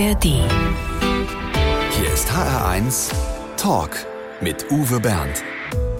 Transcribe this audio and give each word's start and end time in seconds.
ARD. 0.00 0.24
Hier 1.90 2.12
ist 2.14 2.30
HR1 2.30 3.12
Talk 3.58 3.90
mit 4.40 4.70
Uwe 4.70 4.98
Bernd. 4.98 5.44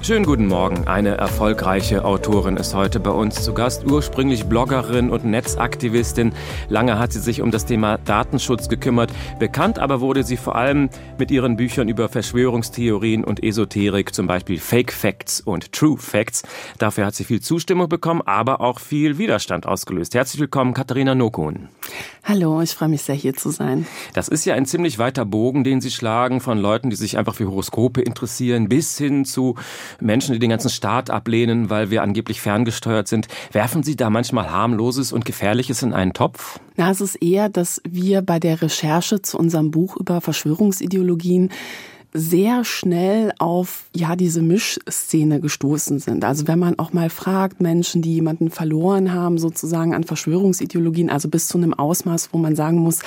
Schönen 0.00 0.24
guten 0.24 0.46
Morgen. 0.46 0.88
Eine 0.88 1.18
erfolgreiche 1.18 2.06
Autorin 2.06 2.56
ist 2.56 2.74
heute 2.74 2.98
bei 2.98 3.10
uns 3.10 3.42
zu 3.42 3.52
Gast. 3.52 3.84
Ursprünglich 3.84 4.46
Bloggerin 4.46 5.10
und 5.10 5.26
Netzaktivistin. 5.26 6.32
Lange 6.70 6.98
hat 6.98 7.12
sie 7.12 7.20
sich 7.20 7.42
um 7.42 7.50
das 7.50 7.66
Thema 7.66 7.98
Datenschutz 7.98 8.70
gekümmert. 8.70 9.12
Bekannt 9.38 9.78
aber 9.78 10.00
wurde 10.00 10.24
sie 10.24 10.38
vor 10.38 10.56
allem 10.56 10.88
mit 11.18 11.30
ihren 11.30 11.58
Büchern 11.58 11.90
über 11.90 12.08
Verschwörungstheorien 12.08 13.22
und 13.22 13.44
Esoterik, 13.44 14.14
zum 14.14 14.26
Beispiel 14.26 14.58
Fake 14.58 14.92
Facts 14.92 15.42
und 15.42 15.72
True 15.72 15.98
Facts. 15.98 16.42
Dafür 16.78 17.04
hat 17.04 17.14
sie 17.14 17.24
viel 17.24 17.42
Zustimmung 17.42 17.90
bekommen, 17.90 18.22
aber 18.24 18.62
auch 18.62 18.80
viel 18.80 19.18
Widerstand 19.18 19.66
ausgelöst. 19.66 20.14
Herzlich 20.14 20.40
willkommen, 20.40 20.72
Katharina 20.72 21.14
Nokun. 21.14 21.68
Hallo, 22.22 22.60
ich 22.60 22.72
freue 22.72 22.88
mich 22.88 23.02
sehr, 23.02 23.14
hier 23.14 23.34
zu 23.34 23.50
sein. 23.50 23.86
Das 24.12 24.28
ist 24.28 24.44
ja 24.44 24.54
ein 24.54 24.66
ziemlich 24.66 24.98
weiter 24.98 25.24
Bogen, 25.24 25.64
den 25.64 25.80
Sie 25.80 25.90
schlagen, 25.90 26.40
von 26.40 26.58
Leuten, 26.58 26.90
die 26.90 26.96
sich 26.96 27.16
einfach 27.16 27.34
für 27.34 27.48
Horoskope 27.48 28.02
interessieren, 28.02 28.68
bis 28.68 28.98
hin 28.98 29.24
zu 29.24 29.54
Menschen, 30.00 30.34
die 30.34 30.38
den 30.38 30.50
ganzen 30.50 30.70
Staat 30.70 31.08
ablehnen, 31.08 31.70
weil 31.70 31.90
wir 31.90 32.02
angeblich 32.02 32.40
ferngesteuert 32.40 33.08
sind. 33.08 33.28
Werfen 33.52 33.82
Sie 33.82 33.96
da 33.96 34.10
manchmal 34.10 34.50
harmloses 34.50 35.12
und 35.12 35.24
gefährliches 35.24 35.82
in 35.82 35.94
einen 35.94 36.12
Topf? 36.12 36.60
Na, 36.76 36.90
es 36.90 37.00
ist 37.00 37.16
eher, 37.16 37.48
dass 37.48 37.80
wir 37.88 38.22
bei 38.22 38.38
der 38.38 38.60
Recherche 38.60 39.22
zu 39.22 39.38
unserem 39.38 39.70
Buch 39.70 39.96
über 39.96 40.20
Verschwörungsideologien 40.20 41.50
sehr 42.12 42.64
schnell 42.64 43.32
auf 43.38 43.84
ja 43.94 44.16
diese 44.16 44.42
Mischszene 44.42 45.40
gestoßen 45.40 46.00
sind. 46.00 46.24
Also 46.24 46.48
wenn 46.48 46.58
man 46.58 46.78
auch 46.78 46.92
mal 46.92 47.10
fragt 47.10 47.60
Menschen, 47.60 48.02
die 48.02 48.14
jemanden 48.14 48.50
verloren 48.50 49.12
haben, 49.12 49.38
sozusagen 49.38 49.94
an 49.94 50.04
Verschwörungsideologien, 50.04 51.10
also 51.10 51.28
bis 51.28 51.46
zu 51.46 51.58
einem 51.58 51.72
Ausmaß, 51.72 52.30
wo 52.32 52.38
man 52.38 52.56
sagen 52.56 52.78
muss, 52.78 53.00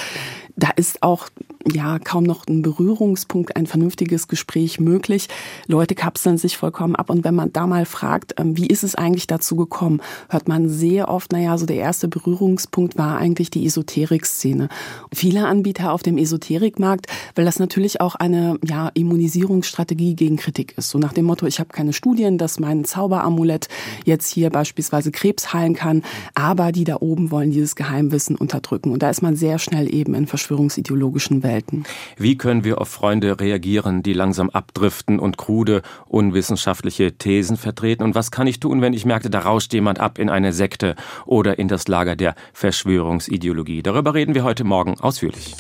da 0.56 0.70
ist 0.76 1.02
auch 1.02 1.30
ja 1.72 1.98
kaum 2.00 2.24
noch 2.24 2.46
ein 2.48 2.62
Berührungspunkt, 2.62 3.56
ein 3.56 3.68
vernünftiges 3.68 4.28
Gespräch 4.28 4.80
möglich. 4.80 5.28
Leute 5.68 5.96
kapseln 5.96 6.38
sich 6.38 6.58
vollkommen 6.58 6.96
ab 6.96 7.10
und 7.10 7.24
wenn 7.24 7.36
man 7.36 7.54
da 7.54 7.68
mal 7.68 7.86
fragt, 7.86 8.36
ähm, 8.38 8.58
wie 8.58 8.68
ist 8.68 8.84
es 8.84 8.96
eigentlich 8.96 9.28
dazu 9.28 9.56
gekommen, 9.56 10.02
hört 10.30 10.48
man 10.48 10.70
sehr 10.70 11.10
oft, 11.10 11.32
naja, 11.32 11.58
so 11.58 11.66
der 11.66 11.78
erste 11.78 12.08
Berührungspunkt 12.08 12.98
war 12.98 13.18
eigentlich 13.18 13.50
die 13.50 13.66
Esoterik-Szene. 13.66 14.70
Viele 15.14 15.48
Anbieter 15.48 15.94
auf 15.94 16.04
dem 16.04 16.18
Esoterikmarkt, 16.18 17.08
weil 17.36 17.46
das 17.46 17.60
natürlich 17.60 18.02
auch 18.02 18.16
eine 18.16 18.60
ja, 18.64 18.90
Immunisierungsstrategie 18.94 20.16
gegen 20.16 20.36
Kritik 20.38 20.78
ist. 20.78 20.90
So 20.90 21.00
nach 21.00 21.14
dem 21.14 21.26
Motto, 21.26 21.46
ich 21.46 21.60
habe 21.60 21.70
keine 21.70 21.94
Studien, 21.94 22.38
dass 22.38 22.60
mein 22.60 22.84
Zauberamulett 22.84 23.70
jetzt 24.06 24.30
hier 24.30 24.50
beispielsweise 24.50 25.12
Krebs 25.12 25.54
heilen 25.54 25.74
kann, 25.74 26.04
aber 26.36 26.72
die 26.72 26.84
da 26.84 26.98
oben 27.00 27.32
wollen 27.32 27.52
dieses 27.52 27.76
Geheimwissen 27.76 28.36
unterdrücken. 28.36 28.92
Und 28.92 29.02
da 29.02 29.10
ist 29.10 29.22
man 29.22 29.36
sehr 29.36 29.60
schnell 29.60 29.94
eben 29.94 30.14
in 30.14 30.28
verschwörungsideologischen 30.44 31.42
Welten. 31.42 31.86
Wie 32.18 32.38
können 32.38 32.64
wir 32.64 32.82
auf 32.82 32.90
Freunde 32.90 33.40
reagieren, 33.40 34.04
die 34.04 34.14
langsam 34.14 34.50
abdriften 34.50 35.20
und 35.20 35.38
krude, 35.38 35.82
unwissenschaftliche 36.06 37.18
Thesen 37.18 37.56
vertreten? 37.58 38.04
Und 38.04 38.16
was 38.16 38.30
kann 38.32 38.48
ich 38.48 38.60
tun, 38.60 38.82
wenn 38.82 38.94
ich 38.94 39.06
merke, 39.06 39.30
da 39.30 39.40
rauscht 39.40 39.74
jemand 39.74 40.00
ab 40.00 40.20
in 40.20 40.30
eine 40.30 40.52
Sekte 40.52 40.96
oder 41.26 41.58
in 41.60 41.68
das 41.68 41.88
Lager 41.88 42.16
der 42.16 42.36
Verschwörungsideologie? 42.54 43.84
Darüber 43.84 44.14
reden 44.14 44.36
wir 44.36 44.44
heute 44.44 44.66
Morgen 44.66 45.00
ausführlich. 45.00 45.56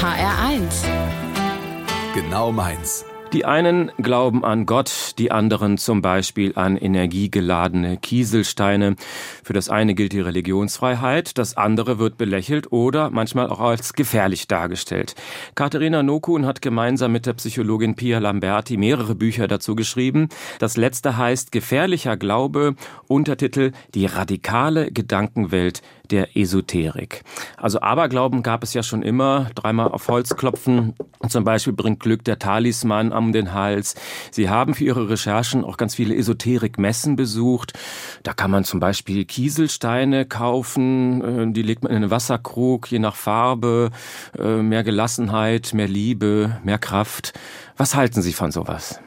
HR1. 0.00 0.84
Genau 2.14 2.52
meins. 2.52 3.04
Die 3.36 3.44
einen 3.44 3.92
glauben 3.98 4.46
an 4.46 4.64
Gott, 4.64 5.12
die 5.18 5.30
anderen 5.30 5.76
zum 5.76 6.00
Beispiel 6.00 6.52
an 6.54 6.78
energiegeladene 6.78 7.98
Kieselsteine. 7.98 8.96
Für 9.44 9.52
das 9.52 9.68
eine 9.68 9.94
gilt 9.94 10.14
die 10.14 10.20
Religionsfreiheit, 10.20 11.36
das 11.36 11.54
andere 11.54 11.98
wird 11.98 12.16
belächelt 12.16 12.72
oder 12.72 13.10
manchmal 13.10 13.50
auch 13.50 13.60
als 13.60 13.92
gefährlich 13.92 14.48
dargestellt. 14.48 15.16
Katharina 15.54 16.02
Nokun 16.02 16.46
hat 16.46 16.62
gemeinsam 16.62 17.12
mit 17.12 17.26
der 17.26 17.34
Psychologin 17.34 17.94
Pia 17.94 18.20
Lamberti 18.20 18.78
mehrere 18.78 19.14
Bücher 19.14 19.48
dazu 19.48 19.76
geschrieben. 19.76 20.30
Das 20.58 20.78
letzte 20.78 21.18
heißt 21.18 21.52
Gefährlicher 21.52 22.16
Glaube, 22.16 22.74
Untertitel 23.06 23.72
Die 23.94 24.06
radikale 24.06 24.90
Gedankenwelt 24.90 25.82
der 26.10 26.36
Esoterik. 26.36 27.22
Also 27.56 27.80
Aberglauben 27.80 28.42
gab 28.42 28.62
es 28.62 28.74
ja 28.74 28.82
schon 28.82 29.02
immer. 29.02 29.50
Dreimal 29.54 29.88
auf 29.88 30.08
Holz 30.08 30.36
klopfen. 30.36 30.94
Zum 31.28 31.44
Beispiel 31.44 31.72
bringt 31.72 32.00
Glück 32.00 32.24
der 32.24 32.38
Talisman 32.38 33.12
um 33.12 33.32
den 33.32 33.52
Hals. 33.52 33.94
Sie 34.30 34.48
haben 34.48 34.74
für 34.74 34.84
Ihre 34.84 35.08
Recherchen 35.08 35.64
auch 35.64 35.76
ganz 35.76 35.94
viele 35.94 36.14
Esoterik-Messen 36.14 37.16
besucht. 37.16 37.72
Da 38.22 38.32
kann 38.32 38.50
man 38.50 38.64
zum 38.64 38.80
Beispiel 38.80 39.24
Kieselsteine 39.24 40.26
kaufen. 40.26 41.50
äh, 41.50 41.52
Die 41.52 41.62
legt 41.62 41.82
man 41.82 41.90
in 41.92 41.96
einen 41.96 42.10
Wasserkrug, 42.10 42.90
je 42.90 42.98
nach 42.98 43.16
Farbe. 43.16 43.90
äh, 44.38 44.62
Mehr 44.62 44.84
Gelassenheit, 44.84 45.72
mehr 45.74 45.88
Liebe, 45.88 46.58
mehr 46.64 46.78
Kraft. 46.78 47.32
Was 47.76 47.94
halten 47.94 48.22
Sie 48.22 48.32
von 48.32 48.50
sowas? 48.52 49.00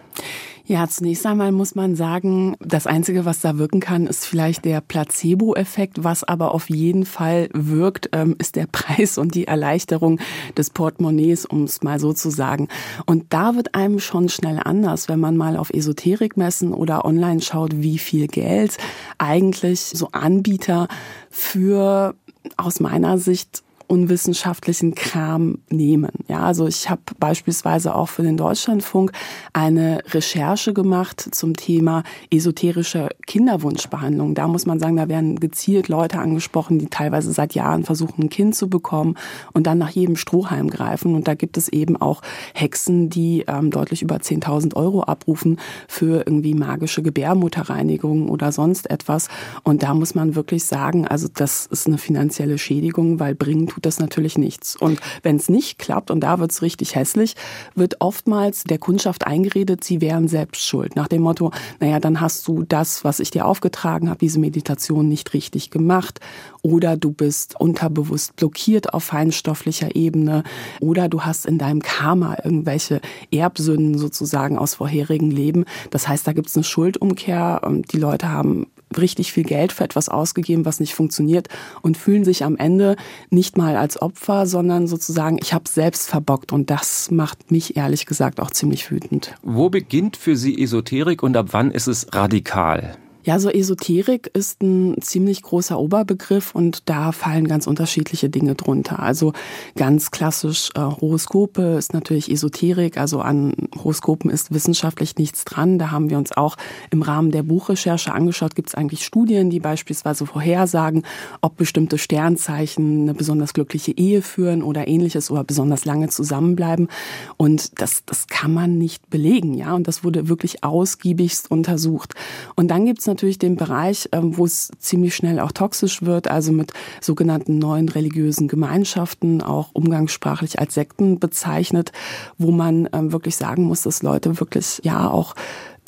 Ja, 0.70 0.88
zunächst 0.88 1.26
einmal 1.26 1.52
muss 1.52 1.74
man 1.74 1.96
sagen, 1.96 2.56
das 2.60 2.86
Einzige, 2.86 3.26
was 3.26 3.42
da 3.42 3.58
wirken 3.58 3.80
kann, 3.80 4.06
ist 4.06 4.28
vielleicht 4.28 4.66
der 4.66 4.82
Placebo-Effekt. 4.82 6.04
Was 6.04 6.24
aber 6.24 6.54
auf 6.54 6.70
jeden 6.70 7.08
Fall 7.08 7.50
wirkt, 7.54 8.10
ähm, 8.12 8.36
ist 8.38 8.56
der 8.56 8.68
Preis 8.72 9.18
und 9.18 9.34
die 9.34 9.48
Erleichterung 9.48 10.20
des 10.56 10.70
Portemonnaies, 10.70 11.48
um 11.48 11.64
es 11.64 11.82
mal 11.82 12.00
so 12.00 12.14
zu 12.14 12.30
sagen. 12.30 12.68
Und 13.08 13.34
da 13.34 13.56
wird 13.56 13.74
einem 13.74 14.00
schon 14.00 14.30
schnell 14.30 14.60
anders, 14.64 15.10
wenn 15.10 15.20
man 15.20 15.36
mal 15.38 15.58
auf 15.58 15.72
Esoterikmessen 15.72 16.72
oder 16.72 17.04
online 17.04 17.42
schaut, 17.42 17.82
wie 17.82 17.98
viel 17.98 18.28
Geld 18.28 18.78
eigentlich 19.18 19.80
so 19.80 20.10
Anbieter 20.12 20.88
für 21.32 22.14
aus 22.58 22.80
meiner 22.80 23.18
Sicht 23.18 23.64
unwissenschaftlichen 23.90 24.94
Kram 24.94 25.58
nehmen. 25.70 26.12
Ja, 26.28 26.42
also 26.42 26.68
ich 26.68 26.90
habe 26.92 27.02
beispielsweise 27.20 27.96
auch 27.96 28.08
für 28.08 28.22
den 28.22 28.38
Deutschlandfunk 28.38 29.12
eine 29.52 30.04
Recherche 30.12 30.74
gemacht 30.74 31.28
zum 31.32 31.56
Thema 31.56 32.04
esoterische 32.32 33.10
Kinderwunschbehandlung. 33.26 34.36
Da 34.36 34.48
muss 34.48 34.68
man 34.68 34.80
sagen, 34.80 34.98
da 34.98 35.10
werden 35.10 35.40
gezielt 35.40 35.88
Leute 35.88 36.20
angesprochen, 36.20 36.78
die 36.78 36.86
teilweise 36.86 37.34
seit 37.34 37.56
Jahren 37.56 37.84
versuchen, 37.84 38.26
ein 38.26 38.30
Kind 38.30 38.54
zu 38.54 38.70
bekommen 38.70 39.16
und 39.54 39.66
dann 39.66 39.80
nach 39.80 39.90
jedem 39.90 40.16
Strohhalm 40.16 40.70
greifen. 40.70 41.16
Und 41.16 41.28
da 41.28 41.34
gibt 41.34 41.58
es 41.58 41.68
eben 41.68 41.98
auch 41.98 42.22
Hexen, 42.54 43.10
die 43.10 43.44
ähm, 43.48 43.72
deutlich 43.72 44.04
über 44.04 44.18
10.000 44.18 44.76
Euro 44.76 45.02
abrufen 45.02 45.60
für 45.88 46.28
irgendwie 46.28 46.54
magische 46.54 47.02
Gebärmutterreinigung 47.02 48.30
oder 48.30 48.52
sonst 48.52 48.88
etwas. 48.92 49.30
Und 49.64 49.82
da 49.82 49.96
muss 49.96 50.14
man 50.14 50.36
wirklich 50.36 50.64
sagen, 50.66 51.08
also 51.08 51.28
das 51.34 51.66
ist 51.66 51.88
eine 51.88 51.98
finanzielle 51.98 52.60
Schädigung, 52.60 53.20
weil 53.20 53.34
bringen 53.34 53.66
tut 53.66 53.79
das 53.86 54.00
natürlich 54.00 54.38
nichts. 54.38 54.76
Und 54.76 55.00
wenn 55.24 55.36
es 55.36 55.50
nicht 55.50 55.80
klappt, 55.80 56.12
und 56.12 56.22
da 56.22 56.40
wird 56.40 56.52
es 56.52 56.62
richtig 56.62 56.96
hässlich, 56.96 57.36
wird 57.76 57.98
oftmals 58.00 58.64
der 58.64 58.78
Kundschaft 58.78 59.26
eingeredet, 59.26 59.84
sie 59.84 60.02
wären 60.02 60.28
selbst 60.28 60.64
schuld. 60.64 60.96
Nach 60.96 61.08
dem 61.08 61.22
Motto, 61.22 61.52
naja, 61.80 62.00
dann 62.00 62.22
hast 62.22 62.48
du 62.48 62.64
das, 62.64 63.04
was 63.04 63.20
ich 63.20 63.32
dir 63.32 63.46
aufgetragen 63.46 64.10
habe, 64.10 64.20
diese 64.20 64.40
Meditation 64.40 65.08
nicht 65.08 65.34
richtig 65.34 65.70
gemacht. 65.70 66.20
Oder 66.62 66.98
du 66.98 67.12
bist 67.12 67.60
unterbewusst 67.60 68.36
blockiert 68.36 68.94
auf 68.94 69.06
feinstofflicher 69.06 69.96
Ebene. 69.96 70.44
Oder 70.82 71.08
du 71.08 71.22
hast 71.22 71.46
in 71.46 71.58
deinem 71.58 71.82
Karma 71.82 72.38
irgendwelche 72.44 73.02
Erbsünden 73.32 73.98
sozusagen 73.98 74.58
aus 74.58 74.76
vorherigen 74.76 75.32
Leben. 75.32 75.66
Das 75.90 76.08
heißt, 76.08 76.28
da 76.28 76.34
gibt 76.34 76.48
es 76.48 76.56
eine 76.56 76.64
Schuldumkehr. 76.64 77.62
Die 77.92 77.98
Leute 77.98 78.30
haben 78.30 78.68
richtig 78.98 79.32
viel 79.32 79.44
Geld 79.44 79.72
für 79.72 79.84
etwas 79.84 80.10
ausgegeben, 80.10 80.66
was 80.66 80.80
nicht 80.80 80.96
funktioniert 80.96 81.48
und 81.82 81.98
fühlen 81.98 82.24
sich 82.24 82.44
am 82.44 82.58
Ende 82.58 82.96
nicht 83.30 83.58
mal 83.58 83.76
als 83.76 84.02
Opfer, 84.02 84.46
sondern 84.46 84.88
sozusagen, 84.88 85.40
ich 85.42 85.54
habe 85.54 85.70
selbst 85.70 86.10
verbockt 86.10 86.52
und 86.52 86.70
das 86.70 87.12
macht 87.12 87.52
mich 87.52 87.78
ehrlich 87.78 88.06
gesagt 88.06 88.40
auch 88.40 88.52
ziemlich 88.52 88.90
wütend. 88.92 89.36
Wo 89.44 89.70
beginnt 89.70 90.18
für 90.18 90.36
Sie 90.36 90.62
Esoterik 90.62 91.24
und 91.24 91.38
ab 91.38 91.48
wann 91.52 91.72
ist 91.72 91.88
es 91.88 92.08
radikal? 92.14 92.98
Ja, 93.26 93.38
so 93.38 93.50
Esoterik 93.50 94.32
ist 94.34 94.64
ein 94.64 94.96
ziemlich 95.02 95.42
großer 95.42 95.78
Oberbegriff 95.78 96.56
und 96.56 96.88
da 96.88 97.12
fallen 97.12 97.50
ganz 97.50 97.68
unterschiedliche 97.68 98.30
Dinge 98.30 98.56
drunter. 98.56 99.00
Also 99.00 99.34
ganz 99.76 100.12
klassisch 100.12 100.70
äh, 100.76 100.80
Horoskope 100.80 101.76
ist 101.78 101.94
natürlich 101.94 102.32
Esoterik, 102.32 102.98
also 102.98 103.20
an 103.20 103.54
Horoskopen 103.76 104.32
ist 104.32 104.54
wissenschaftlich 104.54 105.18
nichts 105.18 105.44
dran. 105.44 105.80
Da 105.80 105.92
haben 105.92 106.10
wir 106.10 106.18
uns 106.18 106.32
auch 106.32 106.56
im 106.92 107.02
Rahmen 107.02 107.32
der 107.32 107.44
Buchrecherche 107.44 108.14
angeschaut, 108.14 108.56
gibt 108.56 108.70
es 108.70 108.76
eigentlich 108.76 109.04
Studien, 109.04 109.50
die 109.50 109.60
beispielsweise 109.60 110.26
vorhersagen, 110.26 111.04
ob 111.42 111.58
bestimmte 111.58 111.98
Sternzeichen 111.98 113.02
eine 113.02 113.14
besonders 113.14 113.54
glückliche 113.54 113.92
Ehe 113.92 114.22
führen 114.22 114.64
oder 114.64 114.88
ähnliches 114.88 115.30
oder 115.30 115.44
besonders 115.44 115.84
lange 115.84 116.08
zusammenbleiben. 116.08 116.88
Und 117.36 117.82
das, 117.82 118.06
das 118.06 118.28
kann 118.28 118.54
man 118.54 118.78
nicht 118.78 119.10
belegen, 119.10 119.56
ja. 119.56 119.76
Und 119.76 119.90
das 119.90 120.06
wurde 120.06 120.30
wirklich 120.30 120.64
ausgiebigst 120.64 121.52
untersucht. 121.52 122.14
Und 122.56 122.70
dann 122.70 122.86
gibt 122.86 123.00
es 123.00 123.09
natürlich 123.10 123.40
den 123.40 123.56
Bereich, 123.56 124.08
ähm, 124.12 124.38
wo 124.38 124.46
es 124.46 124.72
ziemlich 124.80 125.16
schnell 125.16 125.40
auch 125.40 125.52
toxisch 125.52 126.04
wird, 126.04 126.30
also 126.30 126.52
mit 126.52 126.74
sogenannten 127.02 127.60
neuen 127.60 127.90
religiösen 127.90 128.48
Gemeinschaften, 128.48 129.42
auch 129.42 129.70
umgangssprachlich 129.74 130.60
als 130.60 130.74
Sekten 130.74 131.20
bezeichnet, 131.20 131.92
wo 132.38 132.52
man 132.52 132.88
ähm, 132.94 133.12
wirklich 133.12 133.36
sagen 133.36 133.64
muss, 133.64 133.82
dass 133.82 134.04
Leute 134.04 134.40
wirklich 134.40 134.80
ja 134.84 135.10
auch 135.10 135.36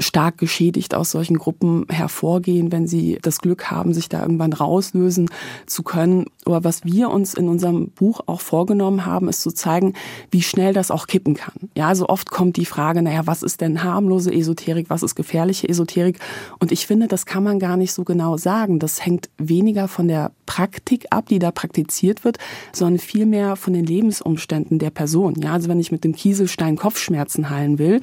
stark 0.01 0.37
geschädigt 0.37 0.95
aus 0.95 1.11
solchen 1.11 1.37
Gruppen 1.37 1.85
hervorgehen, 1.89 2.71
wenn 2.71 2.87
sie 2.87 3.17
das 3.21 3.39
Glück 3.39 3.71
haben, 3.71 3.93
sich 3.93 4.09
da 4.09 4.21
irgendwann 4.21 4.53
rauslösen 4.53 5.29
zu 5.65 5.83
können. 5.83 6.25
Aber 6.45 6.63
was 6.63 6.83
wir 6.83 7.09
uns 7.09 7.33
in 7.33 7.47
unserem 7.47 7.89
Buch 7.89 8.21
auch 8.25 8.41
vorgenommen 8.41 9.05
haben, 9.05 9.29
ist 9.29 9.41
zu 9.41 9.51
zeigen, 9.51 9.93
wie 10.31 10.41
schnell 10.41 10.73
das 10.73 10.91
auch 10.91 11.07
kippen 11.07 11.35
kann. 11.35 11.53
Ja, 11.75 11.85
so 11.85 11.89
also 11.89 12.09
oft 12.09 12.31
kommt 12.31 12.57
die 12.57 12.65
Frage, 12.65 13.01
naja, 13.01 13.21
was 13.25 13.43
ist 13.43 13.61
denn 13.61 13.83
harmlose 13.83 14.33
Esoterik, 14.33 14.89
was 14.89 15.03
ist 15.03 15.15
gefährliche 15.15 15.69
Esoterik? 15.69 16.19
Und 16.59 16.71
ich 16.71 16.87
finde, 16.87 17.07
das 17.07 17.25
kann 17.25 17.43
man 17.43 17.59
gar 17.59 17.77
nicht 17.77 17.93
so 17.93 18.03
genau 18.03 18.37
sagen. 18.37 18.79
Das 18.79 19.05
hängt 19.05 19.29
weniger 19.37 19.87
von 19.87 20.07
der 20.07 20.31
Praktik 20.45 21.05
ab, 21.11 21.27
die 21.29 21.39
da 21.39 21.51
praktiziert 21.51 22.23
wird, 22.23 22.37
sondern 22.73 22.99
vielmehr 22.99 23.55
von 23.55 23.73
den 23.73 23.85
Lebensumständen 23.85 24.79
der 24.79 24.89
Person. 24.89 25.35
Ja, 25.41 25.53
also 25.53 25.69
wenn 25.69 25.79
ich 25.79 25.91
mit 25.91 26.03
dem 26.03 26.15
Kieselstein 26.15 26.75
Kopfschmerzen 26.75 27.49
heilen 27.49 27.77
will, 27.77 28.01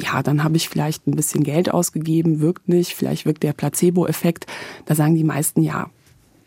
ja, 0.00 0.22
dann 0.22 0.44
habe 0.44 0.56
ich 0.56 0.68
vielleicht 0.68 1.06
ein 1.06 1.16
bisschen 1.16 1.44
Geld 1.44 1.72
ausgegeben, 1.72 2.40
wirkt 2.40 2.68
nicht, 2.68 2.94
vielleicht 2.94 3.26
wirkt 3.26 3.42
der 3.42 3.52
Placebo-Effekt. 3.52 4.46
Da 4.86 4.94
sagen 4.94 5.14
die 5.14 5.24
meisten, 5.24 5.62
ja, 5.62 5.90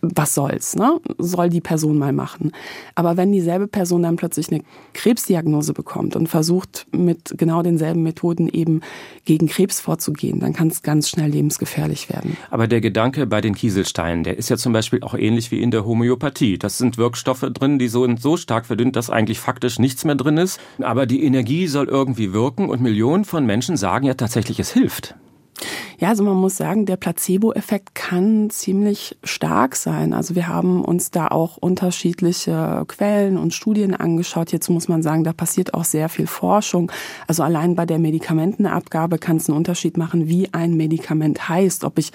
was 0.02 0.34
soll's, 0.34 0.76
ne? 0.76 1.00
Soll 1.18 1.50
die 1.50 1.62
Person 1.62 1.98
mal 1.98 2.12
machen. 2.12 2.52
Aber 2.96 3.18
wenn 3.18 3.32
dieselbe 3.32 3.68
Person 3.68 4.04
dann 4.04 4.16
plötzlich 4.16 4.52
eine 4.52 4.64
Krebsdiagnose 4.94 5.74
bekommt 5.74 6.16
und 6.16 6.28
versucht 6.28 6.88
mit 6.92 7.36
genau 7.38 7.62
denselben 7.62 8.04
Methoden 8.04 8.50
eben 8.50 8.82
gegen 9.26 9.48
Krebs 9.48 9.80
vorzugehen, 9.80 10.40
dann 10.40 10.54
kann 10.54 10.70
es 10.70 10.82
ganz 10.82 11.10
schnell 11.10 11.30
lebensgefährlich 11.30 12.10
werden. 12.10 12.36
Aber 12.50 12.68
der 12.68 12.82
Gedanke 12.82 13.28
bei 13.28 13.42
den 13.42 13.54
Kieselsteinen, 13.56 14.24
der 14.24 14.38
ist 14.38 14.50
ja 14.50 14.58
zum 14.58 14.74
Beispiel 14.74 15.04
auch 15.04 15.14
ähnlich 15.14 15.52
wie 15.52 15.62
in 15.62 15.72
der 15.72 15.86
Homöopathie. 15.86 16.58
Das 16.58 16.78
sind 16.78 16.98
Wirkstoffe 16.98 17.46
drin, 17.54 17.78
die 17.78 17.88
so, 17.88 18.08
so 18.18 18.38
stark 18.38 18.66
verdünnt, 18.66 18.96
dass 18.96 19.10
eigentlich 19.10 19.40
faktisch 19.40 19.78
nichts 19.78 20.04
mehr 20.04 20.16
drin 20.16 20.38
ist. 20.38 20.60
Aber 20.80 21.06
die 21.06 21.24
Energie 21.24 21.68
soll 21.68 21.88
irgendwie 21.88 22.34
wirken 22.34 22.70
und 22.70 22.82
Millionen 22.82 23.26
von 23.26 23.46
Menschen 23.46 23.78
sagen 23.78 24.06
ja 24.06 24.16
tatsächlich, 24.16 24.60
es 24.60 24.72
hilft. 24.72 25.16
Ja, 26.00 26.10
also 26.10 26.24
man 26.24 26.38
muss 26.38 26.58
sagen, 26.58 26.86
der 26.86 26.98
Placebo-Effekt 26.98 27.96
kann 27.96 28.50
ziemlich 28.50 29.18
stark 29.24 29.76
sein. 29.76 30.14
Also 30.14 30.36
wir 30.36 30.48
haben 30.48 30.84
uns 30.84 31.12
da 31.12 31.28
auch 31.28 31.58
unterschiedliche 31.58 32.84
Quellen 32.88 33.38
und 33.38 33.54
Studien 33.54 33.94
angeschaut. 33.94 34.50
Hierzu 34.50 34.72
muss 34.72 34.88
man 34.88 35.04
sagen, 35.04 35.24
da 35.24 35.34
passiert 35.34 35.74
auch 35.74 35.86
sehr 35.86 36.10
viel 36.10 36.28
Forschung. 36.28 36.92
Also 37.28 37.44
allein 37.44 37.76
bei 37.76 37.86
der 37.86 38.00
Medikamentenabgabe 38.00 39.18
kann 39.18 39.38
es 39.38 39.50
einen 39.50 39.58
Unterschied 39.58 39.98
machen, 39.98 40.28
wie 40.28 40.54
ein 40.54 40.76
Medikament 40.76 41.50
heißt, 41.50 41.84
ob 41.84 42.00
ich 42.00 42.12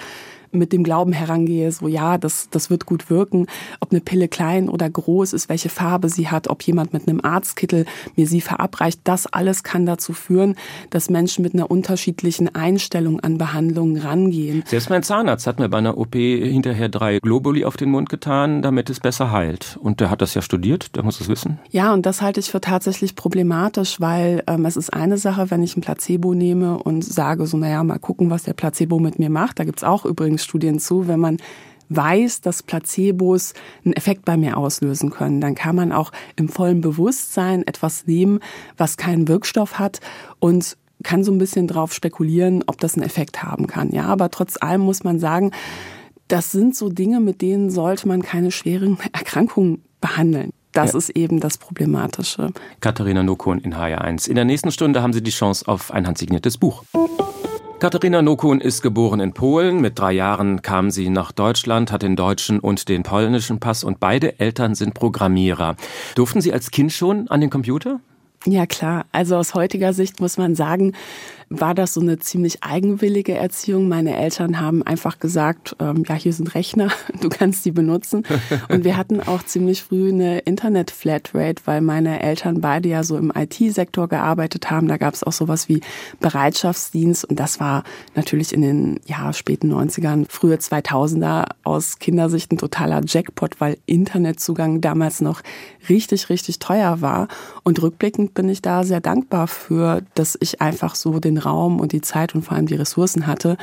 mit 0.53 0.73
dem 0.73 0.83
Glauben 0.83 1.13
herangehe, 1.13 1.71
so 1.73 1.89
ja, 1.89 2.19
das, 2.19 2.49
das 2.51 2.71
wird 2.71 2.87
gut 2.87 3.11
wirken, 3.11 3.47
ob 3.81 3.93
eine 3.93 4.01
Pille 4.01 4.29
klein 4.29 4.69
oder 4.69 4.89
groß 4.89 5.33
ist, 5.33 5.49
welche 5.49 5.69
Farbe 5.69 6.09
sie 6.09 6.29
hat, 6.29 6.49
ob 6.49 6.63
jemand 6.63 6.93
mit 6.93 7.09
einem 7.09 7.21
Arztkittel 7.23 7.87
mir 8.17 8.27
sie 8.27 8.41
verabreicht, 8.41 9.01
das 9.05 9.27
alles 9.27 9.63
kann 9.63 9.87
dazu 9.87 10.13
führen, 10.13 10.57
dass 10.91 11.11
Menschen 11.11 11.43
mit 11.43 11.55
einer 11.55 11.71
unterschiedlichen 11.71 12.55
Einstellung 12.55 13.21
an 13.21 13.39
Behandlungen 13.39 13.99
rangehen. 13.99 14.63
Selbst 14.67 14.91
mein 14.91 15.03
Zahnarzt 15.03 15.47
hat 15.47 15.59
mir 15.59 15.69
bei 15.69 15.79
einer 15.79 15.99
OP 15.99 16.15
hinterher 16.15 16.89
drei 16.89 17.19
Globuli 17.19 17.65
auf 17.65 17.77
den 17.77 17.91
Mund 17.91 18.09
getan, 18.09 18.63
damit 18.63 18.91
es 18.91 19.01
besser 19.01 19.31
heilt. 19.33 19.79
Und 19.81 20.01
der 20.01 20.11
hat 20.11 20.23
das 20.23 20.35
ja 20.35 20.43
studiert, 20.43 20.97
der 20.97 21.03
muss 21.03 21.21
es 21.21 21.29
wissen. 21.29 21.59
Ja, 21.71 21.93
und 21.93 22.07
das 22.07 22.23
halte 22.23 22.41
ich 22.41 22.51
für 22.51 22.61
tatsächlich 22.61 23.15
problematisch, 23.15 24.01
weil 24.01 24.43
ähm, 24.47 24.65
es 24.67 24.77
ist 24.77 24.93
eine 24.93 25.19
Sache, 25.19 25.51
wenn 25.51 25.63
ich 25.63 25.77
ein 25.77 25.81
Placebo 25.81 26.35
nehme 26.35 26.79
und 26.79 27.05
sage 27.05 27.47
so, 27.47 27.57
naja, 27.57 27.83
mal 27.85 27.99
gucken, 27.99 28.31
was 28.31 28.45
der 28.45 28.53
Placebo 28.53 28.99
mit 28.99 29.19
mir 29.19 29.31
macht. 29.31 29.59
Da 29.59 29.65
gibt's 29.65 29.85
auch 29.85 30.05
übrigens 30.05 30.36
Studien 30.43 30.79
zu, 30.79 31.09
wenn 31.09 31.21
man 31.21 31.39
weiß, 31.89 32.41
dass 32.41 32.63
Placebos 32.63 33.55
einen 33.85 33.95
Effekt 33.95 34.25
bei 34.25 34.37
mir 34.37 34.57
auslösen 34.57 35.11
können, 35.11 35.41
dann 35.41 35.55
kann 35.55 35.77
man 35.77 35.93
auch 35.93 36.13
im 36.37 36.49
vollen 36.49 36.81
Bewusstsein 36.81 37.67
etwas 37.67 38.07
nehmen, 38.07 38.41
was 38.77 38.97
keinen 38.97 39.29
Wirkstoff 39.29 39.79
hat 39.79 40.01
und 40.39 40.77
kann 41.03 41.23
so 41.23 41.31
ein 41.31 41.39
bisschen 41.39 41.69
drauf 41.69 41.93
spekulieren, 41.93 42.65
ob 42.67 42.79
das 42.79 42.95
einen 42.95 43.05
Effekt 43.05 43.43
haben 43.43 43.67
kann. 43.67 43.91
Ja, 43.93 44.05
aber 44.05 44.31
trotz 44.31 44.61
allem 44.61 44.81
muss 44.81 45.05
man 45.05 45.19
sagen, 45.19 45.53
das 46.29 46.51
sind 46.51 46.75
so 46.75 46.89
Dinge, 46.89 47.21
mit 47.21 47.43
denen 47.43 47.71
sollte 47.71 48.09
man 48.09 48.23
keine 48.23 48.51
schweren 48.51 48.99
Erkrankungen 49.13 49.83
behandeln. 50.01 50.51
Das 50.73 50.93
ja. 50.93 50.99
ist 50.99 51.11
eben 51.11 51.41
das 51.41 51.57
Problematische. 51.57 52.53
Katharina 52.81 53.23
Nokon 53.23 53.61
in 53.61 53.75
HR1. 53.75 54.29
In 54.29 54.35
der 54.35 54.45
nächsten 54.45 54.71
Stunde 54.71 55.03
haben 55.03 55.15
Sie 55.15 55.23
die 55.23 55.31
Chance 55.31 55.67
auf 55.67 55.91
ein 55.91 56.07
handsigniertes 56.07 56.59
Buch. 56.59 56.85
Katharina 57.79 58.23
Nokun 58.23 58.63
ist 58.63 58.81
geboren 58.81 59.21
in 59.21 59.35
Polen. 59.35 59.83
Mit 59.83 59.99
drei 59.99 60.13
Jahren 60.13 60.63
kam 60.63 60.91
sie 60.91 61.11
nach 61.11 61.31
Deutschland, 61.31 61.93
hat 61.93 62.03
den 62.03 62.17
deutschen 62.17 62.59
und 62.59 62.89
den 62.89 63.03
polnischen 63.03 63.61
Pass 63.61 63.85
und 63.85 64.01
beide 64.01 64.41
Eltern 64.41 64.75
sind 64.75 64.95
Programmierer. 64.95 65.77
Durften 66.15 66.41
Sie 66.41 66.55
als 66.55 66.71
Kind 66.71 66.95
schon 66.95 67.29
an 67.29 67.43
den 67.43 67.51
Computer? 67.51 68.01
Ja 68.47 68.65
klar, 68.65 69.05
also 69.13 69.37
aus 69.37 69.55
heutiger 69.55 69.93
Sicht 69.93 70.21
muss 70.21 70.39
man 70.39 70.55
sagen, 70.55 70.95
war 71.49 71.75
das 71.75 71.95
so 71.95 72.01
eine 72.01 72.19
ziemlich 72.19 72.65
eigenwillige 72.65 73.35
Erziehung. 73.35 73.89
Meine 73.89 74.17
Eltern 74.17 74.61
haben 74.61 74.83
einfach 74.83 75.21
gesagt, 75.21 75.77
ähm, 75.79 76.03
ja, 76.09 76.15
hier 76.15 76.33
sind 76.33 76.55
Rechner, 76.55 76.91
du 77.21 77.29
kannst 77.29 77.65
die 77.65 77.71
benutzen. 77.71 78.25
Und 78.69 78.85
wir 78.85 78.97
hatten 78.97 79.21
auch 79.21 79.45
ziemlich 79.45 79.83
früh 79.83 80.09
eine 80.09 80.41
Internet-Flatrate, 80.41 81.63
weil 81.65 81.81
meine 81.83 82.21
Eltern 82.21 82.61
beide 82.61 82.89
ja 82.89 83.05
so 83.05 83.17
im 83.17 83.33
IT-Sektor 83.35 84.09
gearbeitet 84.09 84.71
haben. 84.71 84.89
Da 84.89 84.97
gab 84.97 85.15
es 85.15 85.23
auch 85.23 85.33
sowas 85.33 85.69
wie 85.69 85.81
Bereitschaftsdienst 86.21 87.25
und 87.25 87.39
das 87.39 87.61
war 87.61 87.85
natürlich 88.15 88.53
in 88.53 88.63
den 88.63 89.01
ja, 89.07 89.33
späten 89.33 89.73
90ern, 89.73 90.27
frühe 90.29 90.57
2000er 90.57 91.47
aus 91.63 91.99
Kindersicht 91.99 92.53
ein 92.53 92.59
totaler 92.59 93.03
Jackpot, 93.05 93.61
weil 93.61 93.79
Internetzugang 93.87 94.81
damals 94.81 95.21
noch 95.21 95.43
richtig, 95.89 96.29
richtig 96.29 96.59
teuer 96.59 97.01
war. 97.01 97.29
Und 97.63 97.81
rückblickend 97.83 98.35
bin 98.35 98.49
ich 98.49 98.63
da 98.63 98.83
sehr 98.85 99.01
dankbar 99.01 99.47
für, 99.47 100.03
dass 100.15 100.37
ich 100.41 100.61
einfach 100.61 100.95
so 100.95 101.21
den 101.21 101.36
den 101.37 101.43
Raum 101.43 101.81
und 101.81 101.93
die 101.93 102.01
Zeit 102.01 102.35
und 102.35 102.43
vor 102.43 102.57
allem 102.57 102.67
die 102.67 102.75
Ressourcen 102.75 103.27
hatte, 103.27 103.57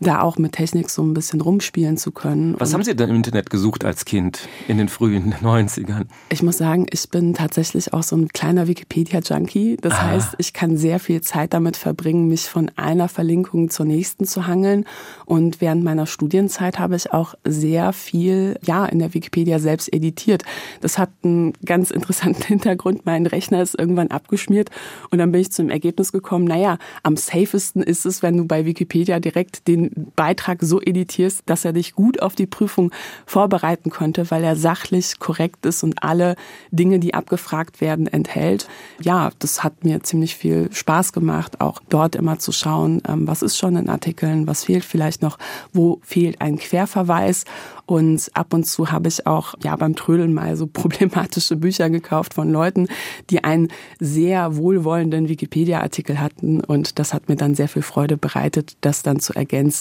da 0.00 0.22
auch 0.22 0.38
mit 0.38 0.52
Technik 0.52 0.90
so 0.90 1.02
ein 1.02 1.14
bisschen 1.14 1.40
rumspielen 1.40 1.96
zu 1.96 2.12
können. 2.12 2.54
Was 2.58 2.70
und 2.70 2.74
haben 2.74 2.84
Sie 2.84 2.94
denn 2.94 3.10
im 3.10 3.16
Internet 3.16 3.50
gesucht 3.50 3.84
als 3.84 4.04
Kind 4.04 4.48
in 4.68 4.78
den 4.78 4.88
frühen 4.88 5.34
90ern? 5.42 6.06
Ich 6.30 6.42
muss 6.42 6.58
sagen, 6.58 6.86
ich 6.90 7.08
bin 7.10 7.34
tatsächlich 7.34 7.92
auch 7.92 8.02
so 8.02 8.16
ein 8.16 8.28
kleiner 8.28 8.68
Wikipedia-Junkie. 8.68 9.76
Das 9.80 9.94
ah. 9.94 10.02
heißt, 10.08 10.34
ich 10.38 10.52
kann 10.52 10.76
sehr 10.76 11.00
viel 11.00 11.20
Zeit 11.20 11.52
damit 11.52 11.76
verbringen, 11.76 12.28
mich 12.28 12.42
von 12.42 12.70
einer 12.76 13.08
Verlinkung 13.08 13.70
zur 13.70 13.86
nächsten 13.86 14.24
zu 14.24 14.46
hangeln. 14.46 14.84
Und 15.24 15.60
während 15.60 15.82
meiner 15.82 16.06
Studienzeit 16.06 16.78
habe 16.78 16.96
ich 16.96 17.12
auch 17.12 17.34
sehr 17.44 17.92
viel, 17.92 18.58
ja, 18.62 18.86
in 18.86 19.00
der 19.00 19.14
Wikipedia 19.14 19.58
selbst 19.58 19.92
editiert. 19.92 20.44
Das 20.80 20.98
hat 20.98 21.10
einen 21.22 21.52
ganz 21.64 21.90
interessanten 21.90 22.42
Hintergrund. 22.46 23.04
Mein 23.04 23.26
Rechner 23.26 23.62
ist 23.62 23.78
irgendwann 23.78 24.08
abgeschmiert 24.08 24.70
und 25.10 25.18
dann 25.18 25.32
bin 25.32 25.40
ich 25.40 25.50
zum 25.50 25.70
Ergebnis 25.70 26.12
gekommen, 26.12 26.44
naja, 26.44 26.78
am 27.02 27.16
safesten 27.16 27.82
ist 27.82 28.06
es, 28.06 28.22
wenn 28.22 28.36
du 28.36 28.44
bei 28.44 28.64
Wikipedia 28.64 29.20
direkt 29.20 29.66
den 29.66 29.87
Beitrag 30.16 30.58
so 30.62 30.80
editierst, 30.80 31.42
dass 31.46 31.64
er 31.64 31.72
dich 31.72 31.94
gut 31.94 32.22
auf 32.22 32.34
die 32.34 32.46
Prüfung 32.46 32.92
vorbereiten 33.26 33.90
könnte, 33.90 34.30
weil 34.30 34.44
er 34.44 34.56
sachlich 34.56 35.18
korrekt 35.18 35.66
ist 35.66 35.82
und 35.82 36.02
alle 36.02 36.36
Dinge, 36.70 36.98
die 36.98 37.14
abgefragt 37.14 37.80
werden, 37.80 38.06
enthält. 38.06 38.68
Ja, 39.00 39.30
das 39.38 39.64
hat 39.64 39.84
mir 39.84 40.02
ziemlich 40.02 40.36
viel 40.36 40.68
Spaß 40.72 41.12
gemacht, 41.12 41.60
auch 41.60 41.80
dort 41.88 42.16
immer 42.16 42.38
zu 42.38 42.52
schauen, 42.52 43.02
ähm, 43.08 43.26
was 43.26 43.42
ist 43.42 43.56
schon 43.56 43.76
in 43.76 43.88
Artikeln, 43.88 44.46
was 44.46 44.64
fehlt 44.64 44.84
vielleicht 44.84 45.22
noch, 45.22 45.38
wo 45.72 46.00
fehlt 46.02 46.40
ein 46.40 46.58
Querverweis 46.58 47.44
und 47.88 48.30
ab 48.34 48.52
und 48.52 48.64
zu 48.64 48.92
habe 48.92 49.08
ich 49.08 49.26
auch 49.26 49.54
ja 49.62 49.74
beim 49.74 49.96
Trödeln 49.96 50.34
mal 50.34 50.56
so 50.56 50.66
problematische 50.72 51.56
Bücher 51.56 51.88
gekauft 51.88 52.34
von 52.34 52.52
Leuten, 52.52 52.86
die 53.30 53.42
einen 53.44 53.68
sehr 53.98 54.56
wohlwollenden 54.56 55.30
Wikipedia-Artikel 55.30 56.20
hatten. 56.20 56.60
Und 56.60 56.98
das 56.98 57.14
hat 57.14 57.30
mir 57.30 57.36
dann 57.36 57.54
sehr 57.54 57.66
viel 57.66 57.80
Freude 57.80 58.18
bereitet, 58.18 58.76
das 58.82 59.02
dann 59.02 59.20
zu 59.20 59.32
ergänzen, 59.32 59.77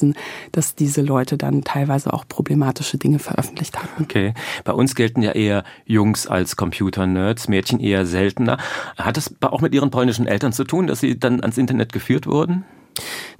dass 0.51 0.75
diese 0.75 1.01
Leute 1.01 1.37
dann 1.37 1.63
teilweise 1.63 2.13
auch 2.13 2.27
problematische 2.27 2.97
Dinge 2.97 3.19
veröffentlicht 3.19 3.77
hatten. 3.81 4.03
Okay. 4.03 4.33
Bei 4.63 4.73
uns 4.73 4.95
gelten 4.95 5.21
ja 5.21 5.31
eher 5.31 5.63
Jungs 5.85 6.27
als 6.27 6.55
Computer-Nerds, 6.55 7.47
Mädchen 7.47 7.79
eher 7.79 8.05
seltener. 8.05 8.57
Hat 8.97 9.17
das 9.17 9.33
auch 9.41 9.61
mit 9.61 9.73
Ihren 9.73 9.91
polnischen 9.91 10.27
Eltern 10.27 10.53
zu 10.53 10.63
tun, 10.63 10.87
dass 10.87 10.99
Sie 10.99 11.19
dann 11.19 11.41
ans 11.41 11.57
Internet 11.57 11.93
geführt 11.93 12.27
wurden? 12.27 12.65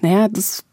Naja, 0.02 0.28
das 0.28 0.64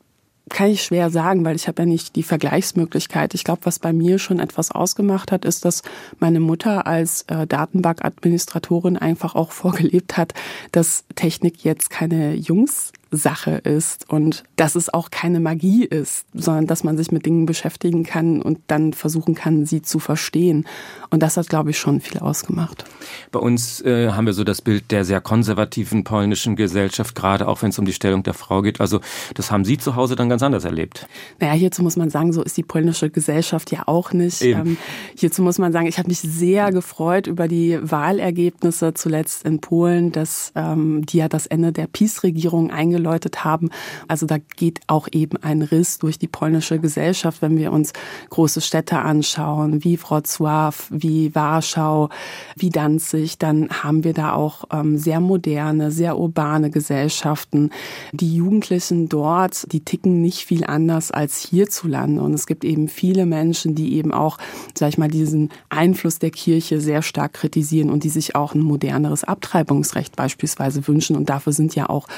kann 0.50 0.68
ich 0.68 0.82
schwer 0.82 1.10
sagen, 1.10 1.44
weil 1.44 1.56
ich 1.56 1.68
habe 1.68 1.82
ja 1.82 1.86
nicht 1.86 2.16
die 2.16 2.22
Vergleichsmöglichkeit. 2.22 3.34
Ich 3.34 3.44
glaube, 3.44 3.62
was 3.64 3.78
bei 3.78 3.92
mir 3.92 4.18
schon 4.18 4.40
etwas 4.40 4.70
ausgemacht 4.70 5.32
hat, 5.32 5.44
ist, 5.44 5.64
dass 5.64 5.82
meine 6.18 6.40
Mutter 6.40 6.86
als 6.86 7.22
äh, 7.28 7.46
Datenbankadministratorin 7.46 8.96
einfach 8.98 9.34
auch 9.34 9.52
vorgelebt 9.52 10.16
hat, 10.16 10.34
dass 10.72 11.04
Technik 11.14 11.64
jetzt 11.64 11.90
keine 11.90 12.34
Jungs 12.34 12.92
Sache 13.16 13.52
ist 13.52 14.10
und 14.10 14.44
dass 14.56 14.74
es 14.74 14.92
auch 14.92 15.10
keine 15.10 15.40
Magie 15.40 15.84
ist, 15.84 16.26
sondern 16.34 16.66
dass 16.66 16.84
man 16.84 16.96
sich 16.96 17.12
mit 17.12 17.26
Dingen 17.26 17.46
beschäftigen 17.46 18.04
kann 18.04 18.42
und 18.42 18.58
dann 18.66 18.92
versuchen 18.92 19.34
kann, 19.34 19.66
sie 19.66 19.82
zu 19.82 19.98
verstehen. 19.98 20.66
Und 21.10 21.22
das 21.22 21.36
hat, 21.36 21.48
glaube 21.48 21.70
ich, 21.70 21.78
schon 21.78 22.00
viel 22.00 22.18
ausgemacht. 22.20 22.84
Bei 23.30 23.38
uns 23.38 23.80
äh, 23.82 24.10
haben 24.10 24.26
wir 24.26 24.32
so 24.32 24.44
das 24.44 24.60
Bild 24.60 24.90
der 24.90 25.04
sehr 25.04 25.20
konservativen 25.20 26.04
polnischen 26.04 26.56
Gesellschaft, 26.56 27.14
gerade 27.14 27.46
auch 27.46 27.62
wenn 27.62 27.70
es 27.70 27.78
um 27.78 27.84
die 27.84 27.92
Stellung 27.92 28.22
der 28.22 28.34
Frau 28.34 28.62
geht. 28.62 28.80
Also 28.80 29.00
das 29.34 29.50
haben 29.50 29.64
Sie 29.64 29.78
zu 29.78 29.94
Hause 29.96 30.16
dann 30.16 30.28
ganz 30.28 30.42
anders 30.42 30.64
erlebt. 30.64 31.06
Naja, 31.38 31.52
hierzu 31.52 31.82
muss 31.82 31.96
man 31.96 32.10
sagen, 32.10 32.32
so 32.32 32.42
ist 32.42 32.56
die 32.56 32.62
polnische 32.62 33.10
Gesellschaft 33.10 33.70
ja 33.70 33.84
auch 33.86 34.12
nicht. 34.12 34.42
Ähm, 34.42 34.76
hierzu 35.16 35.42
muss 35.42 35.58
man 35.58 35.72
sagen, 35.72 35.86
ich 35.86 35.98
habe 35.98 36.08
mich 36.08 36.20
sehr 36.20 36.72
gefreut 36.72 37.26
über 37.26 37.48
die 37.48 37.78
Wahlergebnisse 37.80 38.94
zuletzt 38.94 39.44
in 39.44 39.60
Polen, 39.60 40.10
dass 40.12 40.52
ähm, 40.54 41.06
die 41.06 41.18
ja 41.18 41.28
das 41.28 41.46
Ende 41.46 41.72
der 41.72 41.86
Peace-Regierung 41.86 42.70
eingelöst 42.70 43.03
eingeläutet 43.04 43.44
haben. 43.44 43.70
Also 44.08 44.26
da 44.26 44.38
geht 44.38 44.80
auch 44.86 45.08
eben 45.12 45.36
ein 45.42 45.62
Riss 45.62 45.98
durch 45.98 46.18
die 46.18 46.28
polnische 46.28 46.78
Gesellschaft, 46.78 47.42
wenn 47.42 47.56
wir 47.58 47.72
uns 47.72 47.92
große 48.30 48.60
Städte 48.60 48.98
anschauen, 48.98 49.84
wie 49.84 49.98
Wrocław, 49.98 50.74
wie 50.90 51.34
Warschau, 51.34 52.08
wie 52.56 52.70
Danzig, 52.70 53.38
dann 53.38 53.68
haben 53.68 54.04
wir 54.04 54.14
da 54.14 54.32
auch 54.32 54.64
ähm, 54.72 54.96
sehr 54.98 55.20
moderne, 55.20 55.90
sehr 55.90 56.18
urbane 56.18 56.70
Gesellschaften. 56.70 57.70
Die 58.12 58.34
Jugendlichen 58.34 59.08
dort, 59.08 59.70
die 59.72 59.84
ticken 59.84 60.20
nicht 60.20 60.44
viel 60.44 60.64
anders 60.64 61.10
als 61.10 61.40
hierzulande. 61.40 62.22
Und 62.22 62.34
es 62.34 62.46
gibt 62.46 62.64
eben 62.64 62.88
viele 62.88 63.26
Menschen, 63.26 63.74
die 63.74 63.94
eben 63.94 64.12
auch, 64.12 64.38
sag 64.74 64.88
ich 64.88 64.98
mal, 64.98 65.08
diesen 65.08 65.50
Einfluss 65.68 66.18
der 66.18 66.30
Kirche 66.30 66.80
sehr 66.80 67.02
stark 67.02 67.34
kritisieren 67.34 67.90
und 67.90 68.04
die 68.04 68.08
sich 68.08 68.34
auch 68.34 68.54
ein 68.54 68.60
moderneres 68.60 69.24
Abtreibungsrecht 69.24 70.16
beispielsweise 70.16 70.86
wünschen. 70.86 71.16
Und 71.16 71.28
dafür 71.28 71.52
sind 71.52 71.74
ja 71.74 71.88
auch 71.88 72.08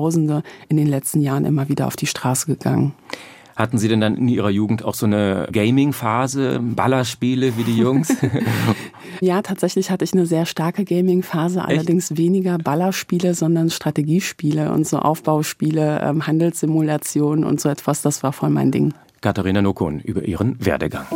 Hunderttausende 0.00 0.42
in 0.68 0.76
den 0.76 0.86
letzten 0.86 1.20
Jahren 1.20 1.44
immer 1.44 1.68
wieder 1.68 1.86
auf 1.86 1.96
die 1.96 2.06
Straße 2.06 2.46
gegangen. 2.46 2.92
Hatten 3.56 3.76
Sie 3.76 3.88
denn 3.88 4.00
dann 4.00 4.16
in 4.16 4.28
Ihrer 4.28 4.48
Jugend 4.48 4.84
auch 4.84 4.94
so 4.94 5.04
eine 5.04 5.46
Gaming-Phase, 5.52 6.60
Ballerspiele 6.62 7.58
wie 7.58 7.64
die 7.64 7.76
Jungs? 7.76 8.08
ja, 9.20 9.42
tatsächlich 9.42 9.90
hatte 9.90 10.04
ich 10.04 10.14
eine 10.14 10.24
sehr 10.24 10.46
starke 10.46 10.84
Gaming-Phase, 10.84 11.62
allerdings 11.62 12.16
weniger 12.16 12.56
Ballerspiele, 12.56 13.34
sondern 13.34 13.68
Strategiespiele 13.68 14.72
und 14.72 14.86
so 14.86 14.98
Aufbauspiele, 14.98 16.00
ähm, 16.02 16.26
Handelssimulationen 16.26 17.44
und 17.44 17.60
so 17.60 17.68
etwas. 17.68 18.00
Das 18.00 18.22
war 18.22 18.32
voll 18.32 18.50
mein 18.50 18.70
Ding. 18.70 18.94
Katharina 19.20 19.60
Nokun 19.60 20.00
über 20.00 20.24
ihren 20.24 20.56
Werdegang. 20.64 21.06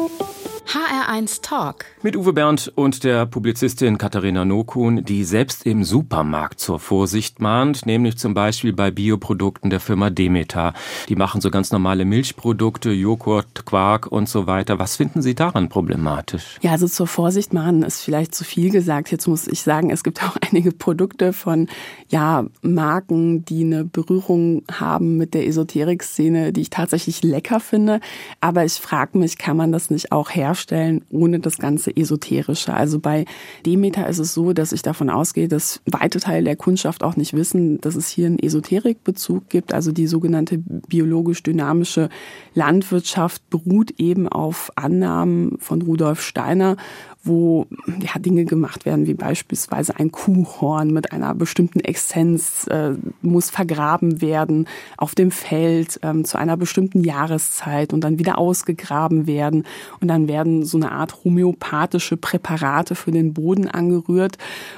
HR1 0.66 1.42
Talk. 1.42 1.84
Mit 2.02 2.16
Uwe 2.16 2.32
Bernd 2.32 2.72
und 2.74 3.04
der 3.04 3.26
Publizistin 3.26 3.98
Katharina 3.98 4.44
Nokun, 4.44 5.04
die 5.04 5.24
selbst 5.24 5.66
im 5.66 5.84
Supermarkt 5.84 6.58
zur 6.58 6.80
Vorsicht 6.80 7.38
mahnt, 7.38 7.84
nämlich 7.86 8.16
zum 8.16 8.32
Beispiel 8.34 8.72
bei 8.72 8.90
Bioprodukten 8.90 9.68
der 9.68 9.78
Firma 9.78 10.10
Demeter. 10.10 10.72
Die 11.08 11.16
machen 11.16 11.42
so 11.42 11.50
ganz 11.50 11.70
normale 11.70 12.04
Milchprodukte, 12.04 12.90
Joghurt, 12.90 13.66
Quark 13.66 14.06
und 14.06 14.28
so 14.28 14.46
weiter. 14.46 14.78
Was 14.78 14.96
finden 14.96 15.20
Sie 15.20 15.34
daran 15.34 15.68
problematisch? 15.68 16.58
Ja, 16.62 16.72
also 16.72 16.88
zur 16.88 17.06
Vorsicht 17.06 17.52
mahnen 17.52 17.82
ist 17.82 18.00
vielleicht 18.00 18.34
zu 18.34 18.42
viel 18.42 18.70
gesagt. 18.70 19.10
Jetzt 19.10 19.28
muss 19.28 19.46
ich 19.46 19.62
sagen, 19.62 19.90
es 19.90 20.02
gibt 20.02 20.22
auch 20.24 20.36
einige 20.50 20.72
Produkte 20.72 21.34
von 21.34 21.68
ja, 22.08 22.46
Marken, 22.62 23.44
die 23.44 23.64
eine 23.64 23.84
Berührung 23.84 24.62
haben 24.72 25.18
mit 25.18 25.34
der 25.34 25.46
Esoterik-Szene, 25.46 26.52
die 26.52 26.62
ich 26.62 26.70
tatsächlich 26.70 27.22
lecker 27.22 27.60
finde. 27.60 28.00
Aber 28.40 28.64
ich 28.64 28.74
frage 28.74 29.18
mich, 29.18 29.36
kann 29.36 29.58
man 29.58 29.70
das 29.70 29.90
nicht 29.90 30.10
auch 30.10 30.30
herstellen? 30.30 30.53
Darstellen, 30.54 31.02
ohne 31.10 31.40
das 31.40 31.58
ganze 31.58 31.96
Esoterische. 31.96 32.72
Also 32.72 33.00
bei 33.00 33.24
Demeter 33.66 34.08
ist 34.08 34.20
es 34.20 34.34
so, 34.34 34.52
dass 34.52 34.72
ich 34.72 34.82
davon 34.82 35.10
ausgehe, 35.10 35.48
dass 35.48 35.80
weite 35.84 36.20
Teile 36.20 36.44
der 36.44 36.56
Kundschaft 36.56 37.02
auch 37.02 37.16
nicht 37.16 37.32
wissen, 37.32 37.80
dass 37.80 37.96
es 37.96 38.08
hier 38.08 38.26
einen 38.26 38.38
Esoterikbezug 38.38 39.48
gibt. 39.48 39.74
Also 39.74 39.90
die 39.90 40.06
sogenannte 40.06 40.58
biologisch 40.58 41.42
dynamische 41.42 42.08
Landwirtschaft 42.54 43.48
beruht 43.50 43.94
eben 43.98 44.28
auf 44.28 44.70
Annahmen 44.76 45.56
von 45.58 45.82
Rudolf 45.82 46.22
Steiner 46.22 46.76
wo 47.24 47.66
ja, 47.86 48.18
Dinge 48.20 48.44
gemacht 48.44 48.84
werden, 48.84 49.06
wie 49.06 49.14
beispielsweise 49.14 49.98
ein 49.98 50.12
Kuhhorn 50.12 50.92
mit 50.92 51.12
einer 51.12 51.34
bestimmten 51.34 51.80
Essenz 51.80 52.66
äh, 52.66 52.92
muss 53.22 53.50
vergraben 53.50 54.20
werden 54.20 54.68
auf 54.98 55.14
dem 55.14 55.30
Feld 55.30 55.98
ähm, 56.02 56.24
zu 56.24 56.38
einer 56.38 56.56
bestimmten 56.56 57.02
Jahreszeit 57.02 57.92
und 57.92 58.02
dann 58.02 58.18
wieder 58.18 58.38
ausgegraben 58.38 59.26
werden. 59.26 59.64
Und 60.00 60.08
dann 60.08 60.28
werden 60.28 60.64
so 60.64 60.76
eine 60.76 60.92
Art 60.92 61.24
homöopathische 61.24 62.16
Präparate 62.16 62.94
für 62.94 63.10
den 63.10 63.32
Boden 63.32 63.68
angerührt. 63.68 64.36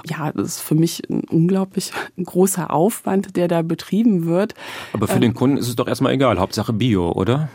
Ja, 0.09 0.31
das 0.33 0.49
ist 0.49 0.61
für 0.61 0.76
mich 0.76 1.03
ein 1.11 1.25
unglaublich 1.25 1.93
großer 2.23 2.71
Aufwand, 2.73 3.37
der 3.37 3.49
da 3.49 3.62
betrieben 3.62 4.26
wird. 4.26 4.55
Aber 4.93 5.09
für 5.09 5.15
ähm, 5.15 5.21
den 5.21 5.35
Kunden 5.35 5.57
ist 5.57 5.69
es 5.69 5.76
doch 5.76 5.88
erstmal 5.88 6.12
egal, 6.12 6.38
Hauptsache 6.38 6.73
Bio, 6.73 7.11
oder? 7.12 7.49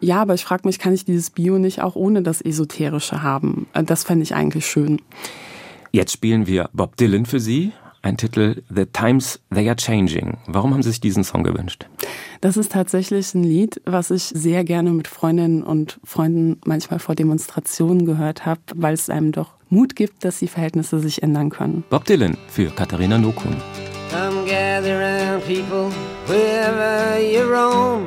Ja, 0.00 0.22
aber 0.22 0.34
ich 0.34 0.44
frage 0.44 0.62
mich, 0.66 0.78
kann 0.78 0.94
ich 0.94 1.04
dieses 1.04 1.30
Bio 1.30 1.58
nicht 1.58 1.82
auch 1.82 1.96
ohne 1.96 2.22
das 2.22 2.40
Esoterische 2.40 3.22
haben? 3.22 3.66
Äh, 3.72 3.82
das 3.84 4.04
fände 4.04 4.22
ich 4.22 4.34
eigentlich 4.34 4.66
schön. 4.66 5.00
Jetzt 5.92 6.12
spielen 6.12 6.46
wir 6.46 6.70
Bob 6.72 6.96
Dylan 6.96 7.26
für 7.26 7.40
Sie. 7.40 7.72
Ein 8.00 8.16
Titel 8.16 8.62
The 8.72 8.86
Times 8.86 9.40
They 9.52 9.68
Are 9.68 9.76
Changing. 9.76 10.38
Warum 10.46 10.72
haben 10.72 10.82
Sie 10.82 10.90
sich 10.90 11.00
diesen 11.00 11.24
Song 11.24 11.42
gewünscht? 11.42 11.86
Das 12.40 12.56
ist 12.56 12.70
tatsächlich 12.72 13.34
ein 13.34 13.42
Lied, 13.42 13.80
was 13.86 14.12
ich 14.12 14.22
sehr 14.22 14.62
gerne 14.62 14.90
mit 14.90 15.08
Freundinnen 15.08 15.64
und 15.64 15.98
Freunden 16.04 16.60
manchmal 16.64 17.00
vor 17.00 17.16
Demonstrationen 17.16 18.06
gehört 18.06 18.46
habe, 18.46 18.60
weil 18.76 18.94
es 18.94 19.10
einem 19.10 19.32
doch 19.32 19.54
Mut 19.68 19.96
gibt, 19.96 20.24
dass 20.24 20.38
die 20.38 20.46
Verhältnisse 20.46 21.00
sich 21.00 21.22
ändern 21.24 21.50
können. 21.50 21.82
Bob 21.90 22.04
Dylan 22.04 22.36
für 22.48 22.70
Katharina 22.70 23.18
Nokun. 23.18 23.56
Come 24.10 24.46
gather 24.46 25.00
round 25.00 25.44
people 25.44 25.90
wherever 26.28 27.18
you 27.20 27.42
roam. 27.42 28.06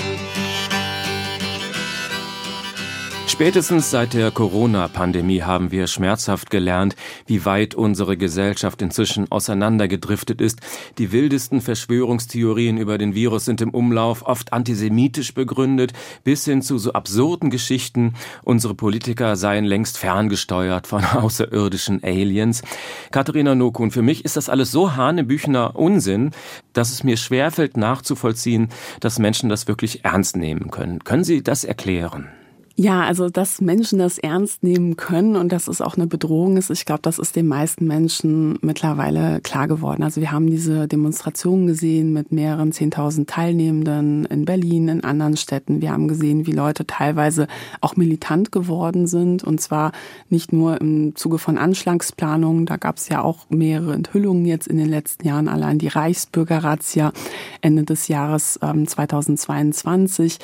Spätestens 3.41 3.89
seit 3.89 4.13
der 4.13 4.29
Corona-Pandemie 4.29 5.41
haben 5.41 5.71
wir 5.71 5.87
schmerzhaft 5.87 6.51
gelernt, 6.51 6.95
wie 7.25 7.43
weit 7.43 7.73
unsere 7.73 8.15
Gesellschaft 8.15 8.83
inzwischen 8.83 9.31
auseinandergedriftet 9.31 10.39
ist. 10.41 10.59
Die 10.99 11.11
wildesten 11.11 11.59
Verschwörungstheorien 11.59 12.77
über 12.77 12.99
den 12.99 13.15
Virus 13.15 13.45
sind 13.45 13.61
im 13.61 13.71
Umlauf, 13.71 14.21
oft 14.27 14.53
antisemitisch 14.53 15.33
begründet, 15.33 15.91
bis 16.23 16.45
hin 16.45 16.61
zu 16.61 16.77
so 16.77 16.93
absurden 16.93 17.49
Geschichten, 17.49 18.13
unsere 18.43 18.75
Politiker 18.75 19.35
seien 19.35 19.65
längst 19.65 19.97
ferngesteuert 19.97 20.85
von 20.85 21.03
außerirdischen 21.15 22.03
Aliens. 22.03 22.61
Katharina 23.09 23.55
Nokun, 23.55 23.89
für 23.89 24.03
mich 24.03 24.23
ist 24.23 24.37
das 24.37 24.49
alles 24.49 24.69
so 24.69 24.95
hanebüchener 24.95 25.75
Unsinn, 25.75 26.29
dass 26.73 26.91
es 26.91 27.03
mir 27.03 27.17
schwerfällt 27.17 27.75
nachzuvollziehen, 27.75 28.69
dass 28.99 29.17
Menschen 29.17 29.49
das 29.49 29.67
wirklich 29.67 30.05
ernst 30.05 30.37
nehmen 30.37 30.69
können. 30.69 31.03
Können 31.03 31.23
Sie 31.23 31.41
das 31.41 31.63
erklären? 31.63 32.29
Ja, 32.81 33.03
also 33.03 33.29
dass 33.29 33.61
Menschen 33.61 33.99
das 33.99 34.17
ernst 34.17 34.63
nehmen 34.63 34.97
können 34.97 35.35
und 35.35 35.51
dass 35.51 35.67
es 35.67 35.81
auch 35.81 35.97
eine 35.97 36.07
Bedrohung 36.07 36.57
ist, 36.57 36.71
ich 36.71 36.83
glaube, 36.83 37.03
das 37.03 37.19
ist 37.19 37.35
den 37.35 37.47
meisten 37.47 37.85
Menschen 37.85 38.57
mittlerweile 38.61 39.39
klar 39.41 39.67
geworden. 39.67 40.01
Also 40.01 40.19
wir 40.19 40.31
haben 40.31 40.47
diese 40.47 40.87
Demonstrationen 40.87 41.67
gesehen 41.67 42.11
mit 42.11 42.31
mehreren 42.31 42.71
Zehntausend 42.71 43.29
Teilnehmenden 43.29 44.25
in 44.25 44.45
Berlin, 44.45 44.87
in 44.87 45.03
anderen 45.03 45.37
Städten. 45.37 45.79
Wir 45.79 45.91
haben 45.91 46.07
gesehen, 46.07 46.47
wie 46.47 46.53
Leute 46.53 46.87
teilweise 46.87 47.45
auch 47.81 47.97
militant 47.97 48.51
geworden 48.51 49.05
sind 49.05 49.43
und 49.43 49.61
zwar 49.61 49.91
nicht 50.29 50.51
nur 50.51 50.81
im 50.81 51.15
Zuge 51.15 51.37
von 51.37 51.59
Anschlagsplanungen. 51.59 52.65
Da 52.65 52.77
gab 52.77 52.97
es 52.97 53.09
ja 53.09 53.21
auch 53.21 53.45
mehrere 53.49 53.93
Enthüllungen 53.93 54.47
jetzt 54.47 54.67
in 54.67 54.77
den 54.77 54.89
letzten 54.89 55.27
Jahren. 55.27 55.49
Allein 55.49 55.77
die 55.77 55.87
Reichsbürgerrazzia 55.87 57.13
Ende 57.61 57.83
des 57.83 58.07
Jahres 58.07 58.59
ähm, 58.63 58.87
2022 58.87 60.39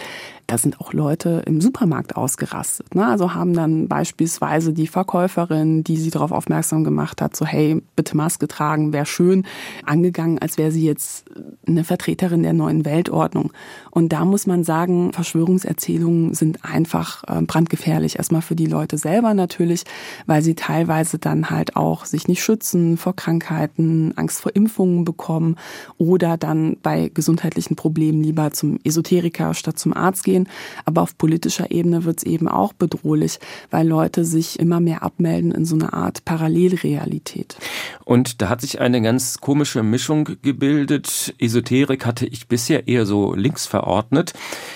da 0.47 0.57
sind 0.57 0.79
auch 0.79 0.93
Leute 0.93 1.43
im 1.45 1.59
Supermarkt 1.59 2.15
ausgerastet. 2.15 2.95
Ne? 2.95 3.05
Also 3.05 3.33
haben 3.33 3.53
dann 3.53 3.89
beispielsweise 3.89 4.71
die 4.71 4.87
Verkäuferin, 4.87 5.83
die 5.83 5.97
sie 5.97 6.09
darauf 6.09 6.31
aufmerksam 6.31 6.85
gemacht 6.85 7.21
hat, 7.21 7.35
so 7.35 7.45
hey, 7.45 7.81
bitte 7.97 8.15
Maske 8.15 8.47
tragen, 8.47 8.93
wäre 8.93 9.05
schön, 9.05 9.45
angegangen, 9.85 10.39
als 10.39 10.57
wäre 10.57 10.71
sie 10.71 10.85
jetzt 10.85 11.25
eine 11.67 11.83
Vertreterin 11.83 12.43
der 12.43 12.53
neuen 12.53 12.85
Weltordnung. 12.85 13.51
Und 13.91 14.13
da 14.13 14.23
muss 14.23 14.47
man 14.47 14.63
sagen, 14.63 15.11
Verschwörungserzählungen 15.11 16.33
sind 16.33 16.63
einfach 16.63 17.23
äh, 17.27 17.41
brandgefährlich. 17.41 18.17
Erstmal 18.17 18.41
für 18.41 18.55
die 18.55 18.67
Leute 18.67 18.97
selber 18.97 19.33
natürlich, 19.33 19.83
weil 20.27 20.41
sie 20.41 20.55
teilweise 20.55 21.19
dann 21.19 21.49
halt 21.49 21.75
auch 21.75 22.05
sich 22.05 22.29
nicht 22.29 22.41
schützen 22.41 22.95
vor 22.95 23.17
Krankheiten, 23.17 24.13
Angst 24.15 24.39
vor 24.39 24.55
Impfungen 24.55 25.03
bekommen 25.03 25.57
oder 25.97 26.37
dann 26.37 26.77
bei 26.81 27.11
gesundheitlichen 27.13 27.75
Problemen 27.75 28.23
lieber 28.23 28.51
zum 28.51 28.79
Esoteriker 28.85 29.53
statt 29.53 29.77
zum 29.77 29.93
Arzt 29.93 30.23
gehen 30.23 30.36
gehen. 30.37 30.49
Aber 30.85 31.01
auf 31.01 31.17
politischer 31.17 31.71
Ebene 31.71 32.03
wird 32.05 32.19
es 32.19 32.23
eben 32.23 32.47
auch 32.47 32.73
bedrohlich, 32.73 33.39
weil 33.71 33.87
Leute 33.87 34.25
sich 34.25 34.59
immer 34.59 34.79
mehr 34.79 35.03
abmelden 35.03 35.51
in 35.51 35.65
so 35.65 35.75
eine 35.75 35.93
Art 35.93 36.25
Parallelrealität. 36.25 37.57
Und 38.05 38.41
da 38.41 38.49
hat 38.49 38.61
sich 38.61 38.79
eine 38.79 39.01
ganz 39.01 39.39
komische 39.39 39.83
Mischung 39.83 40.29
gebildet. 40.41 41.33
Esoterik 41.39 42.05
hatte 42.05 42.25
ich 42.25 42.47
bisher 42.47 42.87
eher 42.87 43.05
so 43.05 43.33
links 43.33 43.65
verordnet. 43.65 44.33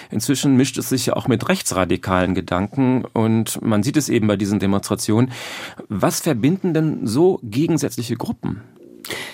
Inzwischen 0.10 0.56
mischt 0.56 0.78
es 0.78 0.90
sich 0.90 1.06
ja 1.06 1.16
auch 1.16 1.28
mit 1.28 1.48
rechtsradikalen 1.48 2.36
Gedanken 2.36 3.06
und 3.14 3.62
man 3.62 3.84
sieht 3.84 3.98
es 3.98 4.10
eben 4.10 4.28
bei 4.28 4.38
diesen 4.38 4.60
Demonstrationen. 4.60 5.32
Was 5.88 6.20
verbinden 6.20 6.74
denn 6.74 7.08
so 7.08 7.40
gegensätzliche 7.44 8.16
Gruppen? 8.16 8.62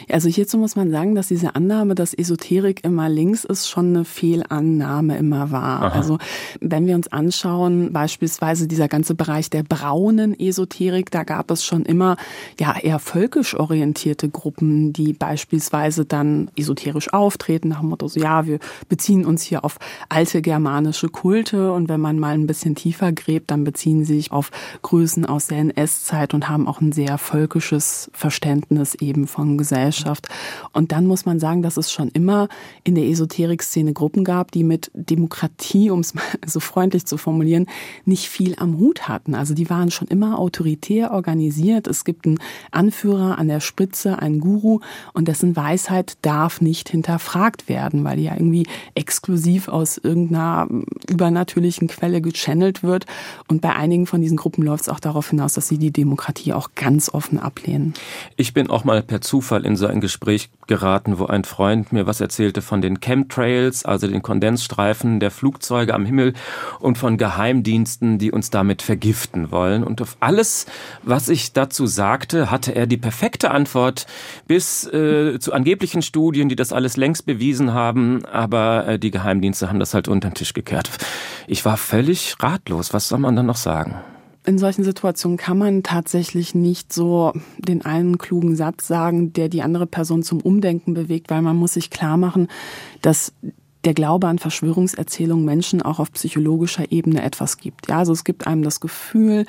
Also 0.09 0.29
hierzu 0.29 0.57
muss 0.57 0.75
man 0.75 0.89
sagen, 0.89 1.15
dass 1.15 1.27
diese 1.27 1.55
Annahme, 1.55 1.95
dass 1.95 2.13
Esoterik 2.13 2.83
immer 2.83 3.09
links 3.09 3.43
ist, 3.43 3.67
schon 3.67 3.87
eine 3.87 4.05
Fehlannahme 4.05 5.17
immer 5.17 5.51
war. 5.51 5.83
Aha. 5.83 5.89
Also 5.89 6.17
wenn 6.61 6.87
wir 6.87 6.95
uns 6.95 7.11
anschauen, 7.11 7.91
beispielsweise 7.91 8.67
dieser 8.67 8.87
ganze 8.87 9.15
Bereich 9.15 9.49
der 9.49 9.63
braunen 9.63 10.37
Esoterik, 10.39 11.11
da 11.11 11.23
gab 11.23 11.51
es 11.51 11.65
schon 11.65 11.83
immer 11.83 12.15
ja 12.59 12.75
eher 12.77 12.99
völkisch 12.99 13.55
orientierte 13.55 14.29
Gruppen, 14.29 14.93
die 14.93 15.13
beispielsweise 15.13 16.05
dann 16.05 16.49
esoterisch 16.55 17.11
auftreten, 17.13 17.69
nach 17.69 17.81
dem 17.81 17.89
Motto, 17.89 18.07
so, 18.07 18.19
ja, 18.19 18.45
wir 18.45 18.59
beziehen 18.87 19.25
uns 19.25 19.43
hier 19.43 19.65
auf 19.65 19.77
alte 20.09 20.41
germanische 20.41 21.09
Kulte 21.09 21.73
und 21.73 21.89
wenn 21.89 21.99
man 21.99 22.17
mal 22.19 22.33
ein 22.33 22.47
bisschen 22.47 22.75
tiefer 22.75 23.11
gräbt, 23.11 23.51
dann 23.51 23.63
beziehen 23.63 24.05
sie 24.05 24.15
sich 24.15 24.31
auf 24.31 24.51
Größen 24.83 25.25
aus 25.25 25.47
der 25.47 25.59
NS-Zeit 25.59 26.33
und 26.33 26.47
haben 26.47 26.67
auch 26.67 26.79
ein 26.79 26.91
sehr 26.91 27.17
völkisches 27.17 28.09
Verständnis 28.13 28.95
eben 28.95 29.27
von 29.27 29.57
Gesellschaft. 29.57 29.96
Und 30.73 30.91
dann 30.91 31.05
muss 31.05 31.25
man 31.25 31.39
sagen, 31.39 31.61
dass 31.61 31.77
es 31.77 31.91
schon 31.91 32.09
immer 32.09 32.47
in 32.83 32.95
der 32.95 33.05
Esoterik-Szene 33.05 33.93
Gruppen 33.93 34.23
gab, 34.23 34.51
die 34.51 34.63
mit 34.63 34.91
Demokratie, 34.93 35.89
um 35.89 35.99
es 35.99 36.13
mal 36.13 36.23
so 36.45 36.59
freundlich 36.59 37.05
zu 37.05 37.17
formulieren, 37.17 37.67
nicht 38.05 38.27
viel 38.27 38.55
am 38.57 38.77
Hut 38.77 39.07
hatten. 39.07 39.35
Also 39.35 39.53
die 39.53 39.69
waren 39.69 39.91
schon 39.91 40.07
immer 40.07 40.39
autoritär 40.39 41.11
organisiert. 41.11 41.87
Es 41.87 42.05
gibt 42.05 42.25
einen 42.25 42.39
Anführer 42.71 43.37
an 43.37 43.47
der 43.47 43.59
Spitze, 43.59 44.19
einen 44.19 44.39
Guru 44.39 44.79
und 45.13 45.27
dessen 45.27 45.55
Weisheit 45.55 46.17
darf 46.21 46.61
nicht 46.61 46.89
hinterfragt 46.89 47.69
werden, 47.69 48.03
weil 48.03 48.17
die 48.17 48.23
ja 48.23 48.33
irgendwie 48.33 48.67
exklusiv 48.95 49.67
aus 49.67 49.97
irgendeiner 49.97 50.67
übernatürlichen 51.09 51.87
Quelle 51.87 52.21
gechannelt 52.21 52.83
wird. 52.83 53.05
Und 53.47 53.61
bei 53.61 53.75
einigen 53.75 54.05
von 54.05 54.21
diesen 54.21 54.37
Gruppen 54.37 54.63
läuft 54.63 54.83
es 54.83 54.89
auch 54.89 54.99
darauf 54.99 55.29
hinaus, 55.29 55.53
dass 55.53 55.67
sie 55.67 55.77
die 55.77 55.91
Demokratie 55.91 56.53
auch 56.53 56.69
ganz 56.75 57.09
offen 57.13 57.39
ablehnen. 57.39 57.93
Ich 58.35 58.53
bin 58.53 58.69
auch 58.69 58.83
mal 58.83 59.01
per 59.01 59.21
Zufall 59.21 59.65
in 59.65 59.75
so 59.87 59.93
ein 59.93 60.01
Gespräch 60.01 60.49
geraten, 60.67 61.17
wo 61.17 61.25
ein 61.25 61.45
Freund 61.45 61.93
mir 61.93 62.05
was 62.05 62.19
erzählte 62.19 62.61
von 62.61 62.81
den 62.81 62.99
Chemtrails, 62.99 63.85
also 63.85 64.07
den 64.07 64.21
Kondensstreifen 64.21 65.19
der 65.19 65.31
Flugzeuge 65.31 65.93
am 65.93 66.05
Himmel 66.05 66.33
und 66.79 66.97
von 66.97 67.17
Geheimdiensten, 67.17 68.17
die 68.17 68.31
uns 68.31 68.49
damit 68.49 68.81
vergiften 68.81 69.49
wollen. 69.49 69.83
Und 69.83 70.01
auf 70.01 70.17
alles, 70.19 70.65
was 71.03 71.29
ich 71.29 71.53
dazu 71.53 71.87
sagte, 71.87 72.51
hatte 72.51 72.75
er 72.75 72.85
die 72.85 72.97
perfekte 72.97 73.51
Antwort 73.51 74.07
bis 74.47 74.85
äh, 74.87 75.39
zu 75.39 75.53
angeblichen 75.53 76.01
Studien, 76.01 76.49
die 76.49 76.57
das 76.57 76.73
alles 76.73 76.97
längst 76.97 77.25
bewiesen 77.25 77.73
haben, 77.73 78.25
aber 78.25 78.87
äh, 78.87 78.99
die 78.99 79.11
Geheimdienste 79.11 79.69
haben 79.69 79.79
das 79.79 79.93
halt 79.93 80.09
unter 80.09 80.29
den 80.29 80.33
Tisch 80.33 80.53
gekehrt. 80.53 80.89
Ich 81.47 81.63
war 81.63 81.77
völlig 81.77 82.35
ratlos. 82.41 82.93
Was 82.93 83.07
soll 83.07 83.19
man 83.19 83.37
dann 83.37 83.45
noch 83.45 83.55
sagen? 83.55 83.95
In 84.47 84.57
solchen 84.57 84.85
Situationen 84.85 85.37
kann 85.37 85.57
man 85.57 85.83
tatsächlich 85.83 86.55
nicht 86.55 86.93
so 86.93 87.33
den 87.57 87.83
einen 87.83 88.17
klugen 88.17 88.55
Satz 88.55 88.87
sagen, 88.87 89.33
der 89.33 89.49
die 89.49 89.61
andere 89.61 89.85
Person 89.85 90.23
zum 90.23 90.39
Umdenken 90.39 90.93
bewegt, 90.93 91.29
weil 91.29 91.41
man 91.41 91.57
muss 91.57 91.73
sich 91.73 91.89
klar 91.89 92.15
machen, 92.15 92.47
dass 93.01 93.33
der 93.83 93.93
Glaube 93.93 94.27
an 94.27 94.39
Verschwörungserzählungen 94.39 95.45
Menschen 95.45 95.81
auch 95.81 95.99
auf 95.99 96.13
psychologischer 96.13 96.91
Ebene 96.91 97.23
etwas 97.23 97.57
gibt. 97.57 97.89
Ja, 97.89 97.99
also 97.99 98.13
es 98.13 98.23
gibt 98.23 98.47
einem 98.47 98.63
das 98.63 98.79
Gefühl, 98.79 99.45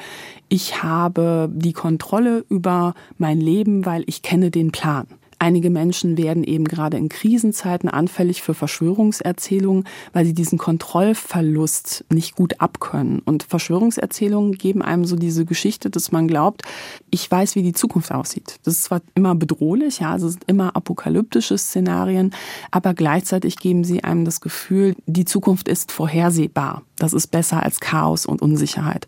ich 0.48 0.82
habe 0.82 1.48
die 1.52 1.72
Kontrolle 1.72 2.44
über 2.48 2.94
mein 3.18 3.40
Leben, 3.40 3.86
weil 3.86 4.02
ich 4.06 4.22
kenne 4.22 4.50
den 4.50 4.72
Plan. 4.72 5.06
Einige 5.40 5.70
Menschen 5.70 6.18
werden 6.18 6.42
eben 6.42 6.64
gerade 6.64 6.96
in 6.96 7.08
Krisenzeiten 7.08 7.88
anfällig 7.88 8.42
für 8.42 8.54
Verschwörungserzählungen, 8.54 9.84
weil 10.12 10.24
sie 10.24 10.34
diesen 10.34 10.58
Kontrollverlust 10.58 12.04
nicht 12.12 12.34
gut 12.34 12.60
abkönnen. 12.60 13.20
Und 13.20 13.44
Verschwörungserzählungen 13.44 14.52
geben 14.52 14.82
einem 14.82 15.04
so 15.04 15.16
diese 15.16 15.44
Geschichte, 15.44 15.90
dass 15.90 16.10
man 16.10 16.26
glaubt, 16.26 16.62
ich 17.10 17.30
weiß, 17.30 17.54
wie 17.54 17.62
die 17.62 17.72
Zukunft 17.72 18.10
aussieht. 18.12 18.58
Das 18.64 18.74
ist 18.74 18.84
zwar 18.84 19.00
immer 19.14 19.34
bedrohlich, 19.34 20.00
ja, 20.00 20.10
also 20.10 20.26
es 20.26 20.34
sind 20.34 20.44
immer 20.48 20.74
apokalyptische 20.74 21.56
Szenarien, 21.56 22.34
aber 22.70 22.94
gleichzeitig 22.94 23.56
geben 23.56 23.84
sie 23.84 24.02
einem 24.02 24.24
das 24.24 24.40
Gefühl, 24.40 24.96
die 25.06 25.24
Zukunft 25.24 25.68
ist 25.68 25.92
vorhersehbar. 25.92 26.82
Das 26.98 27.12
ist 27.12 27.28
besser 27.28 27.62
als 27.62 27.80
Chaos 27.80 28.26
und 28.26 28.42
Unsicherheit. 28.42 29.06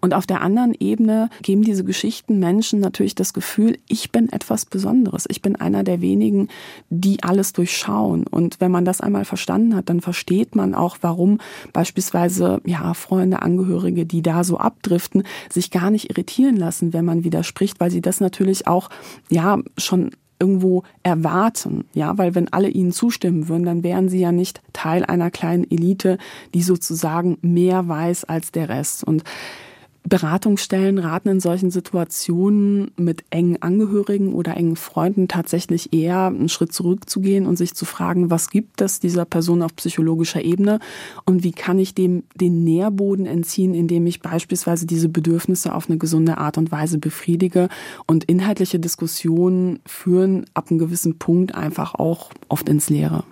Und 0.00 0.14
auf 0.14 0.26
der 0.26 0.40
anderen 0.40 0.74
Ebene 0.78 1.28
geben 1.42 1.62
diese 1.62 1.84
Geschichten 1.84 2.38
Menschen 2.38 2.80
natürlich 2.80 3.14
das 3.14 3.34
Gefühl, 3.34 3.78
ich 3.86 4.10
bin 4.12 4.32
etwas 4.32 4.64
Besonderes. 4.64 5.26
Ich 5.28 5.42
bin 5.42 5.56
einer 5.56 5.84
der 5.84 6.00
wenigen, 6.00 6.48
die 6.88 7.22
alles 7.22 7.52
durchschauen. 7.52 8.26
Und 8.26 8.60
wenn 8.60 8.70
man 8.70 8.84
das 8.84 9.00
einmal 9.00 9.24
verstanden 9.24 9.74
hat, 9.74 9.90
dann 9.90 10.00
versteht 10.00 10.56
man 10.56 10.74
auch, 10.74 10.98
warum 11.02 11.38
beispielsweise, 11.72 12.60
ja, 12.64 12.94
Freunde, 12.94 13.42
Angehörige, 13.42 14.06
die 14.06 14.22
da 14.22 14.42
so 14.44 14.58
abdriften, 14.58 15.24
sich 15.50 15.70
gar 15.70 15.90
nicht 15.90 16.10
irritieren 16.10 16.56
lassen, 16.56 16.92
wenn 16.92 17.04
man 17.04 17.24
widerspricht, 17.24 17.78
weil 17.80 17.90
sie 17.90 18.00
das 18.00 18.20
natürlich 18.20 18.66
auch, 18.66 18.88
ja, 19.28 19.58
schon 19.76 20.12
irgendwo 20.40 20.82
erwarten, 21.02 21.84
ja, 21.92 22.16
weil 22.18 22.34
wenn 22.34 22.52
alle 22.52 22.68
ihnen 22.68 22.92
zustimmen 22.92 23.48
würden, 23.48 23.64
dann 23.64 23.82
wären 23.84 24.08
sie 24.08 24.20
ja 24.20 24.32
nicht 24.32 24.62
Teil 24.72 25.04
einer 25.04 25.30
kleinen 25.30 25.70
Elite, 25.70 26.18
die 26.54 26.62
sozusagen 26.62 27.38
mehr 27.42 27.86
weiß 27.86 28.24
als 28.24 28.50
der 28.50 28.68
Rest. 28.68 29.04
Und 29.04 29.22
Beratungsstellen 30.08 30.98
raten 30.98 31.28
in 31.28 31.40
solchen 31.40 31.70
Situationen 31.70 32.90
mit 32.96 33.24
engen 33.30 33.60
Angehörigen 33.60 34.32
oder 34.32 34.56
engen 34.56 34.76
Freunden 34.76 35.28
tatsächlich 35.28 35.92
eher 35.92 36.26
einen 36.26 36.48
Schritt 36.48 36.72
zurückzugehen 36.72 37.46
und 37.46 37.56
sich 37.56 37.74
zu 37.74 37.84
fragen, 37.84 38.30
was 38.30 38.50
gibt 38.50 38.80
es 38.80 38.98
dieser 38.98 39.24
Person 39.24 39.62
auf 39.62 39.76
psychologischer 39.76 40.42
Ebene 40.42 40.80
und 41.26 41.44
wie 41.44 41.52
kann 41.52 41.78
ich 41.78 41.94
dem 41.94 42.24
den 42.34 42.64
Nährboden 42.64 43.26
entziehen, 43.26 43.74
indem 43.74 44.06
ich 44.06 44.20
beispielsweise 44.20 44.86
diese 44.86 45.08
Bedürfnisse 45.08 45.74
auf 45.74 45.88
eine 45.88 45.98
gesunde 45.98 46.38
Art 46.38 46.56
und 46.56 46.72
Weise 46.72 46.98
befriedige 46.98 47.68
und 48.06 48.24
inhaltliche 48.24 48.78
Diskussionen 48.80 49.80
führen 49.86 50.46
ab 50.54 50.70
einem 50.70 50.78
gewissen 50.78 51.18
Punkt 51.18 51.54
einfach 51.54 51.94
auch 51.94 52.30
oft 52.48 52.68
ins 52.68 52.88
Leere. 52.88 53.24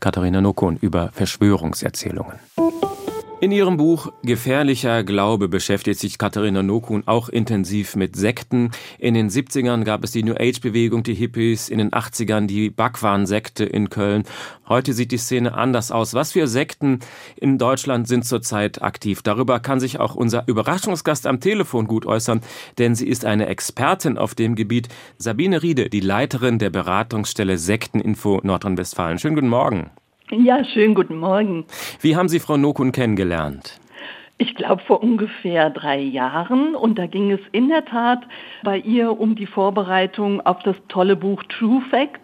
Katharina 0.00 0.40
Nokon 0.40 0.78
über 0.80 1.10
Verschwörungserzählungen. 1.12 2.34
In 3.42 3.50
ihrem 3.50 3.76
Buch 3.76 4.12
Gefährlicher 4.22 5.02
Glaube 5.02 5.48
beschäftigt 5.48 5.98
sich 5.98 6.16
Katharina 6.16 6.62
Nokun 6.62 7.02
auch 7.06 7.28
intensiv 7.28 7.96
mit 7.96 8.14
Sekten. 8.14 8.70
In 9.00 9.14
den 9.14 9.30
70ern 9.30 9.82
gab 9.82 10.04
es 10.04 10.12
die 10.12 10.22
New 10.22 10.34
Age 10.38 10.60
Bewegung, 10.60 11.02
die 11.02 11.14
Hippies, 11.14 11.68
in 11.68 11.78
den 11.78 11.90
80ern 11.90 12.46
die 12.46 12.70
Bhagwan-Sekte 12.70 13.64
in 13.64 13.90
Köln. 13.90 14.22
Heute 14.68 14.92
sieht 14.92 15.10
die 15.10 15.18
Szene 15.18 15.54
anders 15.54 15.90
aus. 15.90 16.14
Was 16.14 16.30
für 16.30 16.46
Sekten 16.46 17.00
in 17.34 17.58
Deutschland 17.58 18.06
sind 18.06 18.24
zurzeit 18.24 18.80
aktiv? 18.80 19.22
Darüber 19.22 19.58
kann 19.58 19.80
sich 19.80 19.98
auch 19.98 20.14
unser 20.14 20.46
Überraschungsgast 20.46 21.26
am 21.26 21.40
Telefon 21.40 21.88
gut 21.88 22.06
äußern, 22.06 22.42
denn 22.78 22.94
sie 22.94 23.08
ist 23.08 23.24
eine 23.24 23.46
Expertin 23.46 24.18
auf 24.18 24.36
dem 24.36 24.54
Gebiet. 24.54 24.86
Sabine 25.18 25.64
Riede, 25.64 25.90
die 25.90 25.98
Leiterin 25.98 26.60
der 26.60 26.70
Beratungsstelle 26.70 27.58
Sekteninfo 27.58 28.40
Nordrhein-Westfalen. 28.44 29.18
Schönen 29.18 29.34
guten 29.34 29.48
Morgen. 29.48 29.90
Ja, 30.34 30.64
schönen 30.64 30.94
guten 30.94 31.18
Morgen. 31.18 31.66
Wie 32.00 32.16
haben 32.16 32.30
Sie 32.30 32.40
Frau 32.40 32.56
Nokun 32.56 32.90
kennengelernt? 32.90 33.78
Ich 34.38 34.54
glaube 34.54 34.82
vor 34.86 35.02
ungefähr 35.02 35.68
drei 35.68 36.00
Jahren 36.00 36.74
und 36.74 36.98
da 36.98 37.04
ging 37.04 37.30
es 37.30 37.40
in 37.52 37.68
der 37.68 37.84
Tat 37.84 38.22
bei 38.64 38.78
ihr 38.78 39.20
um 39.20 39.36
die 39.36 39.44
Vorbereitung 39.44 40.40
auf 40.40 40.62
das 40.62 40.76
tolle 40.88 41.16
Buch 41.16 41.42
True 41.50 41.82
Facts, 41.90 42.18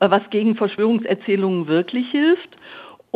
äh, 0.00 0.10
was 0.10 0.28
gegen 0.30 0.56
Verschwörungserzählungen 0.56 1.68
wirklich 1.68 2.10
hilft. 2.10 2.56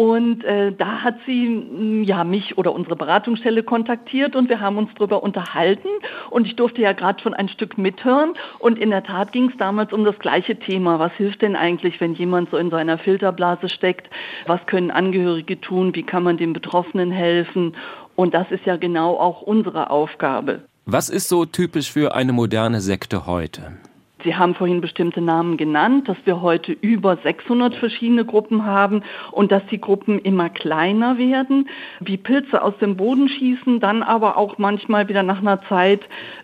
Und 0.03 0.43
äh, 0.43 0.73
da 0.73 1.05
hat 1.05 1.15
sie 1.27 1.47
hm, 1.47 2.03
ja 2.03 2.25
mich 2.25 2.59
oder 2.59 2.73
unsere 2.73 2.97
Beratungsstelle 2.97 3.63
kontaktiert 3.63 4.35
und 4.35 4.49
wir 4.49 4.59
haben 4.59 4.77
uns 4.77 4.91
darüber 4.97 5.23
unterhalten. 5.23 5.87
Und 6.29 6.45
ich 6.45 6.57
durfte 6.57 6.83
ja 6.83 6.93
gerade 6.93 7.23
schon 7.23 7.35
ein 7.35 7.49
Stück 7.49 7.79
mithören. 7.79 8.35
Und 8.59 8.81
in 8.81 8.91
der 8.91 9.05
Tat 9.05 9.31
ging 9.31 9.51
es 9.51 9.57
damals 9.59 9.93
um 9.93 10.05
das 10.05 10.19
gleiche 10.19 10.59
Thema. 10.59 10.99
Was 10.99 11.13
hilft 11.13 11.43
denn 11.43 11.55
eigentlich, 11.55 12.01
wenn 12.01 12.15
jemand 12.15 12.51
so 12.51 12.57
in 12.57 12.69
so 12.69 12.75
einer 12.75 12.99
Filterblase 12.99 13.69
steckt? 13.69 14.11
Was 14.47 14.67
können 14.67 14.91
Angehörige 14.91 15.61
tun? 15.61 15.95
Wie 15.95 16.03
kann 16.03 16.25
man 16.25 16.37
den 16.37 16.53
Betroffenen 16.53 17.13
helfen? 17.13 17.77
Und 18.17 18.35
das 18.35 18.51
ist 18.51 18.67
ja 18.67 18.79
genau 18.79 19.17
auch 19.17 19.43
unsere 19.43 19.91
Aufgabe. 19.91 20.63
Was 20.85 21.11
ist 21.11 21.29
so 21.29 21.45
typisch 21.45 21.93
für 21.93 22.17
eine 22.17 22.33
moderne 22.33 22.81
Sekte 22.81 23.27
heute? 23.27 23.79
Sie 24.25 24.37
haben 24.37 24.55
vorhin 24.55 24.81
bestimmte 24.81 25.21
Namen 25.21 25.57
genannt, 25.57 26.09
dass 26.09 26.17
wir 26.25 26.41
heute 26.41 26.73
über 26.73 27.17
600 27.17 27.75
verschiedene 27.75 28.25
Gruppen 28.25 28.65
haben 28.65 29.03
und 29.33 29.51
dass 29.51 29.65
die 29.67 29.81
Gruppen 29.81 30.19
immer 30.19 30.49
kleiner 30.49 31.19
werden, 31.19 31.69
wie 32.01 32.17
Pilze 32.17 32.63
aus 32.63 32.77
dem 32.79 32.97
Boden 32.97 33.29
schießen, 33.29 33.81
dann 33.81 34.03
aber 34.03 34.37
auch 34.37 34.59
manchmal 34.59 35.09
wieder 35.09 35.23
nach 35.23 35.41
einer 35.41 35.63
Zeit 35.63 36.03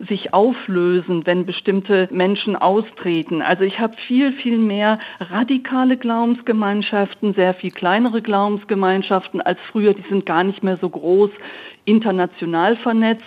sich 0.08 0.34
auflösen, 0.34 1.26
wenn 1.26 1.46
bestimmte 1.46 2.08
Menschen 2.10 2.56
austreten. 2.56 3.42
Also 3.42 3.64
ich 3.64 3.78
habe 3.78 3.96
viel, 4.06 4.32
viel 4.32 4.58
mehr 4.58 4.98
radikale 5.20 5.96
Glaubensgemeinschaften, 5.96 7.34
sehr 7.34 7.54
viel 7.54 7.70
kleinere 7.70 8.22
Glaubensgemeinschaften 8.22 9.40
als 9.40 9.58
früher. 9.70 9.94
Die 9.94 10.08
sind 10.08 10.26
gar 10.26 10.42
nicht 10.42 10.62
mehr 10.62 10.78
so 10.78 10.88
groß 10.88 11.30
international 11.84 12.76
vernetzt 12.76 13.24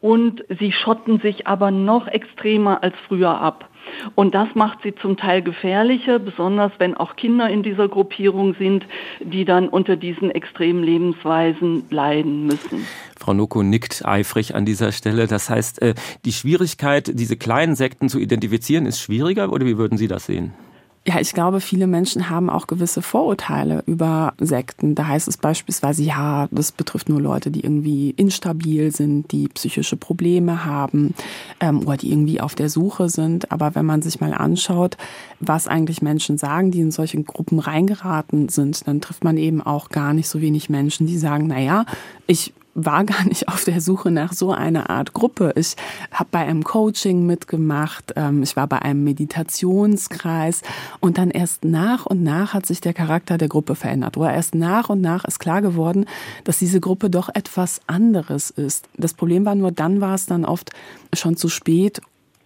und 0.00 0.44
sie 0.60 0.70
schotten 0.70 1.20
sich 1.20 1.46
aber 1.46 1.70
noch 1.70 2.06
extremer 2.06 2.82
als 2.82 2.94
früher 3.08 3.40
ab. 3.40 3.70
Und 4.14 4.34
das 4.34 4.48
macht 4.54 4.78
sie 4.82 4.94
zum 4.94 5.16
Teil 5.16 5.42
gefährlicher, 5.42 6.18
besonders 6.18 6.72
wenn 6.78 6.94
auch 6.94 7.16
Kinder 7.16 7.48
in 7.48 7.62
dieser 7.62 7.88
Gruppierung 7.88 8.54
sind, 8.54 8.86
die 9.20 9.44
dann 9.44 9.68
unter 9.68 9.96
diesen 9.96 10.30
extremen 10.30 10.82
Lebensweisen 10.82 11.84
leiden 11.90 12.46
müssen. 12.46 12.86
Frau 13.18 13.32
Noko 13.32 13.62
nickt 13.62 14.04
eifrig 14.04 14.54
an 14.54 14.64
dieser 14.64 14.92
Stelle. 14.92 15.26
Das 15.26 15.48
heißt, 15.50 15.82
äh, 15.82 15.94
die 16.24 16.32
Schwierigkeit, 16.32 17.10
diese 17.14 17.36
kleinen 17.36 17.76
Sekten 17.76 18.08
zu 18.08 18.18
identifizieren, 18.18 18.86
ist 18.86 19.00
schwieriger 19.00 19.52
oder 19.52 19.66
wie 19.66 19.78
würden 19.78 19.98
Sie 19.98 20.08
das 20.08 20.26
sehen? 20.26 20.52
Ja, 21.06 21.20
ich 21.20 21.34
glaube, 21.34 21.60
viele 21.60 21.86
Menschen 21.86 22.30
haben 22.30 22.48
auch 22.48 22.66
gewisse 22.66 23.02
Vorurteile 23.02 23.82
über 23.84 24.32
Sekten. 24.38 24.94
Da 24.94 25.06
heißt 25.06 25.28
es 25.28 25.36
beispielsweise, 25.36 26.02
ja, 26.02 26.48
das 26.50 26.72
betrifft 26.72 27.10
nur 27.10 27.20
Leute, 27.20 27.50
die 27.50 27.60
irgendwie 27.60 28.10
instabil 28.16 28.90
sind, 28.90 29.30
die 29.30 29.48
psychische 29.48 29.98
Probleme 29.98 30.64
haben 30.64 31.14
ähm, 31.60 31.80
oder 31.86 31.98
die 31.98 32.10
irgendwie 32.10 32.40
auf 32.40 32.54
der 32.54 32.70
Suche 32.70 33.10
sind. 33.10 33.52
Aber 33.52 33.74
wenn 33.74 33.84
man 33.84 34.00
sich 34.00 34.18
mal 34.20 34.32
anschaut, 34.32 34.96
was 35.40 35.68
eigentlich 35.68 36.00
Menschen 36.00 36.38
sagen, 36.38 36.70
die 36.70 36.80
in 36.80 36.90
solche 36.90 37.22
Gruppen 37.22 37.58
reingeraten 37.58 38.48
sind, 38.48 38.88
dann 38.88 39.02
trifft 39.02 39.24
man 39.24 39.36
eben 39.36 39.60
auch 39.60 39.90
gar 39.90 40.14
nicht 40.14 40.30
so 40.30 40.40
wenig 40.40 40.70
Menschen, 40.70 41.06
die 41.06 41.18
sagen, 41.18 41.48
na 41.48 41.60
ja, 41.60 41.84
ich 42.26 42.54
war 42.74 43.04
gar 43.04 43.24
nicht 43.24 43.48
auf 43.48 43.64
der 43.64 43.80
Suche 43.80 44.10
nach 44.10 44.32
so 44.32 44.52
einer 44.52 44.90
Art 44.90 45.12
Gruppe. 45.12 45.52
Ich 45.56 45.76
habe 46.10 46.28
bei 46.30 46.40
einem 46.40 46.64
Coaching 46.64 47.26
mitgemacht, 47.26 48.12
ähm, 48.16 48.42
ich 48.42 48.56
war 48.56 48.66
bei 48.66 48.80
einem 48.82 49.04
Meditationskreis 49.04 50.62
und 51.00 51.18
dann 51.18 51.30
erst 51.30 51.64
nach 51.64 52.06
und 52.06 52.22
nach 52.22 52.54
hat 52.54 52.66
sich 52.66 52.80
der 52.80 52.94
Charakter 52.94 53.38
der 53.38 53.48
Gruppe 53.48 53.74
verändert. 53.74 54.16
Oder 54.16 54.34
erst 54.34 54.54
nach 54.54 54.88
und 54.88 55.00
nach 55.00 55.24
ist 55.24 55.38
klar 55.38 55.62
geworden, 55.62 56.06
dass 56.44 56.58
diese 56.58 56.80
Gruppe 56.80 57.10
doch 57.10 57.28
etwas 57.32 57.80
anderes 57.86 58.50
ist. 58.50 58.88
Das 58.96 59.14
Problem 59.14 59.44
war 59.44 59.54
nur, 59.54 59.72
dann 59.72 60.00
war 60.00 60.14
es 60.14 60.26
dann 60.26 60.44
oft 60.44 60.70
schon 61.14 61.36
zu 61.36 61.48
spät 61.48 62.00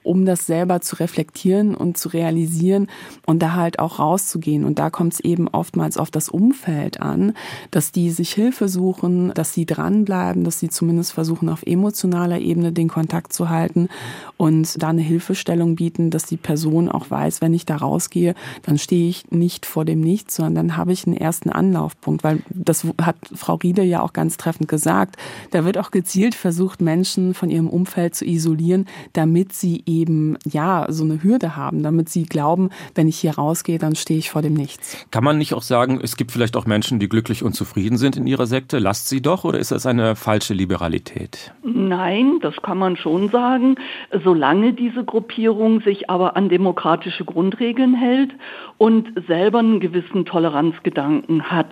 um 0.09 0.25
das 0.25 0.47
selber 0.47 0.81
zu 0.81 0.97
reflektieren 0.97 1.75
und 1.75 1.99
zu 1.99 2.09
realisieren 2.09 2.88
und 3.27 3.40
da 3.42 3.53
halt 3.53 3.79
auch 3.79 3.99
rauszugehen. 3.99 4.64
Und 4.64 4.79
da 4.79 4.88
kommt 4.88 5.12
es 5.12 5.21
eben 5.21 5.49
oftmals 5.49 5.99
auf 5.99 6.11
das 6.11 6.31
Umfeld 6.31 7.01
an, 7.01 7.35
dass 7.71 7.92
die 7.92 8.11
sich 8.11 8.33
Hilfe 8.33 8.68
suchen, 8.68 9.33
dass 9.35 9.53
sie 9.53 9.66
dranbleiben, 9.66 10.44
dass 10.44 10.61
sie 10.61 10.71
zumindest 10.71 11.12
versuchen, 11.12 11.51
auf 11.51 11.62
emotionaler 11.62 12.38
Ebene 12.38 12.73
den 12.73 12.88
Kontakt 12.88 13.35
zu 13.35 13.51
halten 13.51 13.88
und 14.38 14.83
da 14.83 14.88
eine 14.88 15.03
Hilfestellung 15.03 15.77
bieten, 15.77 16.11
dass 16.11 16.25
die 16.25 16.38
Person 16.38 16.88
auch 16.88 17.11
weiß, 17.11 17.42
wenn 17.42 17.53
ich 17.53 17.66
da 17.66 17.77
rausgehe, 17.77 18.35
dann 18.62 18.79
stehe 18.79 19.11
ich 19.11 19.31
nicht 19.31 19.66
vor 19.66 19.85
dem 19.85 20.01
Nichts, 20.01 20.37
sondern 20.37 20.55
dann 20.68 20.77
habe 20.79 20.92
ich 20.92 21.07
einen 21.07 21.16
ersten 21.16 21.51
Anlaufpunkt, 21.51 22.25
weil 22.25 22.40
das 22.49 22.87
hat 23.01 23.16
Frau 23.35 23.57
Riede 23.57 23.83
ja 23.83 24.01
auch 24.01 24.14
ganz 24.14 24.38
treffend 24.38 24.68
gesagt. 24.68 25.16
Da 25.51 25.66
wird 25.66 25.77
auch 25.77 25.90
gezielt 25.90 26.35
versucht, 26.35 26.81
Menschen 26.81 27.35
von 27.35 27.51
ihrem 27.51 27.68
Umfeld 27.68 28.14
zu 28.14 28.25
isolieren, 28.25 28.87
damit 29.12 29.53
sie 29.53 29.83
eben 29.85 29.97
eben 30.00 30.37
ja 30.44 30.87
so 30.88 31.04
eine 31.04 31.22
Hürde 31.22 31.56
haben, 31.56 31.82
damit 31.82 32.08
sie 32.08 32.24
glauben, 32.24 32.70
wenn 32.94 33.08
ich 33.08 33.18
hier 33.18 33.34
rausgehe, 33.34 33.78
dann 33.78 33.94
stehe 33.94 34.18
ich 34.18 34.30
vor 34.30 34.42
dem 34.42 34.54
Nichts. 34.54 35.06
Kann 35.11 35.24
man 35.24 35.38
nicht 35.38 35.54
auch 35.54 35.62
sagen, 35.62 36.00
es 36.02 36.16
gibt 36.16 36.32
vielleicht 36.32 36.56
auch 36.56 36.66
Menschen, 36.66 36.98
die 36.98 37.08
glücklich 37.08 37.42
und 37.42 37.54
zufrieden 37.54 37.98
sind 37.98 38.16
in 38.16 38.26
ihrer 38.26 38.46
Sekte? 38.46 38.78
Lasst 38.78 39.08
sie 39.08 39.20
doch 39.20 39.44
oder 39.44 39.58
ist 39.58 39.70
das 39.70 39.87
eine 39.87 40.16
falsche 40.16 40.54
Liberalität? 40.54 41.52
Nein, 41.62 42.38
das 42.40 42.54
kann 42.62 42.78
man 42.78 42.96
schon 42.96 43.28
sagen, 43.30 43.76
solange 44.24 44.72
diese 44.72 45.04
Gruppierung 45.04 45.80
sich 45.80 46.11
aber 46.11 46.37
an 46.37 46.48
demokratische 46.48 47.24
Grundregeln 47.24 47.94
hält 47.94 48.30
und 48.78 49.08
selber 49.26 49.58
einen 49.58 49.80
gewissen 49.80 50.24
Toleranzgedanken 50.24 51.50
hat. 51.50 51.70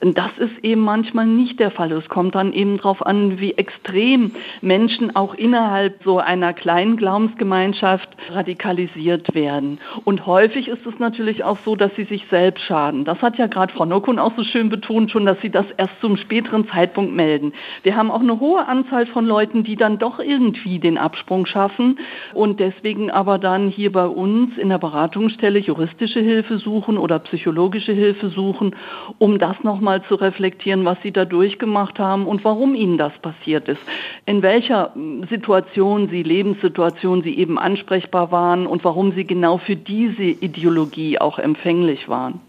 Das 0.00 0.30
ist 0.38 0.64
eben 0.64 0.80
manchmal 0.80 1.26
nicht 1.26 1.60
der 1.60 1.70
Fall. 1.70 1.92
Es 1.92 2.08
kommt 2.08 2.34
dann 2.34 2.52
eben 2.52 2.76
darauf 2.76 3.04
an, 3.04 3.38
wie 3.38 3.52
extrem 3.52 4.32
Menschen 4.60 5.14
auch 5.14 5.34
innerhalb 5.34 6.02
so 6.04 6.18
einer 6.18 6.52
kleinen 6.52 6.96
Glaubensgemeinschaft 6.96 7.49
Gemeinschaft 7.50 8.08
radikalisiert 8.30 9.34
werden. 9.34 9.80
Und 10.04 10.24
häufig 10.24 10.68
ist 10.68 10.86
es 10.86 11.00
natürlich 11.00 11.42
auch 11.42 11.58
so, 11.64 11.74
dass 11.74 11.92
sie 11.96 12.04
sich 12.04 12.24
selbst 12.30 12.62
schaden. 12.62 13.04
Das 13.04 13.20
hat 13.22 13.38
ja 13.38 13.48
gerade 13.48 13.72
Frau 13.72 13.84
Nokun 13.84 14.20
auch 14.20 14.36
so 14.36 14.44
schön 14.44 14.68
betont 14.68 15.10
schon, 15.10 15.26
dass 15.26 15.40
sie 15.40 15.50
das 15.50 15.66
erst 15.76 16.00
zum 16.00 16.16
späteren 16.16 16.68
Zeitpunkt 16.68 17.12
melden. 17.12 17.52
Wir 17.82 17.96
haben 17.96 18.12
auch 18.12 18.20
eine 18.20 18.38
hohe 18.38 18.68
Anzahl 18.68 19.06
von 19.06 19.26
Leuten, 19.26 19.64
die 19.64 19.74
dann 19.74 19.98
doch 19.98 20.20
irgendwie 20.20 20.78
den 20.78 20.96
Absprung 20.96 21.44
schaffen 21.44 21.98
und 22.34 22.60
deswegen 22.60 23.10
aber 23.10 23.38
dann 23.38 23.68
hier 23.68 23.90
bei 23.90 24.06
uns 24.06 24.56
in 24.56 24.68
der 24.68 24.78
Beratungsstelle 24.78 25.58
juristische 25.58 26.20
Hilfe 26.20 26.58
suchen 26.58 26.98
oder 26.98 27.18
psychologische 27.18 27.92
Hilfe 27.92 28.28
suchen, 28.28 28.76
um 29.18 29.40
das 29.40 29.56
nochmal 29.64 30.04
zu 30.04 30.14
reflektieren, 30.14 30.84
was 30.84 30.98
sie 31.02 31.10
da 31.10 31.24
durchgemacht 31.24 31.98
haben 31.98 32.26
und 32.26 32.44
warum 32.44 32.76
ihnen 32.76 32.96
das 32.96 33.18
passiert 33.18 33.68
ist. 33.68 33.82
In 34.24 34.40
welcher 34.42 34.92
Situation 35.28 36.08
sie, 36.10 36.22
Lebenssituation 36.22 37.24
sie 37.24 37.39
eben 37.40 37.58
ansprechbar 37.58 38.30
waren 38.30 38.66
und 38.66 38.84
warum 38.84 39.12
sie 39.14 39.24
genau 39.24 39.58
für 39.58 39.76
diese 39.76 40.22
Ideologie 40.22 41.18
auch 41.18 41.38
empfänglich 41.38 42.08
waren. 42.08 42.40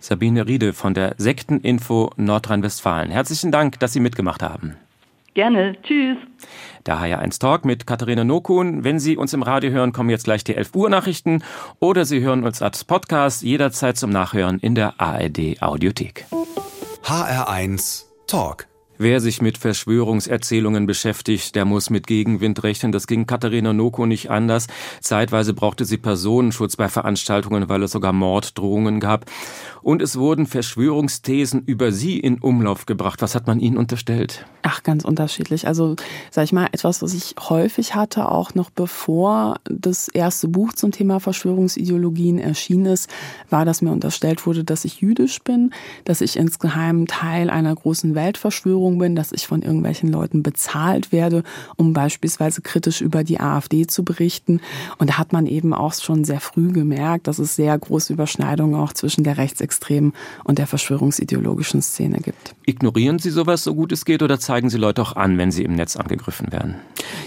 Sabine 0.00 0.46
Riede 0.46 0.72
von 0.72 0.94
der 0.94 1.14
Sekteninfo 1.18 2.10
Nordrhein-Westfalen. 2.16 3.10
Herzlichen 3.10 3.50
Dank, 3.50 3.80
dass 3.80 3.92
Sie 3.92 4.00
mitgemacht 4.00 4.42
haben. 4.42 4.76
Gerne. 5.34 5.76
Tschüss. 5.82 6.16
Der 6.86 6.98
HR1 6.98 7.40
Talk 7.40 7.64
mit 7.64 7.86
Katharina 7.86 8.24
Nokun. 8.24 8.84
Wenn 8.84 8.98
Sie 8.98 9.16
uns 9.16 9.34
im 9.34 9.42
Radio 9.42 9.70
hören, 9.70 9.92
kommen 9.92 10.08
jetzt 10.08 10.24
gleich 10.24 10.44
die 10.44 10.54
11 10.54 10.74
Uhr 10.74 10.88
Nachrichten 10.88 11.42
oder 11.80 12.04
Sie 12.04 12.20
hören 12.20 12.44
uns 12.44 12.62
als 12.62 12.84
Podcast 12.84 13.42
jederzeit 13.42 13.98
zum 13.98 14.10
Nachhören 14.10 14.60
in 14.60 14.74
der 14.74 14.94
ARD 14.98 15.60
Audiothek. 15.60 16.24
HR1 17.02 18.04
Talk. 18.26 18.66
Wer 18.98 19.20
sich 19.20 19.42
mit 19.42 19.58
Verschwörungserzählungen 19.58 20.86
beschäftigt, 20.86 21.54
der 21.54 21.66
muss 21.66 21.90
mit 21.90 22.06
Gegenwind 22.06 22.62
rechnen. 22.62 22.92
Das 22.92 23.06
ging 23.06 23.26
Katharina 23.26 23.74
Noko 23.74 24.06
nicht 24.06 24.30
anders. 24.30 24.68
Zeitweise 25.02 25.52
brauchte 25.52 25.84
sie 25.84 25.98
Personenschutz 25.98 26.76
bei 26.76 26.88
Veranstaltungen, 26.88 27.68
weil 27.68 27.82
es 27.82 27.90
sogar 27.92 28.14
Morddrohungen 28.14 28.98
gab. 28.98 29.26
Und 29.82 30.00
es 30.00 30.16
wurden 30.16 30.46
Verschwörungsthesen 30.46 31.62
über 31.66 31.92
sie 31.92 32.18
in 32.18 32.38
Umlauf 32.38 32.86
gebracht. 32.86 33.20
Was 33.20 33.34
hat 33.34 33.46
man 33.46 33.60
ihnen 33.60 33.76
unterstellt? 33.76 34.46
Ach, 34.62 34.82
ganz 34.82 35.04
unterschiedlich. 35.04 35.66
Also, 35.66 35.96
sag 36.30 36.44
ich 36.44 36.52
mal, 36.52 36.68
etwas, 36.72 37.02
was 37.02 37.12
ich 37.12 37.34
häufig 37.38 37.94
hatte, 37.94 38.30
auch 38.30 38.54
noch 38.54 38.70
bevor 38.70 39.56
das 39.64 40.08
erste 40.08 40.48
Buch 40.48 40.72
zum 40.72 40.90
Thema 40.90 41.20
Verschwörungsideologien 41.20 42.38
erschienen 42.38 42.86
ist, 42.86 43.10
war, 43.50 43.66
dass 43.66 43.82
mir 43.82 43.92
unterstellt 43.92 44.46
wurde, 44.46 44.64
dass 44.64 44.86
ich 44.86 45.02
jüdisch 45.02 45.42
bin, 45.42 45.72
dass 46.04 46.22
ich 46.22 46.36
insgeheim 46.36 47.06
Teil 47.06 47.50
einer 47.50 47.74
großen 47.74 48.14
Weltverschwörung 48.14 48.85
Regierung 48.86 48.98
bin, 48.98 49.16
dass 49.16 49.32
ich 49.32 49.46
von 49.46 49.62
irgendwelchen 49.62 50.10
Leuten 50.10 50.42
bezahlt 50.42 51.12
werde, 51.12 51.42
um 51.76 51.92
beispielsweise 51.92 52.60
kritisch 52.62 53.00
über 53.00 53.24
die 53.24 53.40
AfD 53.40 53.86
zu 53.86 54.04
berichten. 54.04 54.60
Und 54.98 55.10
da 55.10 55.18
hat 55.18 55.32
man 55.32 55.46
eben 55.46 55.74
auch 55.74 55.94
schon 55.94 56.24
sehr 56.24 56.40
früh 56.40 56.72
gemerkt, 56.72 57.26
dass 57.26 57.38
es 57.38 57.56
sehr 57.56 57.76
große 57.76 58.12
Überschneidungen 58.12 58.78
auch 58.78 58.92
zwischen 58.92 59.24
der 59.24 59.38
rechtsextremen 59.38 60.12
und 60.44 60.58
der 60.58 60.66
verschwörungsideologischen 60.66 61.82
Szene 61.82 62.20
gibt. 62.20 62.54
Ignorieren 62.64 63.18
Sie 63.18 63.30
sowas 63.30 63.64
so 63.64 63.74
gut 63.74 63.92
es 63.92 64.04
geht 64.04 64.22
oder 64.22 64.38
zeigen 64.38 64.70
Sie 64.70 64.78
Leute 64.78 65.02
auch 65.02 65.16
an, 65.16 65.38
wenn 65.38 65.50
sie 65.50 65.64
im 65.64 65.74
Netz 65.74 65.96
angegriffen 65.96 66.52
werden? 66.52 66.76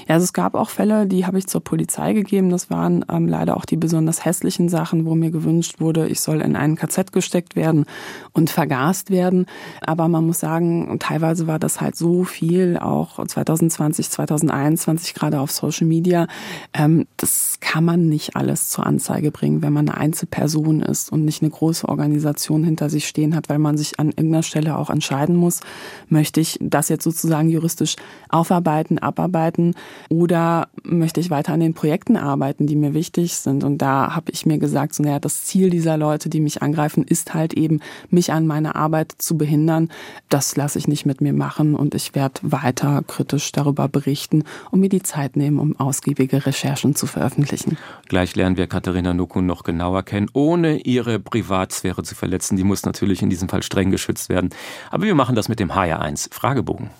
Ja, 0.08 0.16
also 0.16 0.24
es 0.24 0.34
gab 0.34 0.56
auch 0.56 0.70
Fälle, 0.70 1.06
die 1.06 1.26
habe 1.26 1.38
ich 1.38 1.48
zur 1.48 1.64
Polizei 1.64 2.14
gegeben. 2.14 2.50
Das 2.50 2.70
waren 2.70 3.06
ähm, 3.12 3.28
leider 3.28 3.58
auch 3.58 3.66
die 3.66 3.78
besonders 3.78 4.26
hässlichen 4.26 4.70
Sachen, 4.70 5.06
wo 5.06 5.16
mir 5.16 5.32
gewünscht 5.32 5.80
wurde, 5.80 6.08
ich 6.08 6.22
soll 6.22 6.42
in 6.42 6.56
einen 6.56 6.76
KZ 6.76 7.12
gesteckt 7.12 7.56
werden 7.56 7.86
und 8.34 8.50
vergast 8.50 9.12
werden. 9.12 9.46
Aber 9.82 10.08
man 10.08 10.26
muss 10.26 10.40
sagen, 10.40 10.98
teilweise 11.00 11.48
war 11.50 11.60
das 11.60 11.82
halt 11.82 11.98
so 11.98 12.24
viel, 12.24 12.78
auch 12.78 13.26
2020, 13.26 14.10
2021 14.10 15.16
gerade 15.16 15.42
auf 15.42 15.52
Social 15.52 15.88
Media. 15.88 16.28
Ähm, 16.74 17.08
das 17.18 17.58
kann 17.60 17.84
man 17.84 18.08
nicht 18.08 18.36
alles 18.36 18.70
zur 18.70 18.86
Anzeige 18.86 19.32
bringen, 19.32 19.62
wenn 19.62 19.74
man 19.74 19.90
eine 19.90 19.98
Einzelperson 19.98 20.82
ist 20.82 21.12
und 21.12 21.26
nicht 21.26 21.42
eine 21.42 21.50
große 21.50 21.90
Organisation 21.90 22.64
hinter 22.64 22.90
sich 22.90 23.08
stehen 23.08 23.36
hat, 23.36 23.50
weil 23.50 23.58
man 23.60 23.78
sich 23.78 24.00
an 24.00 24.10
irgendeiner 24.10 24.44
Stelle 24.44 24.78
auch 24.78 24.92
entscheiden 24.92 25.36
muss, 25.36 25.60
möchte 26.08 26.40
ich 26.40 26.58
das 26.62 26.88
jetzt 26.88 27.04
sozusagen 27.04 27.50
juristisch 27.50 27.96
aufarbeiten, 28.30 29.00
abarbeiten 29.00 29.74
oder 30.10 30.70
möchte 30.84 31.20
ich 31.20 31.32
weiter 31.32 31.54
an 31.54 31.60
den 31.60 31.74
Projekten 31.74 32.16
arbeiten, 32.16 32.68
die 32.68 32.76
mir 32.76 32.94
wichtig 32.94 33.36
sind. 33.36 33.64
Und 33.64 33.80
da 33.80 34.16
habe 34.16 34.32
ich 34.32 34.46
mir 34.46 34.60
gesagt, 34.60 34.94
so 34.94 35.02
naja, 35.02 35.20
das 35.20 35.46
Ziel 35.46 35.72
dieser 35.72 35.98
Leute, 35.98 36.30
die 36.30 36.42
mich 36.42 36.62
angreifen, 36.62 37.04
ist 37.04 37.34
halt 37.34 37.56
eben, 37.56 37.80
mich 38.12 38.32
an 38.32 38.46
meiner 38.46 38.76
Arbeit 38.76 39.16
zu 39.18 39.36
behindern. 39.36 39.90
Das 40.30 40.56
lasse 40.56 40.78
ich 40.78 40.88
nicht 40.88 41.08
mit 41.08 41.22
mir 41.22 41.34
machen 41.40 41.74
und 41.74 41.96
ich 41.96 42.14
werde 42.14 42.40
weiter 42.44 43.02
kritisch 43.08 43.52
darüber 43.52 43.88
berichten 43.88 44.44
und 44.70 44.82
mir 44.82 44.90
die 44.90 45.02
Zeit 45.02 45.36
nehmen, 45.36 45.58
um 45.58 45.80
ausgiebige 45.80 46.46
Recherchen 46.46 46.94
zu 46.94 47.08
veröffentlichen. 47.08 47.80
Gleich 48.08 48.36
lernen 48.36 48.58
wir 48.58 48.68
Katharina 48.68 49.16
Nukun 49.16 49.48
noch 49.48 49.64
genauer 49.64 50.04
kennen, 50.04 50.30
ohne 50.34 50.78
ihre 50.78 51.18
Privatsphäre 51.18 52.04
zu 52.04 52.14
verletzen. 52.14 52.58
Die 52.58 52.64
muss 52.64 52.86
natürlich 52.86 53.24
in 53.24 53.32
diesem 53.32 53.50
Fall 53.50 53.64
streng 53.64 53.90
geschützt 53.90 54.30
werden. 54.30 54.52
Aber 54.92 55.06
wir 55.06 55.16
machen 55.16 55.34
das 55.34 55.50
mit 55.50 55.60
dem 55.60 55.72
HR1 55.72 56.32
Fragebogen. 56.32 56.92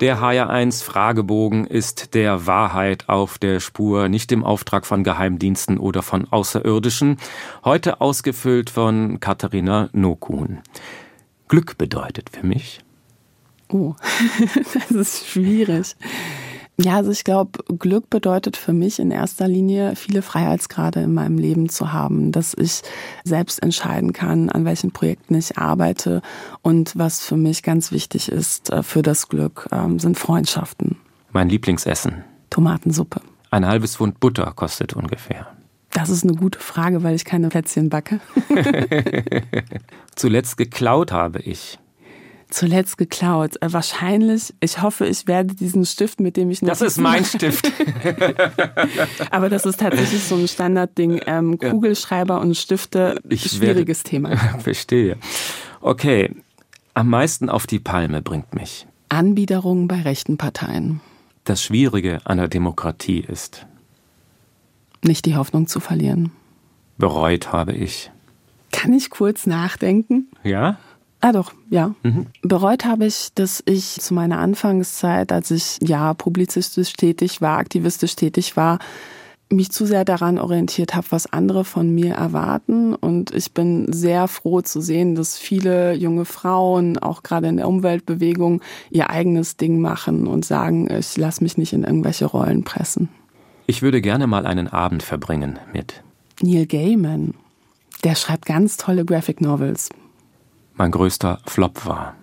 Der 0.00 0.20
HR1 0.20 0.84
Fragebogen 0.84 1.66
ist 1.66 2.14
der 2.14 2.46
Wahrheit 2.46 3.08
auf 3.08 3.38
der 3.38 3.60
Spur, 3.60 4.10
nicht 4.10 4.30
im 4.30 4.44
Auftrag 4.44 4.84
von 4.84 5.04
Geheimdiensten 5.04 5.78
oder 5.78 6.02
von 6.02 6.30
Außerirdischen. 6.30 7.16
Heute 7.64 8.02
ausgefüllt 8.02 8.68
von 8.68 9.20
Katharina 9.20 9.88
Nokun. 9.92 10.58
Glück 11.48 11.78
bedeutet 11.78 12.28
für 12.30 12.46
mich 12.46 12.80
Oh, 13.68 13.94
das 14.74 14.90
ist 14.90 15.26
schwierig. 15.26 15.96
Ja, 16.78 16.96
also 16.96 17.10
ich 17.10 17.24
glaube, 17.24 17.58
Glück 17.78 18.10
bedeutet 18.10 18.56
für 18.58 18.74
mich 18.74 18.98
in 18.98 19.10
erster 19.10 19.48
Linie 19.48 19.96
viele 19.96 20.20
Freiheitsgrade 20.20 21.00
in 21.00 21.14
meinem 21.14 21.38
Leben 21.38 21.70
zu 21.70 21.92
haben, 21.92 22.32
dass 22.32 22.54
ich 22.54 22.82
selbst 23.24 23.62
entscheiden 23.62 24.12
kann, 24.12 24.50
an 24.50 24.66
welchen 24.66 24.92
Projekten 24.92 25.34
ich 25.36 25.56
arbeite 25.56 26.20
und 26.60 26.92
was 26.94 27.24
für 27.24 27.36
mich 27.36 27.62
ganz 27.62 27.92
wichtig 27.92 28.30
ist 28.30 28.70
äh, 28.70 28.82
für 28.82 29.00
das 29.00 29.28
Glück, 29.28 29.68
ähm, 29.72 29.98
sind 29.98 30.18
Freundschaften. 30.18 30.98
Mein 31.32 31.48
Lieblingsessen. 31.48 32.24
Tomatensuppe. 32.50 33.22
Ein 33.50 33.66
halbes 33.66 33.96
Pfund 33.96 34.20
Butter 34.20 34.52
kostet 34.54 34.92
ungefähr. 34.92 35.46
Das 35.90 36.10
ist 36.10 36.24
eine 36.24 36.34
gute 36.34 36.60
Frage, 36.60 37.02
weil 37.02 37.14
ich 37.14 37.24
keine 37.24 37.48
Plätzchen 37.48 37.88
backe. 37.88 38.20
Zuletzt 40.14 40.58
geklaut 40.58 41.10
habe 41.10 41.38
ich 41.38 41.78
zuletzt 42.48 42.98
geklaut? 42.98 43.56
Äh, 43.60 43.72
wahrscheinlich, 43.72 44.54
ich 44.60 44.82
hoffe, 44.82 45.06
ich 45.06 45.26
werde 45.26 45.54
diesen 45.54 45.84
Stift, 45.84 46.20
mit 46.20 46.36
dem 46.36 46.50
ich 46.50 46.60
Das 46.60 46.80
ist 46.80 46.98
mein 46.98 47.24
Stift. 47.24 47.70
Aber 49.30 49.48
das 49.48 49.66
ist 49.66 49.80
tatsächlich 49.80 50.22
so 50.22 50.36
ein 50.36 50.48
Standardding. 50.48 51.20
Ähm, 51.26 51.58
Kugelschreiber 51.58 52.40
und 52.40 52.56
Stifte, 52.56 53.20
ich 53.28 53.50
schwieriges 53.50 53.98
werde, 53.98 54.10
Thema. 54.10 54.36
Verstehe. 54.58 55.16
Okay. 55.80 56.34
Am 56.94 57.10
meisten 57.10 57.50
auf 57.50 57.66
die 57.66 57.78
Palme 57.78 58.22
bringt 58.22 58.54
mich. 58.54 58.86
Anbiederungen 59.10 59.86
bei 59.86 60.00
rechten 60.00 60.38
Parteien. 60.38 61.00
Das 61.44 61.62
Schwierige 61.62 62.20
an 62.24 62.38
der 62.38 62.48
Demokratie 62.48 63.20
ist. 63.20 63.66
Nicht 65.02 65.26
die 65.26 65.36
Hoffnung 65.36 65.66
zu 65.66 65.78
verlieren. 65.78 66.32
Bereut 66.98 67.52
habe 67.52 67.72
ich. 67.72 68.10
Kann 68.72 68.92
ich 68.92 69.10
kurz 69.10 69.46
nachdenken? 69.46 70.28
Ja? 70.42 70.78
Ah 71.26 71.32
doch, 71.32 71.52
ja. 71.70 71.92
Mhm. 72.04 72.26
Bereut 72.42 72.84
habe 72.84 73.04
ich, 73.04 73.30
dass 73.34 73.60
ich 73.66 73.98
zu 74.00 74.14
meiner 74.14 74.38
Anfangszeit, 74.38 75.32
als 75.32 75.50
ich 75.50 75.78
ja 75.82 76.14
publizistisch 76.14 76.92
tätig 76.92 77.40
war, 77.40 77.58
aktivistisch 77.58 78.14
tätig 78.14 78.56
war, 78.56 78.78
mich 79.50 79.72
zu 79.72 79.86
sehr 79.86 80.04
daran 80.04 80.38
orientiert 80.38 80.94
habe, 80.94 81.08
was 81.10 81.26
andere 81.26 81.64
von 81.64 81.92
mir 81.92 82.14
erwarten. 82.14 82.94
Und 82.94 83.34
ich 83.34 83.50
bin 83.50 83.92
sehr 83.92 84.28
froh 84.28 84.60
zu 84.60 84.80
sehen, 84.80 85.16
dass 85.16 85.36
viele 85.36 85.94
junge 85.94 86.26
Frauen, 86.26 86.96
auch 86.96 87.24
gerade 87.24 87.48
in 87.48 87.56
der 87.56 87.66
Umweltbewegung, 87.66 88.62
ihr 88.90 89.10
eigenes 89.10 89.56
Ding 89.56 89.80
machen 89.80 90.28
und 90.28 90.44
sagen, 90.44 90.88
ich 90.88 91.16
lasse 91.16 91.42
mich 91.42 91.58
nicht 91.58 91.72
in 91.72 91.82
irgendwelche 91.82 92.26
Rollen 92.26 92.62
pressen. 92.62 93.08
Ich 93.66 93.82
würde 93.82 94.00
gerne 94.00 94.28
mal 94.28 94.46
einen 94.46 94.68
Abend 94.68 95.02
verbringen 95.02 95.58
mit 95.72 96.04
Neil 96.40 96.66
Gaiman. 96.66 97.34
Der 98.04 98.14
schreibt 98.14 98.46
ganz 98.46 98.76
tolle 98.76 99.04
Graphic 99.04 99.40
Novels 99.40 99.88
mein 100.76 100.90
größter 100.90 101.40
Flop 101.46 101.86
war? 101.86 102.14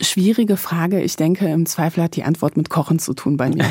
Schwierige 0.00 0.56
Frage. 0.56 1.02
Ich 1.02 1.16
denke, 1.16 1.46
im 1.46 1.66
Zweifel 1.66 2.02
hat 2.02 2.16
die 2.16 2.24
Antwort 2.24 2.56
mit 2.56 2.70
Kochen 2.70 2.98
zu 2.98 3.12
tun 3.12 3.36
bei 3.36 3.50
mir. 3.50 3.64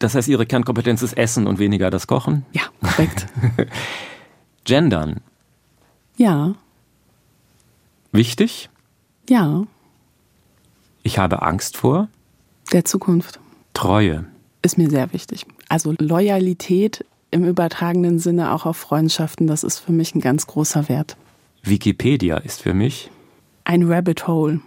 das 0.00 0.14
heißt, 0.14 0.26
Ihre 0.26 0.46
Kernkompetenz 0.46 1.02
ist 1.02 1.16
Essen 1.16 1.46
und 1.46 1.60
weniger 1.60 1.90
das 1.90 2.08
Kochen? 2.08 2.44
Ja, 2.52 2.62
korrekt. 2.80 3.26
Gendern? 4.64 5.20
Ja. 6.16 6.54
Wichtig? 8.10 8.68
Ja. 9.28 9.64
Ich 11.04 11.18
habe 11.18 11.42
Angst 11.42 11.76
vor? 11.76 12.08
Der 12.72 12.84
Zukunft. 12.84 13.38
Treue? 13.74 14.24
Ist 14.62 14.76
mir 14.76 14.90
sehr 14.90 15.12
wichtig. 15.12 15.46
Also 15.68 15.94
Loyalität 15.98 17.04
im 17.30 17.44
übertragenen 17.44 18.18
Sinne 18.18 18.52
auch 18.52 18.66
auf 18.66 18.76
Freundschaften, 18.76 19.46
das 19.46 19.62
ist 19.62 19.78
für 19.78 19.92
mich 19.92 20.16
ein 20.16 20.20
ganz 20.20 20.48
großer 20.48 20.88
Wert. 20.88 21.16
Wikipedia 21.62 22.38
ist 22.38 22.62
für 22.62 22.74
mich 22.74 23.10
ein 23.64 23.84
Rabbit 23.84 24.26
Hole. 24.26 24.60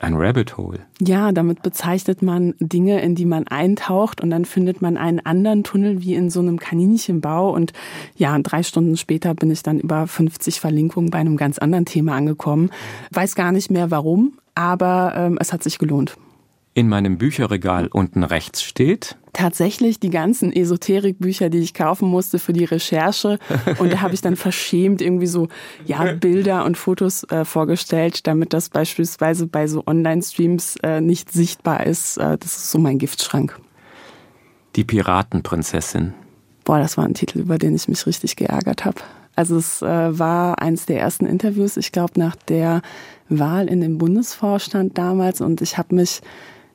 Ein 0.00 0.14
Rabbit 0.14 0.56
Hole. 0.58 0.80
Ja, 1.00 1.32
damit 1.32 1.62
bezeichnet 1.62 2.20
man 2.20 2.54
Dinge, 2.60 3.00
in 3.00 3.14
die 3.14 3.24
man 3.24 3.46
eintaucht 3.46 4.20
und 4.20 4.30
dann 4.30 4.44
findet 4.44 4.82
man 4.82 4.96
einen 4.98 5.20
anderen 5.20 5.64
Tunnel 5.64 6.02
wie 6.02 6.14
in 6.14 6.28
so 6.28 6.40
einem 6.40 6.58
Kaninchenbau. 6.58 7.50
Und 7.50 7.72
ja, 8.14 8.38
drei 8.38 8.62
Stunden 8.62 8.96
später 8.96 9.34
bin 9.34 9.50
ich 9.50 9.62
dann 9.62 9.80
über 9.80 10.06
50 10.06 10.60
Verlinkungen 10.60 11.10
bei 11.10 11.18
einem 11.18 11.36
ganz 11.36 11.58
anderen 11.58 11.86
Thema 11.86 12.14
angekommen. 12.14 12.70
Weiß 13.10 13.34
gar 13.34 13.52
nicht 13.52 13.70
mehr 13.70 13.90
warum, 13.90 14.38
aber 14.54 15.14
ähm, 15.16 15.38
es 15.40 15.52
hat 15.52 15.62
sich 15.62 15.78
gelohnt 15.78 16.16
in 16.76 16.90
meinem 16.90 17.16
Bücherregal 17.16 17.88
unten 17.90 18.22
rechts 18.22 18.62
steht? 18.62 19.16
Tatsächlich 19.36 20.00
die 20.00 20.08
ganzen 20.08 20.50
Esoterikbücher, 20.50 21.50
die 21.50 21.58
ich 21.58 21.74
kaufen 21.74 22.08
musste 22.08 22.38
für 22.38 22.54
die 22.54 22.64
Recherche. 22.64 23.38
Und 23.78 23.92
da 23.92 24.00
habe 24.00 24.14
ich 24.14 24.22
dann 24.22 24.34
verschämt 24.34 25.02
irgendwie 25.02 25.26
so 25.26 25.48
ja, 25.84 26.14
Bilder 26.14 26.64
und 26.64 26.78
Fotos 26.78 27.22
äh, 27.24 27.44
vorgestellt, 27.44 28.26
damit 28.26 28.54
das 28.54 28.70
beispielsweise 28.70 29.46
bei 29.46 29.66
so 29.66 29.82
Online-Streams 29.86 30.76
äh, 30.82 31.02
nicht 31.02 31.30
sichtbar 31.30 31.84
ist. 31.84 32.16
Äh, 32.16 32.38
das 32.38 32.56
ist 32.56 32.70
so 32.70 32.78
mein 32.78 32.98
Giftschrank. 32.98 33.60
Die 34.74 34.84
Piratenprinzessin. 34.84 36.14
Boah, 36.64 36.78
das 36.78 36.96
war 36.96 37.04
ein 37.04 37.12
Titel, 37.12 37.40
über 37.40 37.58
den 37.58 37.74
ich 37.74 37.88
mich 37.88 38.06
richtig 38.06 38.36
geärgert 38.36 38.86
habe. 38.86 39.02
Also 39.34 39.58
es 39.58 39.82
äh, 39.82 40.18
war 40.18 40.62
eins 40.62 40.86
der 40.86 40.98
ersten 40.98 41.26
Interviews, 41.26 41.76
ich 41.76 41.92
glaube 41.92 42.14
nach 42.16 42.36
der 42.36 42.80
Wahl 43.28 43.68
in 43.68 43.82
den 43.82 43.98
Bundesvorstand 43.98 44.96
damals 44.96 45.42
und 45.42 45.60
ich 45.60 45.76
habe 45.76 45.94
mich 45.94 46.22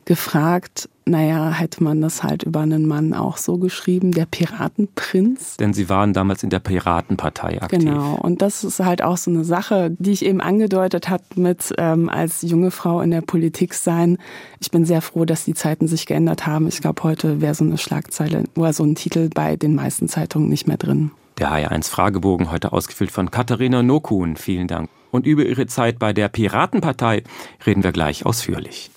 gefragt, 0.06 0.90
naja, 1.06 1.52
hätte 1.52 1.84
man 1.84 2.00
das 2.02 2.24
halt 2.24 2.44
über 2.44 2.62
einen 2.62 2.88
Mann 2.88 3.14
auch 3.14 3.38
so 3.38 3.58
geschrieben, 3.58 4.12
der 4.12 4.26
Piratenprinz. 4.26 5.58
Denn 5.58 5.74
Sie 5.74 5.90
waren 5.90 6.14
damals 6.14 6.44
in 6.44 6.50
der 6.50 6.60
Piratenpartei 6.60 7.62
aktiv. 7.62 7.80
Genau, 7.80 8.16
und 8.16 8.42
das 8.42 8.64
ist 8.64 8.80
halt 8.80 9.02
auch 9.02 9.18
so 9.18 9.32
eine 9.32 9.44
Sache, 9.44 9.96
die 10.00 10.12
ich 10.12 10.24
eben 10.24 10.42
angedeutet 10.42 11.10
habe 11.10 11.24
mit 11.36 11.74
ähm, 11.78 12.08
als 12.08 12.44
junge 12.44 12.72
Frau 12.72 13.02
in 13.02 13.12
der 13.12 13.22
Politik 13.22 13.74
sein. 13.74 14.18
Ich 14.60 14.72
bin 14.72 14.86
sehr 14.86 15.02
froh, 15.02 15.26
dass 15.26 15.44
die 15.44 15.54
Zeiten 15.54 15.88
sich 15.88 16.06
geändert 16.06 16.46
haben. 16.46 16.68
Ich 16.68 16.82
glaube, 16.82 17.04
heute 17.04 17.42
wäre 17.42 17.56
so 17.56 17.64
eine 17.64 17.78
Schlagzeile 17.78 18.44
oder 18.56 18.74
so 18.74 18.84
ein 18.84 18.96
Titel 18.96 19.30
bei 19.34 19.56
den 19.56 19.76
meisten 19.76 20.08
Zeitungen 20.08 20.50
nicht 20.50 20.68
mehr 20.68 20.78
drin. 20.78 21.12
Der 21.40 21.52
HR1 21.52 21.90
Fragebogen 21.90 22.52
heute 22.52 22.72
ausgefüllt 22.72 23.12
von 23.12 23.32
Katharina 23.32 23.82
Nokun. 23.82 24.36
Vielen 24.36 24.68
Dank. 24.68 24.90
Und 25.10 25.26
über 25.26 25.46
ihre 25.46 25.66
Zeit 25.66 26.00
bei 26.00 26.14
der 26.14 26.30
Piratenpartei 26.30 27.24
reden 27.66 27.84
wir 27.84 27.92
gleich 27.92 28.26
ausführlich 28.26 28.92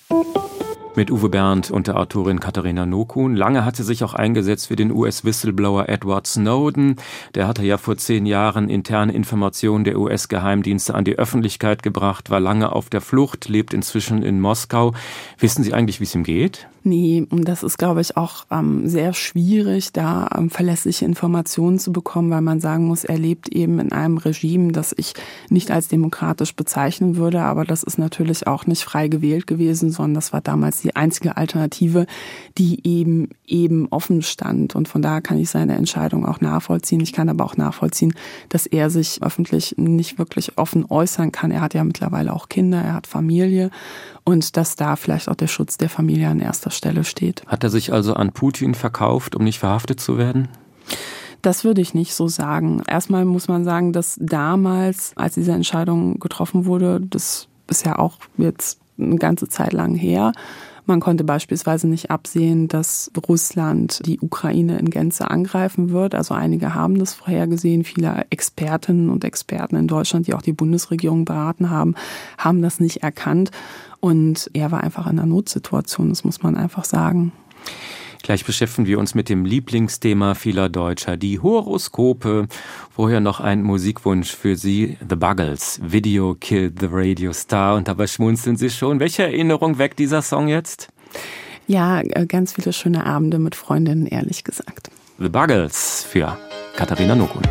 mit 0.97 1.11
Uwe 1.11 1.29
Berndt 1.29 1.71
und 1.71 1.87
der 1.87 1.97
Autorin 1.97 2.39
Katharina 2.39 2.85
Nokun. 2.85 3.35
Lange 3.35 3.65
hat 3.65 3.75
sie 3.75 3.83
sich 3.83 4.03
auch 4.03 4.13
eingesetzt 4.13 4.67
für 4.67 4.75
den 4.75 4.91
US-Whistleblower 4.91 5.89
Edward 5.89 6.27
Snowden. 6.27 6.95
Der 7.33 7.47
hatte 7.47 7.63
ja 7.63 7.77
vor 7.77 7.97
zehn 7.97 8.25
Jahren 8.25 8.69
interne 8.69 9.13
Informationen 9.13 9.83
der 9.83 9.99
US-Geheimdienste 9.99 10.95
an 10.95 11.05
die 11.05 11.17
Öffentlichkeit 11.17 11.83
gebracht, 11.83 12.29
war 12.29 12.39
lange 12.39 12.71
auf 12.71 12.89
der 12.89 13.01
Flucht, 13.01 13.47
lebt 13.49 13.73
inzwischen 13.73 14.23
in 14.23 14.39
Moskau. 14.39 14.93
Wissen 15.39 15.63
Sie 15.63 15.73
eigentlich, 15.73 15.99
wie 15.99 16.05
es 16.05 16.15
ihm 16.15 16.23
geht? 16.23 16.67
Nee, 16.87 17.25
und 17.31 17.47
das 17.47 17.63
ist, 17.63 17.79
glaube 17.79 18.01
ich, 18.01 18.15
auch 18.15 18.45
ähm, 18.51 18.87
sehr 18.87 19.15
schwierig, 19.15 19.91
da 19.91 20.29
ähm, 20.37 20.51
verlässliche 20.51 21.03
Informationen 21.03 21.79
zu 21.79 21.91
bekommen, 21.91 22.29
weil 22.29 22.41
man 22.41 22.59
sagen 22.59 22.85
muss, 22.85 23.03
er 23.03 23.17
lebt 23.17 23.49
eben 23.49 23.79
in 23.79 23.91
einem 23.91 24.17
Regime, 24.17 24.71
das 24.71 24.93
ich 24.95 25.15
nicht 25.49 25.71
als 25.71 25.87
demokratisch 25.87 26.55
bezeichnen 26.55 27.15
würde, 27.15 27.41
aber 27.41 27.65
das 27.65 27.81
ist 27.81 27.97
natürlich 27.97 28.45
auch 28.45 28.67
nicht 28.67 28.83
frei 28.83 29.07
gewählt 29.07 29.47
gewesen, 29.47 29.89
sondern 29.89 30.13
das 30.13 30.31
war 30.31 30.41
damals 30.41 30.84
die 30.85 30.95
einzige 30.95 31.37
Alternative, 31.37 32.05
die 32.57 32.87
eben 32.87 33.29
eben 33.45 33.87
offen 33.89 34.21
stand. 34.21 34.75
Und 34.75 34.87
von 34.87 35.01
daher 35.01 35.21
kann 35.21 35.37
ich 35.37 35.49
seine 35.49 35.75
Entscheidung 35.75 36.25
auch 36.25 36.41
nachvollziehen. 36.41 37.01
Ich 37.01 37.13
kann 37.13 37.29
aber 37.29 37.43
auch 37.43 37.57
nachvollziehen, 37.57 38.13
dass 38.49 38.65
er 38.65 38.89
sich 38.89 39.21
öffentlich 39.21 39.75
nicht 39.77 40.17
wirklich 40.17 40.57
offen 40.57 40.85
äußern 40.89 41.31
kann. 41.31 41.51
Er 41.51 41.61
hat 41.61 41.73
ja 41.73 41.83
mittlerweile 41.83 42.33
auch 42.33 42.49
Kinder, 42.49 42.81
er 42.81 42.93
hat 42.93 43.07
Familie 43.07 43.69
und 44.23 44.57
dass 44.57 44.75
da 44.75 44.95
vielleicht 44.95 45.29
auch 45.29 45.35
der 45.35 45.47
Schutz 45.47 45.77
der 45.77 45.89
Familie 45.89 46.29
an 46.29 46.39
erster 46.39 46.71
Stelle 46.71 47.03
steht. 47.03 47.43
Hat 47.47 47.63
er 47.63 47.69
sich 47.69 47.91
also 47.91 48.13
an 48.13 48.31
Putin 48.31 48.75
verkauft, 48.75 49.35
um 49.35 49.43
nicht 49.43 49.59
verhaftet 49.59 49.99
zu 49.99 50.17
werden? 50.17 50.47
Das 51.41 51.63
würde 51.63 51.81
ich 51.81 51.93
nicht 51.93 52.15
so 52.15 52.27
sagen. 52.27 52.81
Erstmal 52.87 53.23
muss 53.23 53.47
man 53.47 53.63
sagen, 53.63 53.93
dass 53.93 54.17
damals, 54.19 55.11
als 55.15 55.35
diese 55.35 55.51
Entscheidung 55.51 56.19
getroffen 56.19 56.65
wurde, 56.65 56.99
das 57.01 57.47
ist 57.67 57.85
ja 57.85 57.99
auch 57.99 58.17
jetzt 58.37 58.79
eine 58.97 59.17
ganze 59.17 59.47
Zeit 59.47 59.73
lang 59.73 59.93
her, 59.93 60.31
man 60.87 60.99
konnte 60.99 61.23
beispielsweise 61.23 61.87
nicht 61.87 62.11
absehen, 62.11 62.67
dass 62.67 63.11
Russland 63.27 64.01
die 64.05 64.19
Ukraine 64.19 64.77
in 64.77 64.89
Gänze 64.89 65.29
angreifen 65.29 65.89
wird. 65.89 66.15
Also 66.15 66.33
einige 66.33 66.73
haben 66.73 66.99
das 66.99 67.13
vorhergesehen. 67.13 67.83
Viele 67.83 68.25
Expertinnen 68.29 69.09
und 69.09 69.23
Experten 69.23 69.75
in 69.75 69.87
Deutschland, 69.87 70.27
die 70.27 70.33
auch 70.33 70.41
die 70.41 70.53
Bundesregierung 70.53 71.25
beraten 71.25 71.69
haben, 71.69 71.95
haben 72.37 72.61
das 72.61 72.79
nicht 72.79 73.03
erkannt. 73.03 73.51
Und 73.99 74.49
er 74.53 74.71
war 74.71 74.83
einfach 74.83 75.07
in 75.07 75.19
einer 75.19 75.25
Notsituation, 75.25 76.09
das 76.09 76.23
muss 76.23 76.43
man 76.43 76.55
einfach 76.55 76.85
sagen. 76.85 77.31
Gleich 78.25 78.43
beschäftigen 78.43 78.87
wir 78.87 78.97
uns 78.97 79.13
mit 79.13 79.29
dem 79.29 79.45
Lieblingsthema 79.45 80.33
vieler 80.33 80.67
Deutscher, 80.67 81.15
die 81.15 81.39
Horoskope. 81.39 82.47
Vorher 82.89 83.19
noch 83.19 83.39
ein 83.39 83.61
Musikwunsch 83.61 84.35
für 84.35 84.55
Sie, 84.55 84.97
The 85.07 85.15
Buggles, 85.15 85.79
Video 85.83 86.33
Killed 86.33 86.79
the 86.79 86.87
Radio 86.89 87.33
Star. 87.33 87.75
Und 87.75 87.87
dabei 87.87 88.07
schmunzeln 88.07 88.57
Sie 88.57 88.71
schon. 88.71 88.99
Welche 88.99 89.21
Erinnerung 89.21 89.77
weckt 89.77 89.99
dieser 89.99 90.23
Song 90.23 90.47
jetzt? 90.47 90.87
Ja, 91.67 92.01
äh, 92.01 92.25
ganz 92.25 92.53
viele 92.53 92.73
schöne 92.73 93.05
Abende 93.05 93.37
mit 93.37 93.53
Freundinnen, 93.53 94.07
ehrlich 94.07 94.43
gesagt. 94.43 94.89
The 95.19 95.29
Buggles 95.29 96.03
für 96.09 96.35
Katharina 96.75 97.13
Nokun. 97.13 97.43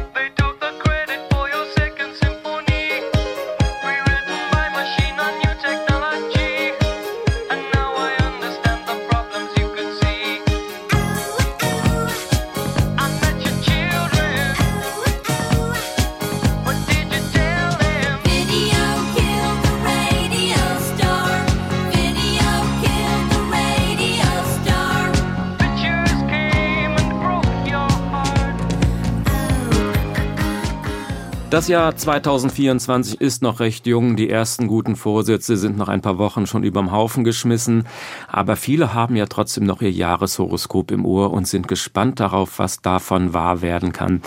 Das 31.55 31.69
Jahr 31.69 31.95
2024 31.95 33.21
ist 33.21 33.41
noch 33.41 33.61
recht 33.61 33.87
jung. 33.87 34.17
Die 34.17 34.29
ersten 34.29 34.67
guten 34.67 34.97
Vorsätze 34.97 35.57
sind 35.57 35.77
nach 35.77 35.87
ein 35.87 36.01
paar 36.01 36.19
Wochen 36.19 36.49
schon 36.49 36.65
überm 36.65 36.91
Haufen 36.91 37.23
geschmissen. 37.23 37.87
Aber 38.27 38.57
viele 38.57 38.93
haben 38.93 39.15
ja 39.15 39.27
trotzdem 39.27 39.63
noch 39.63 39.81
ihr 39.81 39.93
Jahreshoroskop 39.93 40.91
im 40.91 41.07
Ohr 41.07 41.31
und 41.31 41.47
sind 41.47 41.69
gespannt 41.69 42.19
darauf, 42.19 42.59
was 42.59 42.83
davon 42.83 43.35
wahr 43.35 43.63
werden 43.63 43.93
kann. 43.93 44.21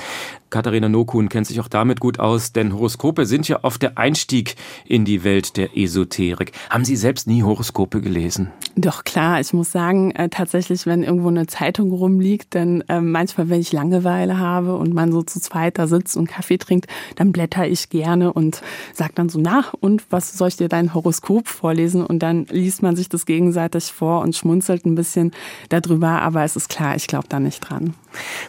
Katharina 0.50 0.88
Nokun 0.88 1.30
kennt 1.30 1.48
sich 1.48 1.60
auch 1.60 1.68
damit 1.68 2.00
gut 2.00 2.20
aus, 2.20 2.54
denn 2.54 2.74
Horoskope 2.74 3.26
sind 3.26 3.48
ja 3.48 3.64
oft 3.64 3.82
der 3.82 3.98
Einstieg 3.98 4.56
in 4.86 5.04
die 5.04 5.24
Welt 5.24 5.58
der 5.58 5.78
Esoterik. 5.78 6.54
Haben 6.70 6.86
Sie 6.86 6.96
selbst 6.96 7.28
nie 7.28 7.44
Horoskope 7.44 8.02
gelesen? 8.02 8.52
Doch 8.76 9.04
klar, 9.04 9.42
ich 9.42 9.54
muss 9.54 9.72
sagen, 9.72 10.12
äh, 10.12 10.30
tatsächlich, 10.30 10.86
wenn 10.86 11.04
irgendwo 11.04 11.28
eine 11.28 11.48
Zeitung 11.48 11.92
rumliegt, 11.92 12.56
dann 12.56 12.82
äh, 12.88 13.02
manchmal, 13.02 13.50
wenn 13.50 13.60
ich 13.60 13.74
Langeweile 13.74 14.38
habe 14.40 14.78
und 14.78 14.94
man 14.94 15.12
so 15.12 15.22
zu 15.22 15.42
zweit 15.42 15.78
da 15.78 15.88
sitzt 15.88 16.16
und 16.16 16.28
Kaffee 16.28 16.58
trinkt, 16.58 16.88
dann 17.16 17.32
blätter 17.32 17.68
ich 17.68 17.90
gerne 17.90 18.32
und 18.32 18.62
sag 18.94 19.16
dann 19.16 19.30
so, 19.30 19.40
na, 19.42 19.66
und 19.80 20.06
was 20.12 20.38
soll 20.38 20.48
ich 20.48 20.58
dir 20.58 20.70
dein 20.70 20.94
Horoskop 20.94 21.48
vorlesen? 21.48 22.06
Und 22.06 22.20
dann 22.20 22.46
liest 22.46 22.82
man 22.82 22.96
sich 22.96 23.10
das 23.10 23.26
gegenseitig 23.26 23.86
vor 23.86 24.22
und 24.22 24.36
schmunzelt 24.36 24.86
ein 24.86 24.96
bisschen 24.96 25.32
darüber, 25.70 26.22
aber 26.22 26.44
es 26.44 26.56
ist 26.56 26.70
klar, 26.70 26.96
ich 26.96 27.08
glaube 27.08 27.28
da 27.28 27.40
nicht 27.40 27.60
dran. 27.60 27.94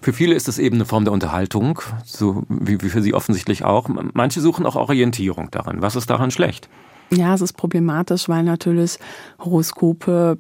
Für 0.01 0.13
viele 0.13 0.35
ist 0.35 0.49
es 0.49 0.59
eben 0.59 0.77
eine 0.77 0.85
Form 0.85 1.05
der 1.05 1.13
Unterhaltung 1.13 1.81
so 2.05 2.43
wie, 2.49 2.81
wie 2.83 2.89
für 2.89 3.03
Sie 3.03 3.15
offensichtlich 3.15 3.65
auch. 3.65 3.89
Manche 4.13 4.41
suchen 4.41 4.67
auch 4.67 4.77
Orientierung 4.77 5.51
darin. 5.51 5.83
Was 5.83 5.97
ist 5.97 6.11
daran 6.11 6.31
schlecht? 6.31 6.69
Ja, 7.11 7.35
es 7.35 7.41
ist 7.41 7.55
problematisch, 7.55 8.29
weil 8.29 8.43
natürlich 8.43 8.99
Horoskope 9.39 10.39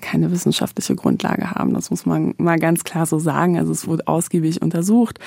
keine 0.00 0.30
wissenschaftliche 0.30 0.94
Grundlage 0.94 1.52
haben. 1.52 1.74
Das 1.74 1.90
muss 1.90 2.06
man 2.06 2.34
mal 2.38 2.58
ganz 2.58 2.84
klar 2.84 3.06
so 3.06 3.18
sagen. 3.18 3.58
Also 3.58 3.72
es 3.72 3.86
wurde 3.86 4.06
ausgiebig 4.06 4.62
untersucht. 4.62 5.18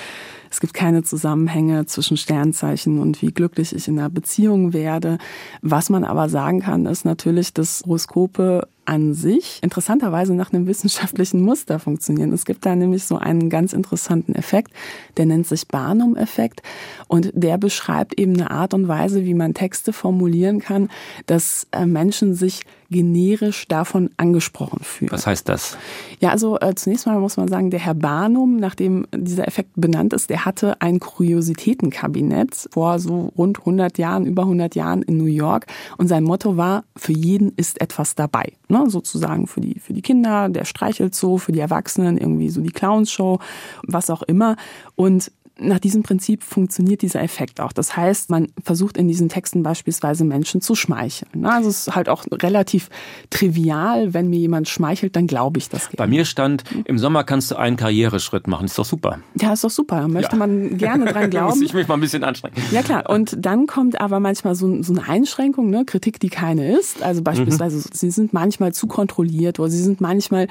Es 0.51 0.59
gibt 0.59 0.73
keine 0.73 1.03
Zusammenhänge 1.03 1.85
zwischen 1.85 2.17
Sternzeichen 2.17 2.99
und 2.99 3.21
wie 3.21 3.31
glücklich 3.31 3.73
ich 3.75 3.87
in 3.87 3.99
einer 3.99 4.09
Beziehung 4.09 4.73
werde. 4.73 5.17
Was 5.61 5.89
man 5.89 6.03
aber 6.03 6.29
sagen 6.29 6.61
kann, 6.61 6.85
ist 6.85 7.05
natürlich, 7.05 7.53
dass 7.53 7.83
Horoskope 7.85 8.67
an 8.89 9.13
sich 9.13 9.59
interessanterweise 9.61 10.33
nach 10.33 10.51
einem 10.51 10.65
wissenschaftlichen 10.65 11.41
Muster 11.41 11.77
funktionieren. 11.77 12.33
Es 12.33 12.43
gibt 12.43 12.65
da 12.65 12.75
nämlich 12.75 13.03
so 13.03 13.17
einen 13.17 13.51
ganz 13.51 13.71
interessanten 13.71 14.33
Effekt, 14.33 14.71
der 15.17 15.27
nennt 15.27 15.45
sich 15.45 15.67
Barnum-Effekt 15.67 16.63
und 17.07 17.31
der 17.35 17.59
beschreibt 17.59 18.19
eben 18.19 18.33
eine 18.33 18.49
Art 18.49 18.73
und 18.73 18.87
Weise, 18.87 19.25
wie 19.25 19.35
man 19.35 19.53
Texte 19.53 19.93
formulieren 19.93 20.59
kann, 20.59 20.89
dass 21.27 21.67
äh, 21.71 21.85
Menschen 21.85 22.33
sich 22.33 22.61
generisch 22.89 23.67
davon 23.67 24.09
angesprochen 24.17 24.79
fühlen. 24.83 25.11
Was 25.11 25.27
heißt 25.27 25.47
das? 25.47 25.77
Ja, 26.19 26.29
also 26.29 26.59
äh, 26.59 26.73
zunächst 26.75 27.05
mal 27.05 27.19
muss 27.19 27.37
man 27.37 27.47
sagen, 27.47 27.69
der 27.69 27.79
Herr 27.79 27.93
Barnum, 27.93 28.57
nachdem 28.57 29.05
dieser 29.15 29.47
Effekt 29.47 29.71
benannt 29.75 30.13
ist, 30.13 30.29
der 30.29 30.45
hatte 30.45 30.81
ein 30.81 30.99
Kuriositätenkabinett 30.99 32.69
vor 32.71 32.99
so 32.99 33.31
rund 33.37 33.59
100 33.59 33.97
Jahren, 33.97 34.25
über 34.25 34.43
100 34.43 34.75
Jahren 34.75 35.01
in 35.03 35.17
New 35.17 35.25
York 35.25 35.67
und 35.97 36.07
sein 36.07 36.23
Motto 36.23 36.57
war, 36.57 36.83
für 36.95 37.13
jeden 37.13 37.53
ist 37.55 37.79
etwas 37.81 38.15
dabei. 38.15 38.53
Ne? 38.67 38.85
Sozusagen 38.87 39.47
für 39.47 39.61
die, 39.61 39.79
für 39.79 39.93
die 39.93 40.01
Kinder, 40.01 40.49
der 40.49 40.65
Streichelzoo, 40.65 41.37
für 41.37 41.51
die 41.51 41.59
Erwachsenen 41.59 42.17
irgendwie 42.17 42.49
so 42.49 42.61
die 42.61 42.71
Clownshow, 42.71 43.39
was 43.83 44.09
auch 44.09 44.23
immer. 44.23 44.55
Und 44.95 45.31
nach 45.59 45.79
diesem 45.79 46.03
Prinzip 46.03 46.43
funktioniert 46.43 47.01
dieser 47.01 47.21
Effekt 47.21 47.59
auch. 47.61 47.71
Das 47.71 47.95
heißt, 47.95 48.29
man 48.29 48.47
versucht 48.63 48.97
in 48.97 49.07
diesen 49.07 49.29
Texten 49.29 49.63
beispielsweise 49.63 50.23
Menschen 50.23 50.61
zu 50.61 50.75
schmeicheln. 50.75 51.45
Also 51.45 51.69
es 51.69 51.87
ist 51.87 51.95
halt 51.95 52.09
auch 52.09 52.25
relativ 52.31 52.89
trivial, 53.29 54.13
wenn 54.13 54.29
mir 54.29 54.39
jemand 54.39 54.69
schmeichelt, 54.69 55.15
dann 55.15 55.27
glaube 55.27 55.59
ich 55.59 55.69
das. 55.69 55.89
Bei 55.95 56.07
mir 56.07 56.25
stand, 56.25 56.63
im 56.85 56.97
Sommer 56.97 57.23
kannst 57.23 57.51
du 57.51 57.55
einen 57.55 57.77
Karriereschritt 57.77 58.47
machen. 58.47 58.65
Ist 58.65 58.77
doch 58.77 58.85
super. 58.85 59.19
Ja, 59.39 59.53
ist 59.53 59.63
doch 59.63 59.69
super. 59.69 60.07
Möchte 60.07 60.33
ja. 60.33 60.37
man 60.37 60.77
gerne 60.77 61.05
dran 61.05 61.29
glauben. 61.29 61.49
Muss 61.49 61.61
ich 61.61 61.73
mich 61.73 61.87
mal 61.87 61.95
ein 61.95 62.01
bisschen 62.01 62.23
anstrengen. 62.23 62.55
Ja 62.71 62.81
klar. 62.81 63.09
Und 63.09 63.35
dann 63.37 63.67
kommt 63.67 63.99
aber 63.99 64.19
manchmal 64.19 64.55
so, 64.55 64.81
so 64.81 64.93
eine 64.93 65.07
Einschränkung, 65.07 65.69
ne? 65.69 65.83
Kritik, 65.85 66.19
die 66.19 66.29
keine 66.29 66.77
ist. 66.77 67.01
Also 67.03 67.21
beispielsweise, 67.21 67.77
mhm. 67.77 67.91
sie 67.91 68.11
sind 68.11 68.33
manchmal 68.33 68.73
zu 68.73 68.87
kontrolliert 68.87 69.59
oder 69.59 69.69
sie 69.69 69.81
sind 69.81 70.01
manchmal 70.01 70.47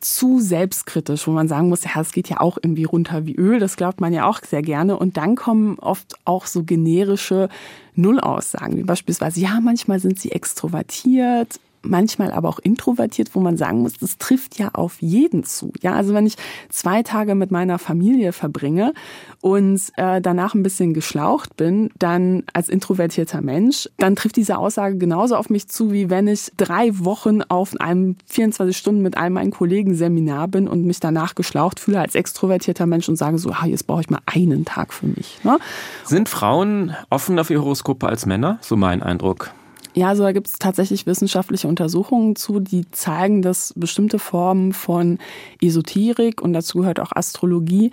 zu 0.00 0.40
selbstkritisch, 0.40 1.26
wo 1.26 1.32
man 1.32 1.48
sagen 1.48 1.68
muss, 1.68 1.84
ja, 1.84 2.00
es 2.00 2.12
geht 2.12 2.28
ja 2.28 2.40
auch 2.40 2.58
irgendwie 2.62 2.84
runter 2.84 3.26
wie 3.26 3.34
Öl. 3.34 3.58
Das 3.58 3.76
glaubt 3.76 4.00
man 4.00 4.12
ja 4.12 4.26
auch 4.26 4.40
sehr 4.52 4.62
gerne. 4.62 4.96
Und 4.98 5.16
dann 5.16 5.34
kommen 5.34 5.78
oft 5.78 6.14
auch 6.24 6.46
so 6.46 6.62
generische 6.62 7.48
Nullaussagen, 7.94 8.76
wie 8.76 8.84
beispielsweise, 8.84 9.40
ja, 9.40 9.58
manchmal 9.60 9.98
sind 9.98 10.20
sie 10.20 10.30
extrovertiert, 10.30 11.58
manchmal 11.82 12.32
aber 12.32 12.48
auch 12.48 12.58
introvertiert, 12.58 13.34
wo 13.34 13.40
man 13.40 13.56
sagen 13.56 13.82
muss, 13.82 13.94
das 13.94 14.18
trifft 14.18 14.58
ja 14.58 14.70
auf 14.72 15.00
jeden 15.00 15.44
zu. 15.44 15.72
Ja, 15.80 15.94
also 15.94 16.14
wenn 16.14 16.26
ich 16.26 16.36
zwei 16.70 17.02
Tage 17.02 17.34
mit 17.34 17.50
meiner 17.50 17.78
Familie 17.78 18.32
verbringe 18.32 18.92
und 19.40 19.80
äh, 19.96 20.20
danach 20.20 20.54
ein 20.54 20.62
bisschen 20.62 20.94
geschlaucht 20.94 21.56
bin, 21.56 21.90
dann 21.98 22.44
als 22.52 22.68
introvertierter 22.68 23.40
Mensch, 23.40 23.88
dann 23.98 24.16
trifft 24.16 24.36
diese 24.36 24.58
Aussage 24.58 24.96
genauso 24.96 25.36
auf 25.36 25.50
mich 25.50 25.68
zu, 25.68 25.92
wie 25.92 26.10
wenn 26.10 26.28
ich 26.28 26.52
drei 26.56 26.90
Wochen 26.98 27.42
auf 27.42 27.78
einem 27.80 28.16
24 28.26 28.76
Stunden 28.76 29.02
mit 29.02 29.16
einem 29.16 29.34
meinen 29.34 29.50
Kollegen 29.50 29.94
Seminar 29.94 30.48
bin 30.48 30.68
und 30.68 30.84
mich 30.84 31.00
danach 31.00 31.34
geschlaucht 31.34 31.80
fühle 31.80 32.00
als 32.00 32.14
extrovertierter 32.14 32.86
Mensch 32.86 33.08
und 33.08 33.16
sage 33.16 33.38
so, 33.38 33.50
ah, 33.50 33.66
jetzt 33.66 33.86
brauche 33.86 34.02
ich 34.02 34.10
mal 34.10 34.20
einen 34.26 34.64
Tag 34.64 34.92
für 34.92 35.06
mich. 35.06 35.40
Ne? 35.42 35.58
Sind 36.04 36.28
Frauen 36.28 36.94
offener 37.10 37.44
für 37.44 37.58
Horoskope 37.58 38.06
als 38.06 38.26
Männer? 38.26 38.58
So 38.60 38.76
mein 38.76 39.02
Eindruck. 39.02 39.52
Ja, 39.94 40.08
also 40.08 40.22
da 40.22 40.32
gibt 40.32 40.46
es 40.46 40.54
tatsächlich 40.54 41.04
wissenschaftliche 41.04 41.68
Untersuchungen 41.68 42.34
zu, 42.34 42.60
die 42.60 42.90
zeigen, 42.92 43.42
dass 43.42 43.74
bestimmte 43.76 44.18
Formen 44.18 44.72
von 44.72 45.18
Esoterik 45.60 46.40
und 46.40 46.54
dazu 46.54 46.78
gehört 46.78 46.98
auch 46.98 47.12
Astrologie 47.12 47.90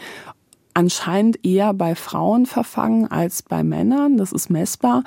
anscheinend 0.80 1.46
eher 1.46 1.74
bei 1.74 1.94
Frauen 1.94 2.46
verfangen 2.46 3.12
als 3.12 3.44
bei 3.44 3.64
Männern. 3.64 4.16
Das 4.16 4.32
ist 4.32 4.50
messbar. 4.50 5.04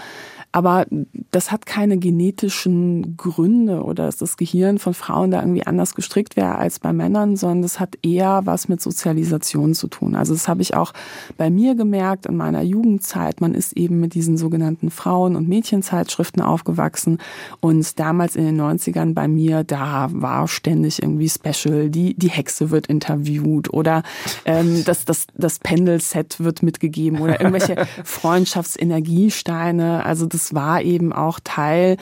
Aber 0.54 0.84
das 1.30 1.50
hat 1.50 1.64
keine 1.64 1.96
genetischen 1.96 3.16
Gründe 3.16 3.82
oder 3.82 4.04
dass 4.04 4.18
das 4.18 4.36
Gehirn 4.36 4.78
von 4.78 4.92
Frauen 4.92 5.30
da 5.30 5.40
irgendwie 5.40 5.66
anders 5.66 5.94
gestrickt 5.94 6.36
wäre 6.36 6.56
als 6.56 6.78
bei 6.78 6.92
Männern, 6.92 7.36
sondern 7.36 7.62
das 7.62 7.80
hat 7.80 7.96
eher 8.02 8.42
was 8.44 8.68
mit 8.68 8.82
Sozialisation 8.82 9.72
zu 9.72 9.88
tun. 9.88 10.14
Also 10.14 10.34
das 10.34 10.48
habe 10.48 10.60
ich 10.60 10.76
auch 10.76 10.92
bei 11.38 11.48
mir 11.48 11.74
gemerkt 11.74 12.26
in 12.26 12.36
meiner 12.36 12.60
Jugendzeit. 12.60 13.40
Man 13.40 13.54
ist 13.54 13.72
eben 13.78 13.98
mit 13.98 14.12
diesen 14.12 14.36
sogenannten 14.36 14.90
Frauen- 14.90 15.36
und 15.36 15.48
Mädchenzeitschriften 15.48 16.42
aufgewachsen. 16.42 17.16
Und 17.60 17.98
damals 17.98 18.36
in 18.36 18.44
den 18.44 18.60
90ern 18.60 19.14
bei 19.14 19.28
mir, 19.28 19.64
da 19.64 20.10
war 20.12 20.48
ständig 20.48 21.02
irgendwie 21.02 21.30
Special, 21.30 21.88
die, 21.88 22.12
die 22.12 22.30
Hexe 22.30 22.70
wird 22.70 22.88
interviewt 22.88 23.72
oder 23.72 24.02
ähm, 24.44 24.84
das, 24.84 25.06
das, 25.06 25.28
das 25.34 25.58
Pendelset 25.62 26.40
wird 26.40 26.62
mitgegeben 26.62 27.20
oder 27.20 27.40
irgendwelche 27.40 27.86
Freundschaftsenergiesteine. 28.04 30.04
Also 30.04 30.26
das 30.26 30.54
war 30.54 30.82
eben 30.82 31.12
auch 31.12 31.40
Teil 31.42 31.96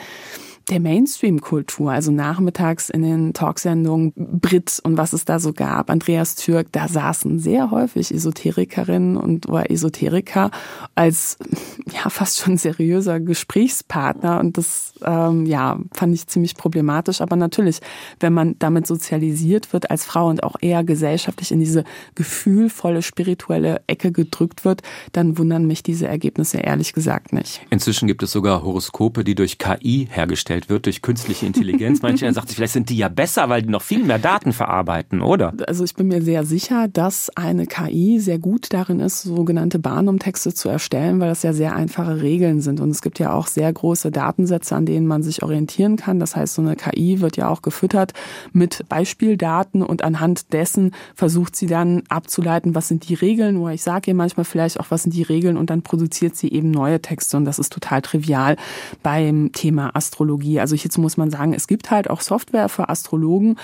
der 0.71 0.79
Mainstream-Kultur, 0.79 1.91
also 1.91 2.11
nachmittags 2.11 2.89
in 2.89 3.01
den 3.03 3.33
Talksendungen 3.33 4.13
Brit 4.15 4.79
und 4.83 4.97
was 4.97 5.11
es 5.11 5.25
da 5.25 5.37
so 5.37 5.51
gab, 5.51 5.89
Andreas 5.89 6.35
Türk, 6.35 6.71
da 6.71 6.87
saßen 6.87 7.39
sehr 7.39 7.71
häufig 7.71 8.13
Esoterikerinnen 8.13 9.17
und 9.17 9.49
oder 9.49 9.69
Esoteriker 9.69 10.49
als 10.95 11.37
ja 11.93 12.09
fast 12.09 12.39
schon 12.39 12.57
seriöser 12.57 13.19
Gesprächspartner 13.19 14.39
und 14.39 14.57
das 14.57 14.93
ähm, 15.03 15.45
ja 15.45 15.77
fand 15.91 16.13
ich 16.15 16.27
ziemlich 16.27 16.55
problematisch. 16.55 17.19
Aber 17.19 17.35
natürlich, 17.35 17.79
wenn 18.21 18.33
man 18.33 18.55
damit 18.59 18.87
sozialisiert 18.87 19.73
wird 19.73 19.91
als 19.91 20.05
Frau 20.05 20.29
und 20.29 20.43
auch 20.43 20.55
eher 20.61 20.85
gesellschaftlich 20.85 21.51
in 21.51 21.59
diese 21.59 21.83
gefühlvolle 22.15 23.01
spirituelle 23.01 23.81
Ecke 23.87 24.13
gedrückt 24.13 24.63
wird, 24.63 24.83
dann 25.11 25.37
wundern 25.37 25.67
mich 25.67 25.83
diese 25.83 26.07
Ergebnisse 26.07 26.59
ehrlich 26.59 26.93
gesagt 26.93 27.33
nicht. 27.33 27.61
Inzwischen 27.71 28.07
gibt 28.07 28.23
es 28.23 28.31
sogar 28.31 28.63
Horoskope, 28.63 29.25
die 29.25 29.35
durch 29.35 29.57
KI 29.57 30.07
hergestellt 30.09 30.60
hergestellt 30.61 30.69
wird 30.69 30.85
durch 30.85 31.01
künstliche 31.01 31.45
Intelligenz. 31.45 32.01
Manche 32.01 32.31
sagt 32.33 32.47
sich, 32.47 32.55
vielleicht 32.55 32.73
sind 32.73 32.89
die 32.89 32.97
ja 32.97 33.09
besser, 33.09 33.49
weil 33.49 33.61
die 33.61 33.69
noch 33.69 33.81
viel 33.81 34.03
mehr 34.03 34.19
Daten 34.19 34.53
verarbeiten, 34.53 35.21
oder? 35.21 35.53
Also 35.67 35.83
ich 35.83 35.95
bin 35.95 36.07
mir 36.07 36.21
sehr 36.21 36.45
sicher, 36.45 36.87
dass 36.87 37.29
eine 37.35 37.65
KI 37.65 38.19
sehr 38.19 38.39
gut 38.39 38.73
darin 38.73 38.99
ist, 38.99 39.23
sogenannte 39.23 39.79
Barnum-Texte 39.79 40.53
zu 40.53 40.69
erstellen, 40.69 41.19
weil 41.19 41.29
das 41.29 41.43
ja 41.43 41.53
sehr 41.53 41.75
einfache 41.75 42.21
Regeln 42.21 42.61
sind. 42.61 42.79
Und 42.79 42.89
es 42.89 43.01
gibt 43.01 43.19
ja 43.19 43.33
auch 43.33 43.47
sehr 43.47 43.71
große 43.71 44.11
Datensätze, 44.11 44.75
an 44.75 44.85
denen 44.85 45.07
man 45.07 45.23
sich 45.23 45.43
orientieren 45.43 45.97
kann. 45.97 46.19
Das 46.19 46.35
heißt, 46.35 46.55
so 46.55 46.61
eine 46.61 46.75
KI 46.75 47.21
wird 47.21 47.37
ja 47.37 47.49
auch 47.49 47.61
gefüttert 47.61 48.13
mit 48.53 48.87
Beispieldaten 48.89 49.83
und 49.83 50.03
anhand 50.03 50.53
dessen 50.53 50.91
versucht 51.15 51.55
sie 51.55 51.67
dann 51.67 52.03
abzuleiten, 52.09 52.75
was 52.75 52.87
sind 52.87 53.07
die 53.09 53.13
Regeln, 53.13 53.57
oder 53.57 53.73
ich 53.73 53.83
sage 53.83 54.11
ihr 54.11 54.15
manchmal 54.15 54.45
vielleicht 54.45 54.79
auch, 54.79 54.87
was 54.89 55.03
sind 55.03 55.13
die 55.13 55.23
Regeln 55.23 55.57
und 55.57 55.69
dann 55.69 55.81
produziert 55.81 56.35
sie 56.35 56.51
eben 56.51 56.71
neue 56.71 57.01
Texte 57.01 57.37
und 57.37 57.45
das 57.45 57.59
ist 57.59 57.73
total 57.73 58.01
trivial 58.01 58.57
beim 59.03 59.51
Thema 59.53 59.95
Astrologie. 59.95 60.40
Astrologie. 60.41 60.59
Also 60.59 60.75
jetzt 60.75 60.97
muss 60.97 61.17
man 61.17 61.29
sagen, 61.29 61.53
es 61.53 61.67
gibt 61.67 61.91
halt 61.91 62.09
auch 62.09 62.21
Software 62.21 62.69
für 62.69 62.89
Astrologen, 62.89 63.57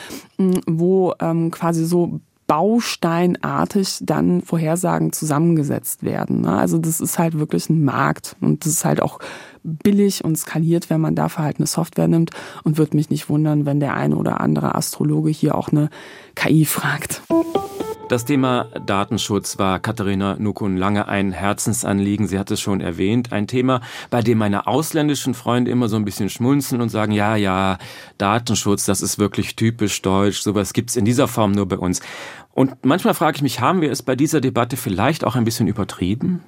wo 0.67 1.13
ähm, 1.19 1.51
quasi 1.51 1.86
so 1.86 2.19
bausteinartig 2.47 3.99
dann 4.03 4.41
Vorhersagen 4.41 5.11
zusammengesetzt 5.11 6.03
werden. 6.03 6.41
Ne? 6.41 6.53
Also 6.53 6.78
das 6.78 7.01
ist 7.01 7.19
halt 7.19 7.38
wirklich 7.39 7.69
ein 7.69 7.84
Markt 7.84 8.38
und 8.39 8.65
das 8.65 8.71
ist 8.71 8.86
halt 8.86 9.01
auch 9.01 9.19
billig 9.63 10.23
und 10.23 10.38
skaliert, 10.38 10.89
wenn 10.89 11.01
man 11.01 11.13
dafür 11.13 11.43
halt 11.43 11.57
eine 11.57 11.67
Software 11.67 12.07
nimmt 12.07 12.32
und 12.63 12.78
würde 12.78 12.95
mich 12.95 13.09
nicht 13.09 13.28
wundern, 13.28 13.65
wenn 13.65 13.82
der 13.82 13.95
eine 13.95 14.15
oder 14.15 14.39
andere 14.39 14.75
Astrologe 14.75 15.30
hier 15.30 15.55
auch 15.55 15.69
eine 15.69 15.89
KI 16.36 16.63
fragt. 16.63 17.21
Das 18.10 18.24
Thema 18.24 18.68
Datenschutz 18.86 19.60
war 19.60 19.80
Katharina 19.80 20.38
Nukun 20.39 20.78
lange 20.78 21.10
ein 21.10 21.34
Herzensanliegen. 21.34 22.26
Sie 22.26 22.39
hat 22.39 22.49
es 22.51 22.62
schon 22.62 22.80
erwähnt. 22.80 23.34
Ein 23.34 23.47
Thema, 23.47 23.82
bei 24.10 24.22
dem 24.22 24.38
meine 24.38 24.66
ausländischen 24.66 25.34
Freunde 25.34 25.72
immer 25.72 25.89
so 25.89 25.97
ein 25.97 26.05
bisschen 26.05 26.30
schmunzeln 26.30 26.80
und 26.80 26.88
sagen, 26.88 27.12
ja, 27.12 27.36
ja, 27.36 27.78
Datenschutz, 28.18 28.86
das 28.86 29.01
ist 29.01 29.20
wirklich 29.20 29.58
typisch 29.58 30.01
deutsch. 30.01 30.39
Sowas 30.39 30.72
gibt's 30.72 30.95
in 30.95 31.03
dieser 31.03 31.28
Form 31.28 31.51
nur 31.51 31.68
bei 31.68 31.78
uns. 31.78 31.99
Und 32.53 32.86
manchmal 32.86 33.14
frage 33.14 33.36
ich 33.36 33.41
mich, 33.41 33.60
haben 33.60 33.82
wir 33.82 33.91
es 33.91 34.01
bei 34.03 34.16
dieser 34.16 34.39
Debatte 34.39 34.78
vielleicht 34.78 35.26
auch 35.26 35.36
ein 35.36 35.43
bisschen 35.43 35.68
übertrieben? 35.68 36.41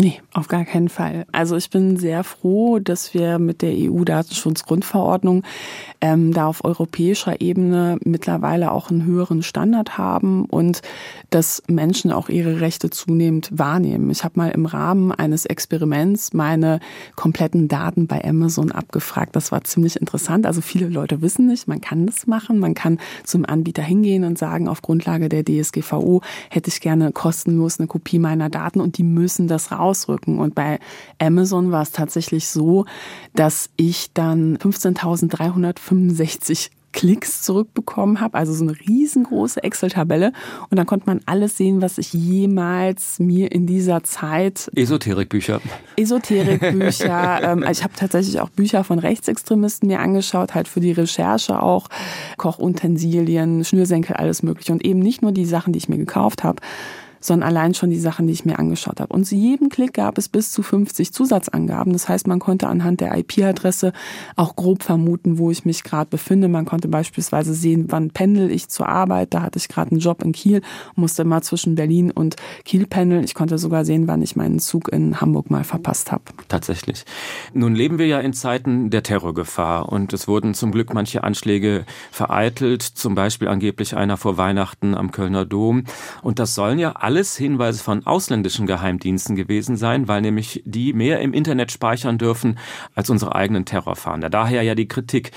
Nee, 0.00 0.18
auf 0.32 0.48
gar 0.48 0.64
keinen 0.64 0.88
Fall. 0.88 1.26
Also 1.30 1.56
ich 1.56 1.68
bin 1.68 1.98
sehr 1.98 2.24
froh, 2.24 2.78
dass 2.78 3.12
wir 3.12 3.38
mit 3.38 3.60
der 3.60 3.74
EU-Datenschutzgrundverordnung 3.74 5.42
ähm, 6.00 6.32
da 6.32 6.46
auf 6.46 6.64
europäischer 6.64 7.42
Ebene 7.42 7.98
mittlerweile 8.02 8.72
auch 8.72 8.90
einen 8.90 9.04
höheren 9.04 9.42
Standard 9.42 9.98
haben 9.98 10.46
und 10.46 10.80
dass 11.28 11.62
Menschen 11.68 12.12
auch 12.12 12.30
ihre 12.30 12.62
Rechte 12.62 12.88
zunehmend 12.88 13.50
wahrnehmen. 13.52 14.08
Ich 14.08 14.24
habe 14.24 14.38
mal 14.38 14.48
im 14.48 14.64
Rahmen 14.64 15.12
eines 15.12 15.44
Experiments 15.44 16.32
meine 16.32 16.80
kompletten 17.14 17.68
Daten 17.68 18.06
bei 18.06 18.24
Amazon 18.24 18.72
abgefragt. 18.72 19.36
Das 19.36 19.52
war 19.52 19.64
ziemlich 19.64 20.00
interessant. 20.00 20.46
Also 20.46 20.62
viele 20.62 20.88
Leute 20.88 21.20
wissen 21.20 21.46
nicht, 21.46 21.68
man 21.68 21.82
kann 21.82 22.06
das 22.06 22.26
machen. 22.26 22.58
Man 22.58 22.72
kann 22.72 22.98
zum 23.24 23.44
Anbieter 23.44 23.82
hingehen 23.82 24.24
und 24.24 24.38
sagen, 24.38 24.66
auf 24.66 24.80
Grundlage 24.80 25.28
der 25.28 25.44
DSGVO 25.44 26.22
hätte 26.48 26.70
ich 26.70 26.80
gerne 26.80 27.12
kostenlos 27.12 27.78
eine 27.78 27.86
Kopie 27.86 28.18
meiner 28.18 28.48
Daten 28.48 28.80
und 28.80 28.96
die 28.96 29.02
müssen 29.02 29.46
das 29.46 29.70
raus 29.70 29.89
ausrücken. 29.90 30.38
Und 30.38 30.54
bei 30.54 30.78
Amazon 31.18 31.72
war 31.72 31.82
es 31.82 31.90
tatsächlich 31.90 32.48
so, 32.48 32.84
dass 33.34 33.70
ich 33.76 34.12
dann 34.12 34.56
15.365 34.58 36.70
Klicks 36.92 37.42
zurückbekommen 37.42 38.20
habe, 38.20 38.36
also 38.36 38.52
so 38.52 38.64
eine 38.64 38.72
riesengroße 38.72 39.62
Excel-Tabelle. 39.62 40.32
Und 40.70 40.76
dann 40.76 40.86
konnte 40.86 41.06
man 41.06 41.20
alles 41.26 41.56
sehen, 41.56 41.82
was 41.82 41.98
ich 41.98 42.12
jemals 42.12 43.20
mir 43.20 43.52
in 43.52 43.66
dieser 43.66 44.02
Zeit. 44.02 44.70
Esoterikbücher. 44.74 45.60
Esoterikbücher. 45.96 47.40
ähm, 47.42 47.62
also 47.62 47.80
ich 47.80 47.84
habe 47.84 47.94
tatsächlich 47.96 48.40
auch 48.40 48.50
Bücher 48.50 48.82
von 48.82 48.98
Rechtsextremisten 48.98 49.88
mir 49.88 50.00
angeschaut, 50.00 50.54
halt 50.54 50.66
für 50.66 50.80
die 50.80 50.92
Recherche 50.92 51.62
auch. 51.62 51.88
Kochutensilien, 52.36 53.64
Schnürsenkel, 53.64 54.16
alles 54.16 54.42
Mögliche. 54.42 54.72
Und 54.72 54.84
eben 54.84 54.98
nicht 54.98 55.22
nur 55.22 55.32
die 55.32 55.46
Sachen, 55.46 55.72
die 55.72 55.78
ich 55.78 55.88
mir 55.88 55.98
gekauft 55.98 56.42
habe, 56.42 56.60
sondern 57.20 57.48
allein 57.48 57.74
schon 57.74 57.90
die 57.90 57.98
Sachen, 57.98 58.26
die 58.26 58.32
ich 58.32 58.44
mir 58.44 58.58
angeschaut 58.58 59.00
habe. 59.00 59.12
Und 59.12 59.24
zu 59.24 59.34
jedem 59.34 59.68
Klick 59.68 59.94
gab 59.94 60.18
es 60.18 60.28
bis 60.28 60.50
zu 60.50 60.62
50 60.62 61.12
Zusatzangaben. 61.12 61.92
Das 61.92 62.08
heißt, 62.08 62.26
man 62.26 62.38
konnte 62.38 62.66
anhand 62.66 63.00
der 63.00 63.16
IP-Adresse 63.16 63.92
auch 64.36 64.56
grob 64.56 64.82
vermuten, 64.82 65.38
wo 65.38 65.50
ich 65.50 65.64
mich 65.64 65.84
gerade 65.84 66.08
befinde. 66.08 66.48
Man 66.48 66.64
konnte 66.64 66.88
beispielsweise 66.88 67.54
sehen, 67.54 67.86
wann 67.88 68.10
pendel 68.10 68.50
ich 68.50 68.68
zur 68.68 68.88
Arbeit. 68.88 69.34
Da 69.34 69.42
hatte 69.42 69.58
ich 69.58 69.68
gerade 69.68 69.92
einen 69.92 70.00
Job 70.00 70.22
in 70.22 70.32
Kiel, 70.32 70.62
musste 70.94 71.24
mal 71.24 71.42
zwischen 71.42 71.74
Berlin 71.74 72.10
und 72.10 72.36
Kiel 72.64 72.86
pendeln. 72.86 73.24
Ich 73.24 73.34
konnte 73.34 73.58
sogar 73.58 73.84
sehen, 73.84 74.08
wann 74.08 74.22
ich 74.22 74.36
meinen 74.36 74.58
Zug 74.58 74.88
in 74.92 75.20
Hamburg 75.20 75.50
mal 75.50 75.64
verpasst 75.64 76.12
habe. 76.12 76.24
Tatsächlich. 76.48 77.04
Nun 77.52 77.74
leben 77.74 77.98
wir 77.98 78.06
ja 78.06 78.20
in 78.20 78.32
Zeiten 78.32 78.90
der 78.90 79.02
Terrorgefahr 79.02 79.90
und 79.90 80.12
es 80.12 80.26
wurden 80.26 80.54
zum 80.54 80.72
Glück 80.72 80.94
manche 80.94 81.22
Anschläge 81.24 81.84
vereitelt, 82.10 82.82
zum 82.82 83.14
Beispiel 83.14 83.48
angeblich 83.48 83.96
einer 83.96 84.16
vor 84.16 84.36
Weihnachten 84.36 84.94
am 84.94 85.10
Kölner 85.10 85.44
Dom. 85.44 85.84
Und 86.22 86.38
das 86.38 86.54
sollen 86.54 86.78
ja 86.78 86.96
alles 87.10 87.36
Hinweise 87.36 87.82
von 87.82 88.06
ausländischen 88.06 88.68
Geheimdiensten 88.68 89.34
gewesen 89.34 89.76
sein, 89.76 90.06
weil 90.06 90.20
nämlich 90.20 90.62
die 90.64 90.92
mehr 90.92 91.20
im 91.20 91.32
Internet 91.34 91.72
speichern 91.72 92.18
dürfen 92.18 92.56
als 92.94 93.10
unsere 93.10 93.34
eigenen 93.34 93.64
Terrorfahnder. 93.64 94.30
Daher 94.30 94.62
ja 94.62 94.76
die 94.76 94.86
Kritik. 94.86 95.32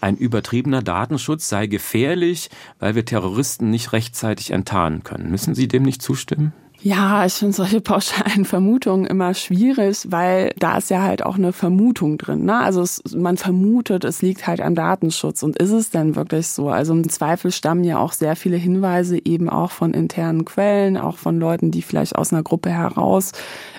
Ein 0.00 0.16
übertriebener 0.16 0.82
Datenschutz 0.82 1.48
sei 1.48 1.66
gefährlich, 1.66 2.48
weil 2.78 2.94
wir 2.94 3.04
Terroristen 3.04 3.70
nicht 3.70 3.92
rechtzeitig 3.92 4.52
enttarnen 4.52 5.02
können. 5.02 5.28
Müssen 5.32 5.56
Sie 5.56 5.66
dem 5.66 5.82
nicht 5.82 6.00
zustimmen? 6.00 6.52
Ja, 6.82 7.24
ich 7.24 7.32
finde 7.32 7.54
solche 7.54 7.80
pauschalen 7.82 8.44
Vermutungen 8.44 9.06
immer 9.06 9.34
schwierig, 9.34 10.06
weil 10.10 10.52
da 10.58 10.78
ist 10.78 10.90
ja 10.90 11.02
halt 11.02 11.24
auch 11.24 11.36
eine 11.36 11.52
Vermutung 11.52 12.18
drin. 12.18 12.44
Ne? 12.44 12.58
Also 12.58 12.82
es, 12.82 13.02
man 13.14 13.36
vermutet, 13.36 14.04
es 14.04 14.22
liegt 14.22 14.46
halt 14.46 14.60
am 14.60 14.74
Datenschutz. 14.74 15.42
Und 15.42 15.56
ist 15.56 15.70
es 15.72 15.90
denn 15.90 16.16
wirklich 16.16 16.48
so? 16.48 16.68
Also 16.68 16.92
im 16.92 17.08
Zweifel 17.08 17.50
stammen 17.50 17.84
ja 17.84 17.98
auch 17.98 18.12
sehr 18.12 18.36
viele 18.36 18.56
Hinweise 18.56 19.18
eben 19.24 19.48
auch 19.48 19.70
von 19.70 19.94
internen 19.94 20.44
Quellen, 20.44 20.96
auch 20.96 21.16
von 21.16 21.38
Leuten, 21.40 21.70
die 21.70 21.82
vielleicht 21.82 22.16
aus 22.16 22.32
einer 22.32 22.42
Gruppe 22.42 22.70
heraus 22.70 23.32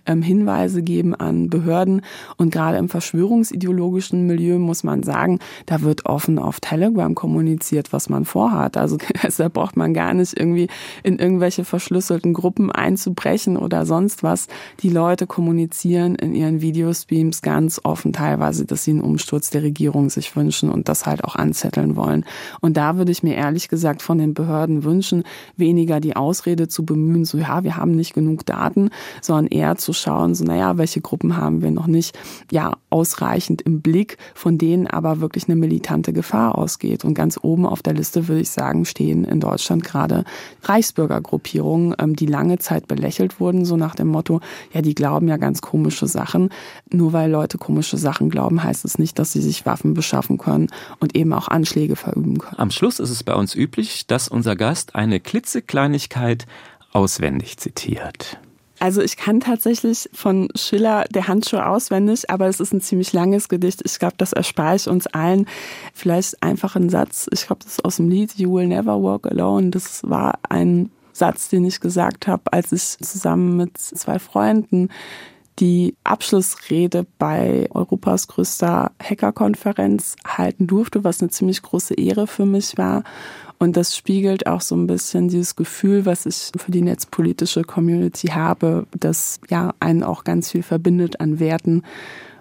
ähm, 0.08 0.22
Hinweise 0.22 0.82
geben 0.82 1.14
an 1.14 1.50
Behörden. 1.50 2.02
Und 2.38 2.52
gerade 2.52 2.78
im 2.78 2.90
verschwörungsideologischen 2.90 4.26
Milieu 4.26 4.58
muss 4.58 4.84
man 4.84 5.04
sagen, 5.04 5.40
da 5.66 5.82
wird 5.82 6.06
offen 6.06 6.40
auf 6.40 6.60
Telegram 6.60 7.14
kommuniziert, 7.14 7.94
was 7.94 8.10
man 8.10 8.26
vorhat. 8.26 8.78
Also 8.78 8.98
deshalb 9.24 9.54
braucht 9.54 9.78
man 9.78 9.94
gar 9.94 10.14
nicht 10.14 10.38
irgendwie 10.38 10.68
in 11.04 11.20
irgendwelche 11.20 11.64
verschlüsselten 11.64 12.34
Gruppen 12.34 12.72
einzubrechen 12.88 13.58
oder 13.58 13.86
sonst 13.86 14.24
was. 14.24 14.48
Die 14.80 14.90
Leute 14.90 15.28
kommunizieren 15.28 16.16
in 16.16 16.34
ihren 16.34 16.62
Videostreams 16.62 17.42
ganz 17.42 17.82
offen 17.84 18.14
teilweise, 18.14 18.66
dass 18.66 18.84
sie 18.86 18.92
einen 18.92 19.02
Umsturz 19.02 19.50
der 19.50 19.64
Regierung 19.64 20.10
sich 20.10 20.36
wünschen 20.36 20.70
und 20.70 20.88
das 20.88 21.06
halt 21.06 21.24
auch 21.24 21.36
anzetteln 21.36 21.96
wollen. 21.96 22.24
Und 22.62 22.78
da 22.78 22.98
würde 22.98 23.12
ich 23.12 23.24
mir 23.24 23.36
ehrlich 23.36 23.68
gesagt 23.68 24.02
von 24.02 24.18
den 24.18 24.34
Behörden 24.34 24.84
wünschen, 24.84 25.24
weniger 25.58 26.00
die 26.00 26.16
Ausrede 26.16 26.68
zu 26.68 26.86
bemühen, 26.86 27.26
so 27.26 27.38
ja, 27.38 27.64
wir 27.64 27.76
haben 27.76 27.92
nicht 27.92 28.14
genug 28.14 28.46
Daten, 28.46 28.90
sondern 29.22 29.48
eher 29.48 29.76
zu 29.76 29.92
schauen, 29.92 30.34
so 30.34 30.46
naja, 30.46 30.78
welche 30.78 31.02
Gruppen 31.02 31.36
haben 31.36 31.62
wir 31.62 31.72
noch 31.72 31.88
nicht 31.88 32.18
ja 32.52 32.74
ausreichend 32.90 33.62
im 33.64 33.82
Blick, 33.82 34.18
von 34.34 34.58
denen 34.58 34.88
aber 34.88 35.20
wirklich 35.20 35.48
eine 35.48 35.56
militante 35.56 36.14
Gefahr 36.14 36.58
ausgeht. 36.58 37.04
Und 37.04 37.14
ganz 37.14 37.38
oben 37.42 37.66
auf 37.66 37.82
der 37.82 37.94
Liste 37.94 38.28
würde 38.28 38.42
ich 38.42 38.50
sagen, 38.50 38.86
stehen 38.86 39.26
in 39.26 39.40
Deutschland 39.40 39.84
gerade 39.84 40.24
Reichsbürgergruppierungen, 40.64 41.96
ähm, 42.00 42.16
die 42.16 42.26
lange 42.26 42.60
Zeit 42.60 42.77
belächelt 42.86 43.40
wurden, 43.40 43.66
so 43.66 43.78
nach 43.78 43.96
dem 43.96 44.08
Motto, 44.08 44.42
ja, 44.74 44.82
die 44.82 44.94
glauben 44.94 45.28
ja 45.28 45.38
ganz 45.38 45.62
komische 45.62 46.06
Sachen. 46.06 46.50
Nur 46.92 47.14
weil 47.14 47.32
Leute 47.32 47.58
komische 47.58 47.98
Sachen 47.98 48.30
glauben, 48.30 48.62
heißt 48.62 48.86
es 48.86 49.00
nicht, 49.00 49.18
dass 49.18 49.32
sie 49.32 49.42
sich 49.42 49.66
Waffen 49.66 49.96
beschaffen 49.96 50.38
können 50.38 50.68
und 51.00 51.16
eben 51.16 51.34
auch 51.34 51.48
Anschläge 51.48 51.96
verüben 51.96 52.38
können. 52.38 52.60
Am 52.60 52.70
Schluss 52.70 53.00
ist 53.00 53.10
es 53.10 53.24
bei 53.24 53.34
uns 53.34 53.56
üblich, 53.56 54.06
dass 54.06 54.28
unser 54.28 54.56
Gast 54.56 54.96
eine 54.96 55.20
klitzekleinigkeit 55.20 56.46
auswendig 56.94 57.58
zitiert. 57.58 58.40
Also 58.80 59.02
ich 59.02 59.18
kann 59.18 59.40
tatsächlich 59.40 60.08
von 60.14 60.50
Schiller 60.56 61.06
der 61.10 61.28
Handschuh 61.28 61.58
auswendig, 61.58 62.30
aber 62.30 62.48
es 62.48 62.60
ist 62.60 62.74
ein 62.74 62.82
ziemlich 62.82 63.12
langes 63.12 63.50
Gedicht. 63.50 63.82
Ich 63.84 63.98
glaube, 63.98 64.14
das 64.18 64.34
erspare 64.34 64.76
ich 64.76 64.88
uns 64.88 65.08
allen. 65.08 65.48
Vielleicht 65.94 66.44
einfach 66.44 66.76
ein 66.76 66.90
Satz. 66.90 67.28
Ich 67.32 67.48
glaube, 67.48 67.64
das 67.64 67.74
ist 67.74 67.86
aus 67.86 67.96
dem 67.96 68.10
Lied 68.10 68.36
You 68.36 68.54
Will 68.54 68.68
Never 68.68 69.02
Walk 69.02 69.26
Alone. 69.28 69.72
Das 69.72 70.02
war 70.04 70.40
ein 70.48 70.92
Satz, 71.18 71.50
den 71.50 71.66
ich 71.66 71.80
gesagt 71.80 72.28
habe, 72.28 72.44
als 72.52 72.72
ich 72.72 72.98
zusammen 73.00 73.58
mit 73.58 73.78
zwei 73.78 74.20
Freunden 74.20 74.90
die 75.60 75.96
Abschlussrede 76.04 77.06
bei 77.18 77.68
Europas 77.72 78.28
größter 78.28 78.92
Hackerkonferenz 79.02 80.16
halten 80.26 80.68
durfte, 80.68 81.04
was 81.04 81.22
eine 81.22 81.32
ziemlich 81.32 81.62
große 81.62 81.96
Ehre 81.96 82.28
für 82.28 82.46
mich 82.46 82.78
war. 82.78 83.04
Und 83.60 83.76
das 83.76 83.98
spiegelt 83.98 84.46
auch 84.46 84.62
so 84.62 84.76
ein 84.76 84.86
bisschen 84.86 85.30
dieses 85.30 85.56
Gefühl, 85.56 86.06
was 86.06 86.28
ich 86.28 86.52
für 86.56 86.72
die 86.72 86.84
netzpolitische 86.84 87.64
Community 87.64 88.28
habe, 88.28 88.86
dass 89.00 89.40
ja 89.50 89.74
einen 89.80 90.04
auch 90.04 90.24
ganz 90.24 90.52
viel 90.52 90.62
verbindet 90.62 91.20
an 91.20 91.40
Werten 91.40 91.82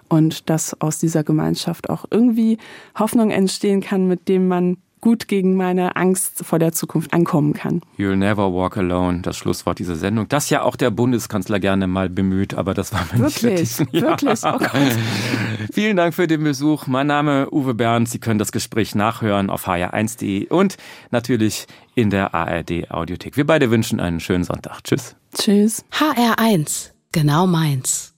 und 0.09 0.49
dass 0.49 0.79
aus 0.79 0.99
dieser 0.99 1.23
Gemeinschaft 1.23 1.89
auch 1.89 2.05
irgendwie 2.11 2.59
Hoffnung 2.97 3.31
entstehen 3.31 3.81
kann, 3.81 4.07
mit 4.07 4.27
dem 4.27 4.47
man 4.47 4.77
gut 5.01 5.27
gegen 5.27 5.55
meine 5.55 5.95
Angst 5.95 6.45
vor 6.45 6.59
der 6.59 6.71
Zukunft 6.73 7.13
ankommen 7.13 7.53
kann. 7.53 7.81
You'll 7.97 8.15
never 8.15 8.53
walk 8.53 8.77
alone, 8.77 9.21
das 9.21 9.37
Schlusswort 9.37 9.79
dieser 9.79 9.95
Sendung. 9.95 10.27
Das 10.27 10.49
ja 10.49 10.63
auch 10.63 10.75
der 10.75 10.91
Bundeskanzler 10.91 11.59
gerne 11.59 11.87
mal 11.87 12.09
bemüht, 12.09 12.53
aber 12.53 12.73
das 12.73 12.93
war 12.93 13.05
mir 13.13 13.19
wirklich, 13.19 13.79
nicht 13.79 13.93
wirklich. 13.93 13.97
Wirklich, 14.17 14.39
oh 14.43 14.57
Gott. 14.57 14.97
Vielen 15.73 15.97
Dank 15.97 16.13
für 16.13 16.27
den 16.27 16.43
Besuch. 16.43 16.87
Mein 16.87 17.07
Name 17.07 17.49
Uwe 17.51 17.73
Bernd. 17.73 18.09
Sie 18.09 18.19
können 18.19 18.39
das 18.39 18.51
Gespräch 18.51 18.95
nachhören 18.95 19.49
auf 19.49 19.67
hr1.de 19.67 20.47
und 20.47 20.77
natürlich 21.11 21.67
in 21.95 22.09
der 22.09 22.33
ARD 22.33 22.91
Audiothek. 22.91 23.37
Wir 23.37 23.45
beide 23.45 23.69
wünschen 23.71 23.99
einen 23.99 24.19
schönen 24.19 24.43
Sonntag. 24.43 24.83
Tschüss. 24.83 25.15
Tschüss. 25.35 25.85
HR1, 25.91 26.91
genau 27.11 27.47
meins. 27.47 28.16